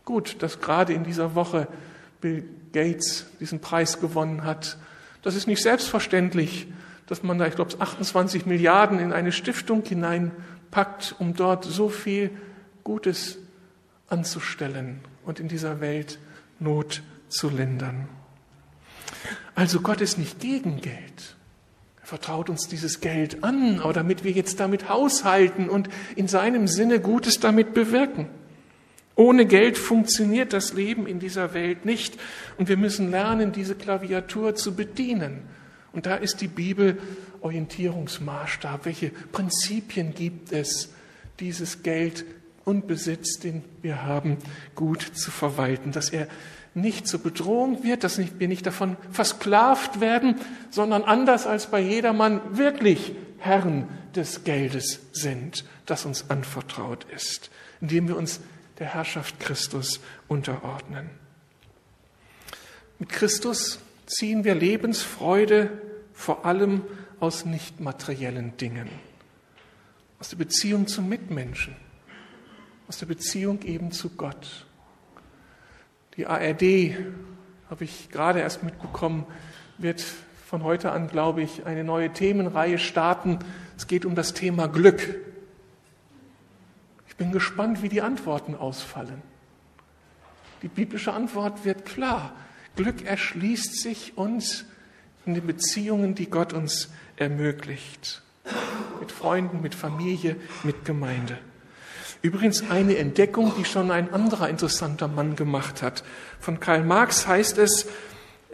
Gut, 0.04 0.36
dass 0.38 0.60
gerade 0.60 0.92
in 0.92 1.02
dieser 1.02 1.34
Woche 1.34 1.66
Bill 2.20 2.44
Gates 2.72 3.26
diesen 3.40 3.58
Preis 3.58 4.00
gewonnen 4.00 4.44
hat 4.44 4.78
das 5.24 5.34
ist 5.34 5.46
nicht 5.46 5.62
selbstverständlich, 5.62 6.66
dass 7.06 7.22
man 7.22 7.38
da, 7.38 7.46
ich 7.46 7.54
glaube, 7.54 7.74
28 7.78 8.44
Milliarden 8.44 8.98
in 8.98 9.12
eine 9.12 9.32
Stiftung 9.32 9.82
hineinpackt, 9.82 11.16
um 11.18 11.34
dort 11.34 11.64
so 11.64 11.88
viel 11.88 12.30
Gutes 12.84 13.38
anzustellen 14.08 15.00
und 15.24 15.40
in 15.40 15.48
dieser 15.48 15.80
Welt 15.80 16.18
Not 16.60 17.02
zu 17.28 17.48
lindern. 17.48 18.06
Also 19.54 19.80
Gott 19.80 20.02
ist 20.02 20.18
nicht 20.18 20.40
gegen 20.40 20.80
Geld. 20.80 21.36
Er 22.02 22.06
vertraut 22.06 22.50
uns 22.50 22.68
dieses 22.68 23.00
Geld 23.00 23.42
an, 23.42 23.80
aber 23.80 23.94
damit 23.94 24.24
wir 24.24 24.32
jetzt 24.32 24.60
damit 24.60 24.90
haushalten 24.90 25.70
und 25.70 25.88
in 26.16 26.28
seinem 26.28 26.68
Sinne 26.68 27.00
Gutes 27.00 27.40
damit 27.40 27.72
bewirken. 27.72 28.28
Ohne 29.16 29.46
Geld 29.46 29.78
funktioniert 29.78 30.52
das 30.52 30.72
Leben 30.72 31.06
in 31.06 31.20
dieser 31.20 31.54
Welt 31.54 31.84
nicht 31.84 32.18
und 32.58 32.68
wir 32.68 32.76
müssen 32.76 33.10
lernen, 33.10 33.52
diese 33.52 33.74
Klaviatur 33.74 34.54
zu 34.54 34.74
bedienen. 34.74 35.42
Und 35.92 36.06
da 36.06 36.16
ist 36.16 36.40
die 36.40 36.48
Bibel 36.48 36.98
Orientierungsmaßstab. 37.40 38.84
Welche 38.84 39.10
Prinzipien 39.30 40.14
gibt 40.14 40.52
es, 40.52 40.90
dieses 41.38 41.82
Geld 41.82 42.24
und 42.64 42.86
Besitz, 42.86 43.38
den 43.38 43.62
wir 43.82 44.02
haben, 44.02 44.38
gut 44.74 45.02
zu 45.02 45.30
verwalten, 45.30 45.92
dass 45.92 46.10
er 46.10 46.26
nicht 46.74 47.06
zur 47.06 47.20
Bedrohung 47.20 47.84
wird, 47.84 48.02
dass 48.02 48.18
wir 48.18 48.48
nicht 48.48 48.66
davon 48.66 48.96
versklavt 49.12 50.00
werden, 50.00 50.36
sondern 50.70 51.04
anders 51.04 51.46
als 51.46 51.66
bei 51.66 51.80
jedermann 51.80 52.40
wirklich 52.50 53.12
Herren 53.38 53.88
des 54.16 54.42
Geldes 54.42 55.00
sind, 55.12 55.64
das 55.86 56.04
uns 56.04 56.30
anvertraut 56.30 57.06
ist, 57.14 57.50
indem 57.80 58.08
wir 58.08 58.16
uns 58.16 58.40
der 58.78 58.88
Herrschaft 58.88 59.40
Christus 59.40 60.00
unterordnen. 60.28 61.10
Mit 62.98 63.10
Christus 63.10 63.78
ziehen 64.06 64.44
wir 64.44 64.54
Lebensfreude 64.54 65.70
vor 66.12 66.44
allem 66.44 66.82
aus 67.20 67.44
nicht 67.44 67.80
materiellen 67.80 68.56
Dingen, 68.56 68.88
aus 70.18 70.30
der 70.30 70.36
Beziehung 70.36 70.86
zum 70.86 71.08
Mitmenschen, 71.08 71.74
aus 72.88 72.98
der 72.98 73.06
Beziehung 73.06 73.62
eben 73.62 73.92
zu 73.92 74.10
Gott. 74.10 74.66
Die 76.16 76.26
ARD, 76.26 76.96
habe 77.70 77.84
ich 77.84 78.10
gerade 78.10 78.40
erst 78.40 78.62
mitbekommen, 78.62 79.26
wird 79.78 80.04
von 80.46 80.62
heute 80.62 80.92
an, 80.92 81.08
glaube 81.08 81.42
ich, 81.42 81.66
eine 81.66 81.82
neue 81.82 82.12
Themenreihe 82.12 82.78
starten. 82.78 83.40
Es 83.76 83.86
geht 83.86 84.04
um 84.04 84.14
das 84.14 84.34
Thema 84.34 84.68
Glück. 84.68 85.16
Ich 87.14 87.18
bin 87.18 87.30
gespannt, 87.30 87.80
wie 87.80 87.88
die 87.88 88.02
Antworten 88.02 88.56
ausfallen. 88.56 89.22
Die 90.62 90.68
biblische 90.68 91.12
Antwort 91.12 91.64
wird 91.64 91.84
klar. 91.84 92.32
Glück 92.74 93.04
erschließt 93.06 93.80
sich 93.80 94.18
uns 94.18 94.64
in 95.24 95.34
den 95.34 95.46
Beziehungen, 95.46 96.16
die 96.16 96.28
Gott 96.28 96.52
uns 96.52 96.88
ermöglicht. 97.14 98.20
Mit 98.98 99.12
Freunden, 99.12 99.62
mit 99.62 99.76
Familie, 99.76 100.34
mit 100.64 100.84
Gemeinde. 100.84 101.38
Übrigens 102.20 102.68
eine 102.68 102.96
Entdeckung, 102.96 103.52
die 103.56 103.64
schon 103.64 103.92
ein 103.92 104.12
anderer 104.12 104.48
interessanter 104.48 105.06
Mann 105.06 105.36
gemacht 105.36 105.82
hat. 105.82 106.02
Von 106.40 106.58
Karl 106.58 106.82
Marx 106.82 107.28
heißt 107.28 107.58
es, 107.58 107.86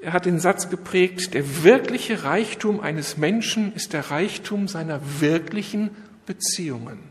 er 0.02 0.12
hat 0.12 0.26
den 0.26 0.38
Satz 0.38 0.68
geprägt, 0.68 1.32
der 1.32 1.64
wirkliche 1.64 2.24
Reichtum 2.24 2.80
eines 2.80 3.16
Menschen 3.16 3.74
ist 3.74 3.94
der 3.94 4.10
Reichtum 4.10 4.68
seiner 4.68 5.00
wirklichen 5.20 5.96
Beziehungen. 6.26 7.09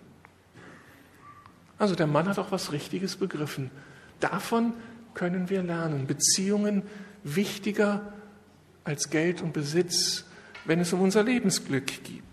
Also 1.79 1.95
der 1.95 2.07
Mann 2.07 2.27
hat 2.27 2.37
auch 2.37 2.51
was 2.51 2.71
Richtiges 2.71 3.15
begriffen. 3.15 3.71
Davon 4.19 4.73
können 5.13 5.49
wir 5.49 5.63
lernen. 5.63 6.05
Beziehungen 6.05 6.83
wichtiger 7.23 8.13
als 8.83 9.09
Geld 9.09 9.41
und 9.41 9.53
Besitz, 9.53 10.25
wenn 10.65 10.79
es 10.79 10.93
um 10.93 11.01
unser 11.01 11.23
Lebensglück 11.23 12.03
geht. 12.03 12.23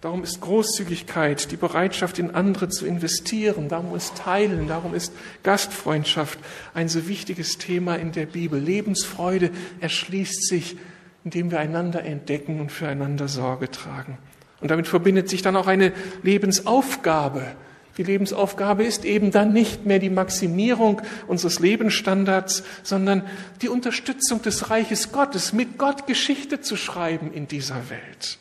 Darum 0.00 0.22
ist 0.22 0.40
Großzügigkeit, 0.40 1.50
die 1.50 1.56
Bereitschaft, 1.56 2.18
in 2.18 2.32
andere 2.32 2.68
zu 2.68 2.86
investieren, 2.86 3.68
darum 3.68 3.96
ist 3.96 4.16
Teilen, 4.16 4.68
darum 4.68 4.94
ist 4.94 5.12
Gastfreundschaft 5.42 6.38
ein 6.74 6.88
so 6.88 7.08
wichtiges 7.08 7.58
Thema 7.58 7.96
in 7.96 8.12
der 8.12 8.26
Bibel. 8.26 8.60
Lebensfreude 8.60 9.50
erschließt 9.80 10.46
sich, 10.46 10.76
indem 11.24 11.50
wir 11.50 11.60
einander 11.60 12.04
entdecken 12.04 12.60
und 12.60 12.70
füreinander 12.70 13.26
Sorge 13.26 13.70
tragen. 13.70 14.18
Und 14.60 14.70
damit 14.70 14.86
verbindet 14.86 15.28
sich 15.28 15.42
dann 15.42 15.56
auch 15.56 15.66
eine 15.66 15.92
Lebensaufgabe. 16.22 17.56
Die 17.96 18.02
Lebensaufgabe 18.02 18.84
ist 18.84 19.04
eben 19.04 19.30
dann 19.30 19.52
nicht 19.52 19.86
mehr 19.86 19.98
die 19.98 20.10
Maximierung 20.10 21.00
unseres 21.26 21.60
Lebensstandards, 21.60 22.62
sondern 22.82 23.22
die 23.62 23.68
Unterstützung 23.68 24.42
des 24.42 24.68
Reiches 24.70 25.12
Gottes, 25.12 25.52
mit 25.52 25.78
Gott 25.78 26.06
Geschichte 26.06 26.60
zu 26.60 26.76
schreiben 26.76 27.32
in 27.32 27.48
dieser 27.48 27.88
Welt. 27.88 28.38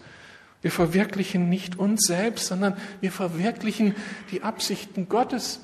Wir 0.62 0.72
verwirklichen 0.72 1.48
nicht 1.48 1.78
uns 1.78 2.06
selbst, 2.06 2.48
sondern 2.48 2.76
wir 3.00 3.12
verwirklichen 3.12 3.96
die 4.32 4.42
Absichten 4.42 5.08
Gottes 5.08 5.60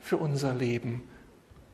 für 0.00 0.16
unser 0.16 0.54
Leben 0.54 1.02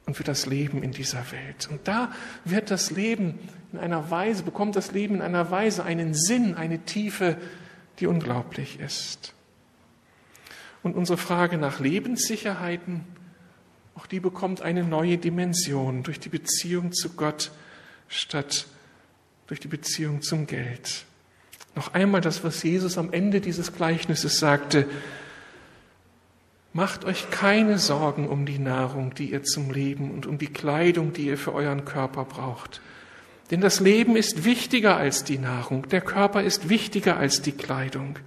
und 0.05 0.17
für 0.17 0.25
das 0.25 0.47
Leben 0.47 0.83
in 0.83 0.93
dieser 0.93 1.33
Welt. 1.33 1.69
Und 1.71 1.89
da 1.89 2.12
wird 2.45 2.71
das 2.71 2.91
Leben 2.91 3.39
in 3.73 3.79
einer 3.79 4.11
Weise, 4.11 4.45
bekommt 4.45 4.77
das 4.77 4.93
Leben 4.93 5.17
in 5.17 5.23
einer 5.23 5.51
Weise 5.51 5.85
einen 5.85 6.14
Sinn, 6.14 6.55
eine 6.55 6.81
Tiefe, 6.81 7.37
die 7.99 8.07
unglaublich 8.07 8.79
ist. 8.79 9.36
Und 10.87 10.95
unsere 10.95 11.18
Frage 11.18 11.59
nach 11.59 11.80
Lebenssicherheiten, 11.80 13.01
auch 13.97 14.07
die 14.07 14.20
bekommt 14.20 14.62
eine 14.62 14.84
neue 14.84 15.18
Dimension 15.18 16.05
durch 16.05 16.20
die 16.20 16.28
Beziehung 16.28 16.93
zu 16.93 17.14
Gott 17.14 17.51
statt 18.07 18.68
durch 19.49 19.59
die 19.59 19.66
Beziehung 19.66 20.22
zum 20.22 20.47
Geld. 20.47 21.05
Noch 21.74 21.93
einmal 21.93 22.20
das, 22.20 22.45
was 22.45 22.62
Jesus 22.62 22.99
am 22.99 23.12
Ende 23.12 23.41
dieses 23.41 23.74
Gleichnisses 23.74 24.39
sagte. 24.39 24.87
Macht 26.72 27.05
euch 27.05 27.32
keine 27.32 27.80
Sorgen 27.80 28.28
um 28.28 28.47
die 28.47 28.61
Nahrung, 28.61 29.12
die 29.12 29.32
ihr 29.32 29.43
zum 29.43 29.72
Leben 29.72 30.12
und 30.12 30.24
um 30.24 30.39
die 30.39 30.53
Kleidung, 30.53 31.12
die 31.12 31.26
ihr 31.26 31.37
für 31.37 31.53
euren 31.53 31.84
Körper 31.84 32.24
braucht. 32.24 32.80
Denn 33.51 33.61
das 33.61 33.80
Leben 33.80 34.14
ist 34.14 34.45
wichtiger 34.45 34.97
als 34.97 35.24
die 35.24 35.39
Nahrung, 35.39 35.89
der 35.89 36.01
Körper 36.01 36.45
ist 36.45 36.68
wichtiger 36.68 37.16
als 37.16 37.43
die 37.43 37.51
Kleidung. 37.51 38.20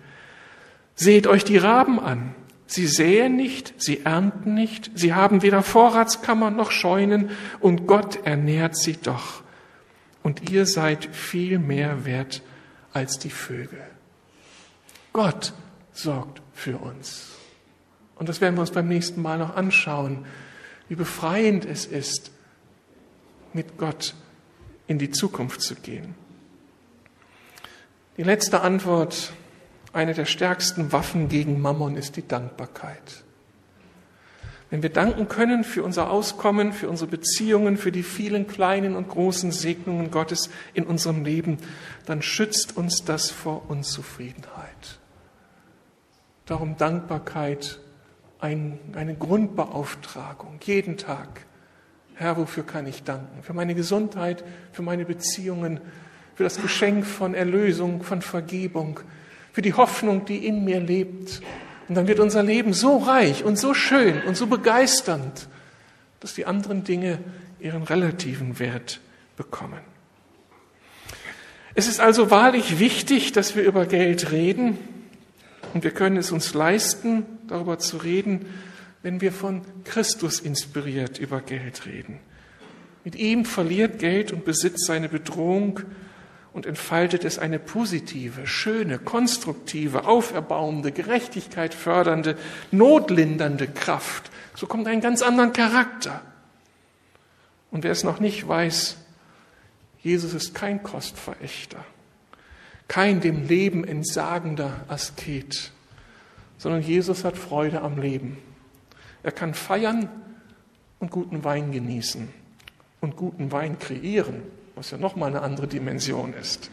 Seht 0.95 1.26
euch 1.26 1.45
die 1.45 1.55
Raben 1.55 2.01
an. 2.01 2.36
Sie 2.72 2.86
säen 2.86 3.36
nicht, 3.36 3.82
sie 3.82 4.01
ernten 4.05 4.53
nicht, 4.53 4.91
sie 4.93 5.15
haben 5.15 5.41
weder 5.41 5.63
Vorratskammern 5.63 6.55
noch 6.55 6.70
Scheunen, 6.70 7.32
und 7.59 7.88
Gott 7.88 8.28
ernährt 8.28 8.78
sie 8.78 8.95
doch. 8.95 9.41
Und 10.22 10.51
ihr 10.51 10.67
seid 10.67 11.05
viel 11.05 11.57
mehr 11.57 12.05
wert 12.05 12.43
als 12.93 13.17
die 13.17 13.32
Vögel. 13.32 13.82
Gott 15.13 15.53
sorgt 15.93 16.43
für 16.53 16.78
uns. 16.78 17.30
Und 18.17 18.30
das 18.30 18.39
werden 18.39 18.53
wir 18.53 18.61
uns 18.61 18.70
beim 18.70 18.88
nächsten 18.88 19.24
Mal 19.24 19.39
noch 19.39 19.55
anschauen, 19.55 20.28
wie 20.89 20.95
befreiend 20.95 21.65
es 21.65 21.88
ist, 21.88 22.32
mit 23.51 23.80
Gott 23.80 24.13
in 24.86 24.99
die 24.99 25.09
Zukunft 25.09 25.63
zu 25.63 25.74
gehen. 25.74 26.13
Die 28.17 28.24
letzte 28.24 28.61
Antwort, 28.61 29.34
eine 29.94 30.14
der 30.14 30.26
stärksten 30.26 30.92
Waffen 30.92 31.30
gegen 31.30 31.62
Mammon, 31.62 31.96
ist 31.96 32.16
die 32.16 32.28
Dankbarkeit. 32.28 33.24
Wenn 34.70 34.84
wir 34.84 34.92
danken 34.92 35.28
können 35.28 35.64
für 35.64 35.84
unser 35.84 36.12
Auskommen, 36.12 36.74
für 36.74 36.90
unsere 36.90 37.10
Beziehungen, 37.10 37.78
für 37.78 37.92
die 37.92 38.04
vielen 38.04 38.46
kleinen 38.46 38.96
und 38.96 39.10
großen 39.10 39.52
Segnungen 39.52 40.12
Gottes 40.12 40.52
in 40.76 40.84
unserem 40.84 41.24
Leben, 41.24 41.58
dann 42.06 42.22
schützt 42.22 42.78
uns 42.78 43.04
das 43.04 43.32
vor 43.32 43.70
Unzufriedenheit. 43.70 45.00
Darum 46.46 46.78
Dankbarkeit, 46.78 47.80
ein, 48.40 48.80
eine 48.94 49.16
Grundbeauftragung, 49.16 50.60
jeden 50.64 50.98
Tag. 50.98 51.46
Herr, 52.14 52.38
wofür 52.38 52.64
kann 52.64 52.86
ich 52.86 53.04
danken? 53.04 53.42
Für 53.42 53.54
meine 53.54 53.74
Gesundheit, 53.74 54.44
für 54.72 54.84
meine 54.84 55.06
Beziehungen, 55.06 55.80
für 56.36 56.44
das 56.44 56.62
Geschenk 56.62 57.06
von 57.06 57.34
Erlösung, 57.34 58.04
von 58.04 58.22
Vergebung, 58.22 59.00
für 59.60 59.64
die 59.64 59.74
Hoffnung, 59.74 60.24
die 60.24 60.47
in 60.47 60.64
mir 60.64 60.80
lebt, 60.80 61.41
und 61.89 61.95
dann 61.95 62.07
wird 62.07 62.22
unser 62.22 62.41
Leben 62.41 62.72
so 62.72 62.95
reich 62.95 63.43
und 63.43 63.60
so 63.60 63.74
schön 63.74 64.22
und 64.24 64.38
so 64.38 64.47
begeisternd, 64.47 65.49
dass 66.22 66.34
die 66.34 66.45
anderen 66.45 66.86
Dinge 66.86 67.20
ihren 67.60 67.84
relativen 67.84 68.57
Wert 68.57 69.01
bekommen. 69.36 69.82
Es 71.76 71.89
ist 71.89 71.99
also 71.99 72.32
wahrlich 72.32 72.80
wichtig, 72.80 73.34
dass 73.34 73.57
wir 73.57 73.64
über 73.64 73.86
Geld 73.86 74.32
reden 74.32 74.78
und 75.74 75.84
wir 75.84 75.91
können 75.91 76.16
es 76.16 76.32
uns 76.32 76.53
leisten, 76.53 77.26
darüber 77.49 77.80
zu 77.80 77.97
reden, 77.97 78.45
wenn 79.03 79.20
wir 79.20 79.34
von 79.34 79.64
Christus 79.84 80.39
inspiriert 80.39 81.20
über 81.20 81.41
Geld 81.41 81.86
reden. 81.86 82.22
Mit 83.03 83.18
ihm 83.18 83.43
verliert 83.43 83.99
Geld 83.99 84.32
und 84.32 84.45
Besitz 84.45 84.86
seine 84.86 85.10
Bedrohung 85.10 85.82
und 86.54 86.66
entfaltet 86.66 87.24
es 87.26 87.38
eine 87.38 87.60
positive, 87.60 88.47
schöne, 88.47 88.97
konstruktive, 88.97 90.06
auferbauende, 90.06 90.91
Gerechtigkeit 90.91 91.74
fördernde, 91.74 92.38
notlindernde 92.72 93.68
Kraft. 93.68 94.32
So 94.56 94.68
kommt 94.68 94.88
ein 94.88 95.02
ganz 95.02 95.22
anderen 95.22 95.54
Charakter. 95.54 96.22
Und 97.72 97.84
wer 97.84 97.91
es 97.91 98.04
noch 98.04 98.20
nicht 98.20 98.47
weiß, 98.47 98.97
Jesus 100.02 100.34
ist 100.34 100.56
kein 100.56 100.82
Kostverächter, 100.82 101.84
kein 102.88 103.22
dem 103.22 103.47
Leben 103.47 103.84
entsagender 103.84 104.86
Asket, 104.88 105.72
sondern 106.58 106.82
Jesus 106.82 107.24
hat 107.24 107.38
Freude 107.38 107.82
am 107.82 108.00
Leben. 108.00 108.38
Er 109.22 109.32
kann 109.32 109.54
feiern 109.54 110.10
und 111.00 111.12
guten 111.12 111.43
Wein 111.43 111.72
genießen 111.72 112.30
und 113.02 113.16
guten 113.16 113.52
Wein 113.52 113.78
kreieren 113.78 114.41
was 114.80 114.92
ja 114.92 114.98
nochmal 114.98 115.30
eine 115.30 115.42
andere 115.42 115.68
Dimension 115.68 116.34
ist. 116.34 116.72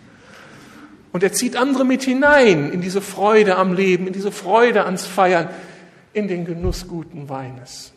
Und 1.11 1.25
er 1.25 1.33
zieht 1.33 1.57
andere 1.57 1.85
mit 1.85 2.05
hinein 2.05 2.71
in 2.71 2.81
diese 2.81 3.01
Freude 3.01 3.57
am 3.57 3.73
Leben, 3.73 4.07
in 4.07 4.13
diese 4.13 4.31
Freude 4.31 4.85
ans 4.85 5.05
Feiern, 5.05 5.51
in 6.13 6.29
den 6.29 6.45
Genuss 6.45 6.87
guten 6.87 7.29
Weines. 7.29 7.93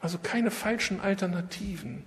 Also 0.00 0.18
keine 0.22 0.52
falschen 0.52 1.00
Alternativen. 1.00 2.04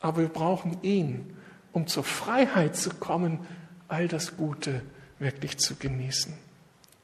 Aber 0.00 0.20
wir 0.20 0.28
brauchen 0.28 0.78
ihn, 0.82 1.36
um 1.72 1.88
zur 1.88 2.04
Freiheit 2.04 2.76
zu 2.76 2.90
kommen, 2.90 3.40
all 3.88 4.06
das 4.06 4.36
Gute 4.36 4.82
wirklich 5.18 5.58
zu 5.58 5.74
genießen. 5.74 6.32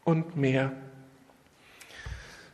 Und 0.04 0.36
mehr. 0.36 0.70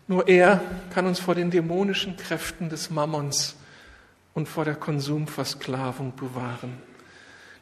Nur 0.08 0.26
er 0.26 0.62
kann 0.94 1.06
uns 1.06 1.20
vor 1.20 1.34
den 1.34 1.50
dämonischen 1.50 2.16
Kräften 2.16 2.70
des 2.70 2.88
Mammons 2.88 3.56
und 4.34 4.48
vor 4.48 4.64
der 4.64 4.74
Konsumversklavung 4.74 6.14
bewahren. 6.16 6.74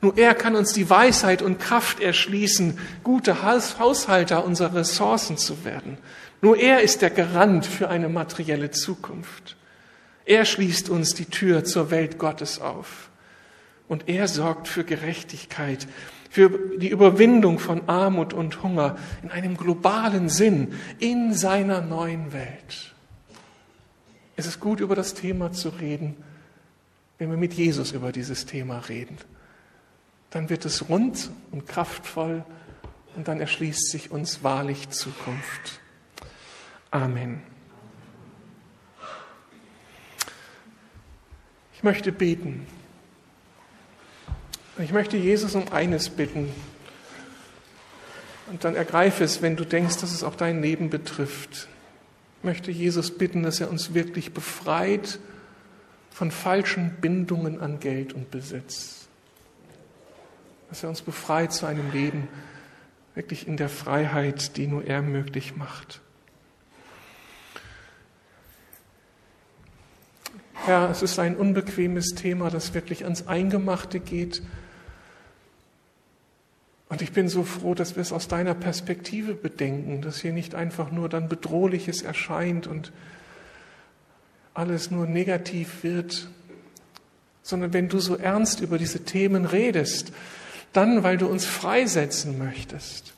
Nur 0.01 0.19
er 0.19 0.35
kann 0.35 0.57
uns 0.57 0.73
die 0.73 0.91
Weisheit 0.91 1.43
und 1.43 1.61
Kraft 1.61 2.01
erschließen, 2.01 2.79
gute 3.05 3.43
Haushalter 3.43 4.45
unserer 4.45 4.75
Ressourcen 4.75 5.37
zu 5.37 5.65
werden. 5.65 5.97
Nur 6.41 6.57
er 6.57 6.81
ist 6.81 7.03
der 7.03 7.11
Garant 7.11 7.65
für 7.65 7.89
eine 7.89 8.09
materielle 8.09 8.73
Zukunft. 8.73 9.57
Er 10.25 10.45
schließt 10.45 10.89
uns 10.89 11.15
die 11.15 11.27
Tür 11.27 11.65
zur 11.65 11.93
Welt 11.93 12.19
Gottes 12.19 12.61
auf. 12.61 13.11
Und 13.87 14.09
er 14.09 14.27
sorgt 14.27 14.67
für 14.67 14.83
Gerechtigkeit, 14.83 15.87
für 16.31 16.51
die 16.79 16.89
Überwindung 16.89 17.61
von 17.61 17.89
Armut 17.89 18.33
und 18.33 18.63
Hunger 18.63 18.97
in 19.23 19.31
einem 19.31 19.57
globalen 19.57 20.29
Sinn 20.29 20.75
in 20.99 21.35
seiner 21.35 21.81
neuen 21.81 22.33
Welt. 22.33 22.95
Es 24.35 24.47
ist 24.47 24.59
gut, 24.59 24.81
über 24.81 24.97
das 24.97 25.15
Thema 25.15 25.53
zu 25.53 25.69
reden, 25.69 26.17
wenn 27.19 27.31
wir 27.31 27.37
mit 27.37 27.55
Jesus 27.55 27.93
über 27.93 28.13
dieses 28.13 28.47
Thema 28.47 28.79
reden. 28.79 29.17
Dann 30.31 30.49
wird 30.49 30.65
es 30.65 30.89
rund 30.89 31.31
und 31.51 31.67
kraftvoll 31.67 32.45
und 33.17 33.29
dann 33.29 33.41
erschließt 33.41 33.91
sich 33.91 34.11
uns 34.11 34.43
wahrlich 34.43 34.89
Zukunft. 34.91 35.81
Amen. 36.91 37.43
Ich 41.75 41.83
möchte 41.83 42.13
beten. 42.13 42.67
Ich 44.79 44.93
möchte 44.93 45.17
Jesus 45.17 45.55
um 45.55 45.71
eines 45.73 46.09
bitten. 46.09 46.49
Und 48.49 48.65
dann 48.65 48.75
ergreife 48.75 49.25
es, 49.25 49.43
wenn 49.43 49.57
du 49.57 49.65
denkst, 49.65 49.99
dass 49.99 50.13
es 50.13 50.25
auch 50.25 50.37
dein 50.37 50.63
Leben 50.63 50.91
betrifft. 50.91 51.69
Ich 52.39 52.45
möchte 52.45 52.71
Jesus 52.71 53.17
bitten, 53.17 53.43
dass 53.43 53.61
er 53.61 53.71
uns 53.71 53.95
wirklich 53.95 54.33
befreit 54.33 55.19
von 56.13 56.31
falschen 56.31 56.97
Bindungen 57.01 57.61
an 57.61 57.81
Geld 57.81 58.13
und 58.13 58.31
Besitz. 58.31 59.09
Dass 60.69 60.83
er 60.83 60.89
uns 60.89 61.03
befreit 61.03 61.53
zu 61.53 61.67
einem 61.67 61.91
Leben 61.91 62.29
wirklich 63.15 63.47
in 63.47 63.57
der 63.57 63.69
Freiheit, 63.69 64.57
die 64.57 64.67
nur 64.67 64.85
er 64.85 65.03
möglich 65.03 65.57
macht. 65.57 66.01
Herr, 70.65 70.91
es 70.91 71.03
ist 71.03 71.19
ein 71.19 71.37
unbequemes 71.37 72.11
Thema, 72.11 72.49
das 72.49 72.73
wirklich 72.73 73.05
ans 73.05 73.27
Eingemachte 73.27 73.99
geht. 73.99 74.43
Und 76.89 77.03
ich 77.03 77.13
bin 77.13 77.29
so 77.29 77.43
froh, 77.43 77.75
dass 77.75 77.97
wir 77.97 78.03
es 78.03 78.13
aus 78.13 78.29
deiner 78.29 78.55
Perspektive 78.55 79.35
bedenken, 79.35 80.03
dass 80.03 80.21
hier 80.21 80.33
nicht 80.33 80.55
einfach 80.55 80.93
nur 80.93 81.09
dann 81.09 81.29
Bedrohliches 81.29 82.03
erscheint 82.03 82.67
und 82.67 82.93
alles 84.55 84.91
nur 84.91 85.07
negativ 85.07 85.83
wird, 85.83 86.29
sondern 87.43 87.73
wenn 87.73 87.89
du 87.89 87.99
so 87.99 88.17
ernst 88.17 88.61
über 88.61 88.79
diese 88.79 89.05
Themen 89.05 89.45
redest, 89.45 90.13
dann, 90.73 91.03
weil 91.03 91.19
du 91.19 91.27
uns 91.27 91.45
freisetzen 91.45 92.39
möchtest 92.39 93.13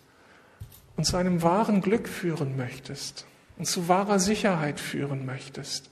und 0.96 1.04
zu 1.04 1.16
einem 1.16 1.42
wahren 1.42 1.80
Glück 1.80 2.08
führen 2.08 2.56
möchtest 2.56 3.26
und 3.58 3.66
zu 3.66 3.88
wahrer 3.88 4.18
Sicherheit 4.18 4.80
führen 4.80 5.26
möchtest 5.26 5.90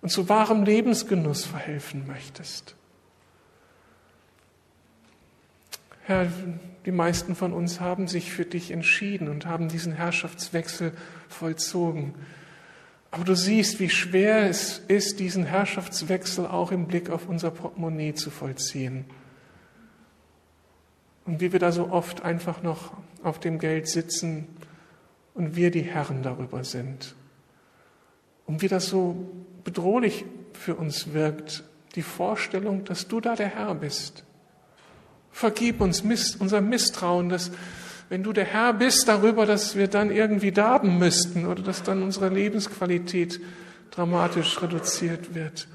und 0.00 0.10
zu 0.10 0.28
wahrem 0.28 0.64
Lebensgenuss 0.64 1.44
verhelfen 1.44 2.06
möchtest. 2.06 2.74
Herr, 6.04 6.26
die 6.86 6.92
meisten 6.92 7.34
von 7.34 7.52
uns 7.52 7.80
haben 7.80 8.08
sich 8.08 8.32
für 8.32 8.46
dich 8.46 8.70
entschieden 8.70 9.28
und 9.28 9.44
haben 9.44 9.68
diesen 9.68 9.92
Herrschaftswechsel 9.92 10.92
vollzogen. 11.28 12.14
Aber 13.10 13.24
du 13.24 13.34
siehst, 13.34 13.80
wie 13.80 13.88
schwer 13.88 14.48
es 14.48 14.78
ist, 14.88 15.18
diesen 15.18 15.44
Herrschaftswechsel 15.44 16.46
auch 16.46 16.72
im 16.72 16.86
Blick 16.86 17.10
auf 17.10 17.28
unser 17.28 17.50
Portemonnaie 17.50 18.14
zu 18.14 18.30
vollziehen. 18.30 19.06
Und 21.24 21.40
wie 21.40 21.52
wir 21.52 21.58
da 21.58 21.72
so 21.72 21.90
oft 21.90 22.22
einfach 22.22 22.62
noch 22.62 22.92
auf 23.22 23.40
dem 23.40 23.58
Geld 23.58 23.88
sitzen 23.88 24.46
und 25.34 25.56
wir 25.56 25.70
die 25.70 25.82
Herren 25.82 26.22
darüber 26.22 26.64
sind. 26.64 27.14
Und 28.46 28.62
wie 28.62 28.68
das 28.68 28.86
so 28.86 29.16
bedrohlich 29.64 30.24
für 30.52 30.74
uns 30.74 31.12
wirkt, 31.12 31.64
die 31.94 32.02
Vorstellung, 32.02 32.84
dass 32.84 33.08
du 33.08 33.20
da 33.20 33.34
der 33.34 33.48
Herr 33.48 33.74
bist 33.74 34.24
Vergib 35.38 35.80
uns 35.80 36.00
unser 36.40 36.60
Misstrauen, 36.60 37.28
dass 37.28 37.52
wenn 38.08 38.22
du 38.22 38.32
der 38.32 38.44
Herr 38.44 38.72
bist 38.72 39.08
darüber, 39.08 39.46
dass 39.46 39.76
wir 39.76 39.88
dann 39.88 40.10
irgendwie 40.10 40.52
darben 40.52 40.98
müssten 40.98 41.46
oder 41.46 41.62
dass 41.62 41.82
dann 41.82 42.02
unsere 42.02 42.28
Lebensqualität 42.28 43.40
dramatisch 43.90 44.62
reduziert 44.62 45.34
wird. 45.34 45.68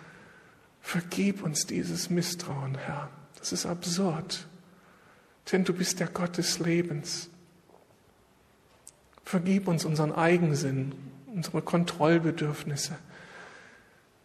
Vergib 0.82 1.44
uns 1.44 1.66
dieses 1.66 2.10
Misstrauen, 2.10 2.78
Herr. 2.78 3.10
Das 3.40 3.52
ist 3.52 3.66
absurd, 3.66 4.48
denn 5.52 5.64
du 5.64 5.74
bist 5.74 6.00
der 6.00 6.08
Gott 6.08 6.38
des 6.38 6.60
Lebens. 6.60 7.30
Vergib 9.24 9.68
uns 9.68 9.86
unseren 9.86 10.12
Eigensinn, 10.12 10.94
unsere 11.28 11.62
Kontrollbedürfnisse. 11.62 12.96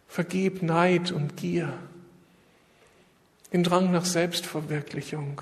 Vergib 0.07 0.63
Neid 0.63 1.11
und 1.11 1.37
Gier 1.37 1.73
den 3.51 3.63
Drang 3.63 3.91
nach 3.91 4.05
Selbstverwirklichung, 4.05 5.41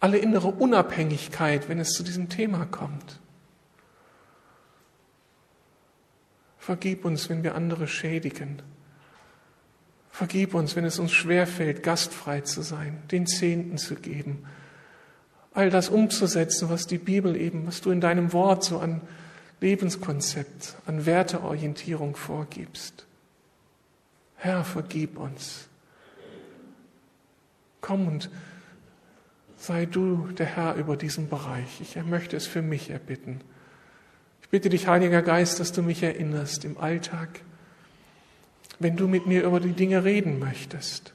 alle 0.00 0.18
innere 0.18 0.48
Unabhängigkeit, 0.48 1.68
wenn 1.68 1.78
es 1.78 1.92
zu 1.92 2.02
diesem 2.02 2.28
Thema 2.28 2.64
kommt. 2.64 3.20
Vergib 6.58 7.04
uns, 7.04 7.28
wenn 7.28 7.42
wir 7.42 7.54
andere 7.54 7.86
schädigen. 7.86 8.62
Vergib 10.10 10.54
uns, 10.54 10.74
wenn 10.76 10.84
es 10.84 10.98
uns 10.98 11.12
schwerfällt, 11.12 11.82
gastfrei 11.82 12.40
zu 12.40 12.62
sein, 12.62 13.02
den 13.10 13.26
Zehnten 13.26 13.78
zu 13.78 13.94
geben, 13.94 14.44
all 15.52 15.70
das 15.70 15.88
umzusetzen, 15.88 16.70
was 16.70 16.86
die 16.86 16.98
Bibel 16.98 17.36
eben, 17.36 17.66
was 17.66 17.80
du 17.80 17.90
in 17.90 18.00
deinem 18.00 18.32
Wort 18.32 18.64
so 18.64 18.78
an 18.78 19.00
Lebenskonzept, 19.60 20.76
an 20.86 21.06
Werteorientierung 21.06 22.16
vorgibst. 22.16 23.06
Herr, 24.36 24.64
vergib 24.64 25.18
uns. 25.18 25.68
Komm 27.80 28.06
und 28.06 28.30
sei 29.60 29.84
du 29.84 30.28
der 30.38 30.46
Herr 30.46 30.74
über 30.76 30.96
diesen 30.96 31.28
Bereich. 31.28 31.80
Ich 31.82 31.94
möchte 32.02 32.36
es 32.36 32.46
für 32.46 32.62
mich 32.62 32.88
erbitten. 32.88 33.42
Ich 34.40 34.48
bitte 34.48 34.70
dich, 34.70 34.86
Heiliger 34.86 35.20
Geist, 35.20 35.60
dass 35.60 35.70
du 35.70 35.82
mich 35.82 36.02
erinnerst 36.02 36.64
im 36.64 36.78
Alltag, 36.78 37.42
wenn 38.78 38.96
du 38.96 39.06
mit 39.06 39.26
mir 39.26 39.44
über 39.44 39.60
die 39.60 39.74
Dinge 39.74 40.02
reden 40.02 40.38
möchtest. 40.38 41.12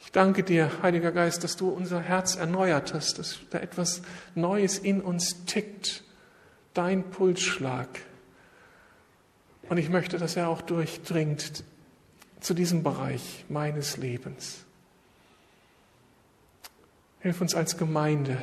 Ich 0.00 0.12
danke 0.12 0.42
dir, 0.42 0.70
Heiliger 0.82 1.10
Geist, 1.10 1.42
dass 1.42 1.56
du 1.56 1.70
unser 1.70 2.00
Herz 2.00 2.36
erneuert 2.36 2.92
hast, 2.92 3.18
dass 3.18 3.40
da 3.48 3.58
etwas 3.58 4.02
Neues 4.34 4.78
in 4.78 5.00
uns 5.00 5.46
tickt, 5.46 6.04
dein 6.74 7.02
Pulsschlag. 7.10 7.88
Und 9.70 9.78
ich 9.78 9.88
möchte, 9.88 10.18
dass 10.18 10.36
er 10.36 10.48
auch 10.48 10.60
durchdringt 10.60 11.64
zu 12.40 12.52
diesem 12.52 12.82
Bereich 12.82 13.46
meines 13.48 13.96
Lebens. 13.96 14.66
Hilf 17.20 17.40
uns 17.40 17.54
als 17.54 17.76
Gemeinde, 17.76 18.36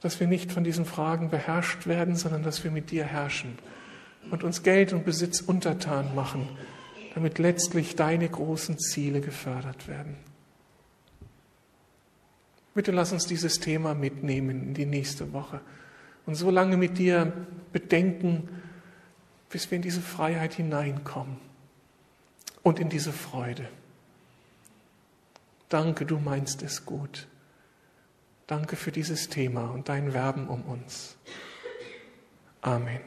dass 0.00 0.20
wir 0.20 0.26
nicht 0.26 0.52
von 0.52 0.64
diesen 0.64 0.84
Fragen 0.84 1.30
beherrscht 1.30 1.86
werden, 1.86 2.16
sondern 2.16 2.42
dass 2.42 2.64
wir 2.64 2.70
mit 2.70 2.90
dir 2.90 3.04
herrschen 3.04 3.58
und 4.30 4.44
uns 4.44 4.62
Geld 4.62 4.92
und 4.92 5.04
Besitz 5.04 5.40
untertan 5.40 6.14
machen, 6.14 6.48
damit 7.14 7.38
letztlich 7.38 7.96
deine 7.96 8.28
großen 8.28 8.78
Ziele 8.78 9.20
gefördert 9.20 9.88
werden. 9.88 10.16
Bitte 12.74 12.92
lass 12.92 13.12
uns 13.12 13.26
dieses 13.26 13.58
Thema 13.58 13.94
mitnehmen 13.94 14.68
in 14.68 14.74
die 14.74 14.86
nächste 14.86 15.32
Woche 15.32 15.60
und 16.26 16.36
so 16.36 16.50
lange 16.50 16.76
mit 16.76 16.98
dir 16.98 17.32
bedenken, 17.72 18.48
bis 19.50 19.70
wir 19.70 19.76
in 19.76 19.82
diese 19.82 20.00
Freiheit 20.00 20.54
hineinkommen 20.54 21.38
und 22.62 22.78
in 22.78 22.88
diese 22.88 23.12
Freude. 23.12 23.68
Danke, 25.68 26.06
du 26.06 26.18
meinst 26.18 26.62
es 26.62 26.86
gut. 26.86 27.26
Danke 28.46 28.76
für 28.76 28.90
dieses 28.90 29.28
Thema 29.28 29.70
und 29.70 29.90
dein 29.90 30.14
Werben 30.14 30.48
um 30.48 30.62
uns. 30.62 31.16
Amen. 32.62 33.00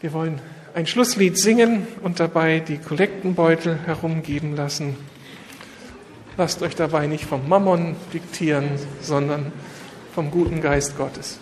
Wir 0.00 0.12
wollen 0.12 0.40
ein 0.74 0.86
Schlusslied 0.86 1.38
singen 1.38 1.86
und 2.02 2.18
dabei 2.18 2.58
die 2.58 2.78
Kollektenbeutel 2.78 3.78
herumgeben 3.86 4.56
lassen. 4.56 4.96
Lasst 6.36 6.62
euch 6.62 6.74
dabei 6.74 7.06
nicht 7.06 7.24
vom 7.24 7.48
Mammon 7.48 7.94
diktieren, 8.12 8.70
sondern 9.00 9.52
vom 10.12 10.32
guten 10.32 10.60
Geist 10.60 10.96
Gottes. 10.98 11.38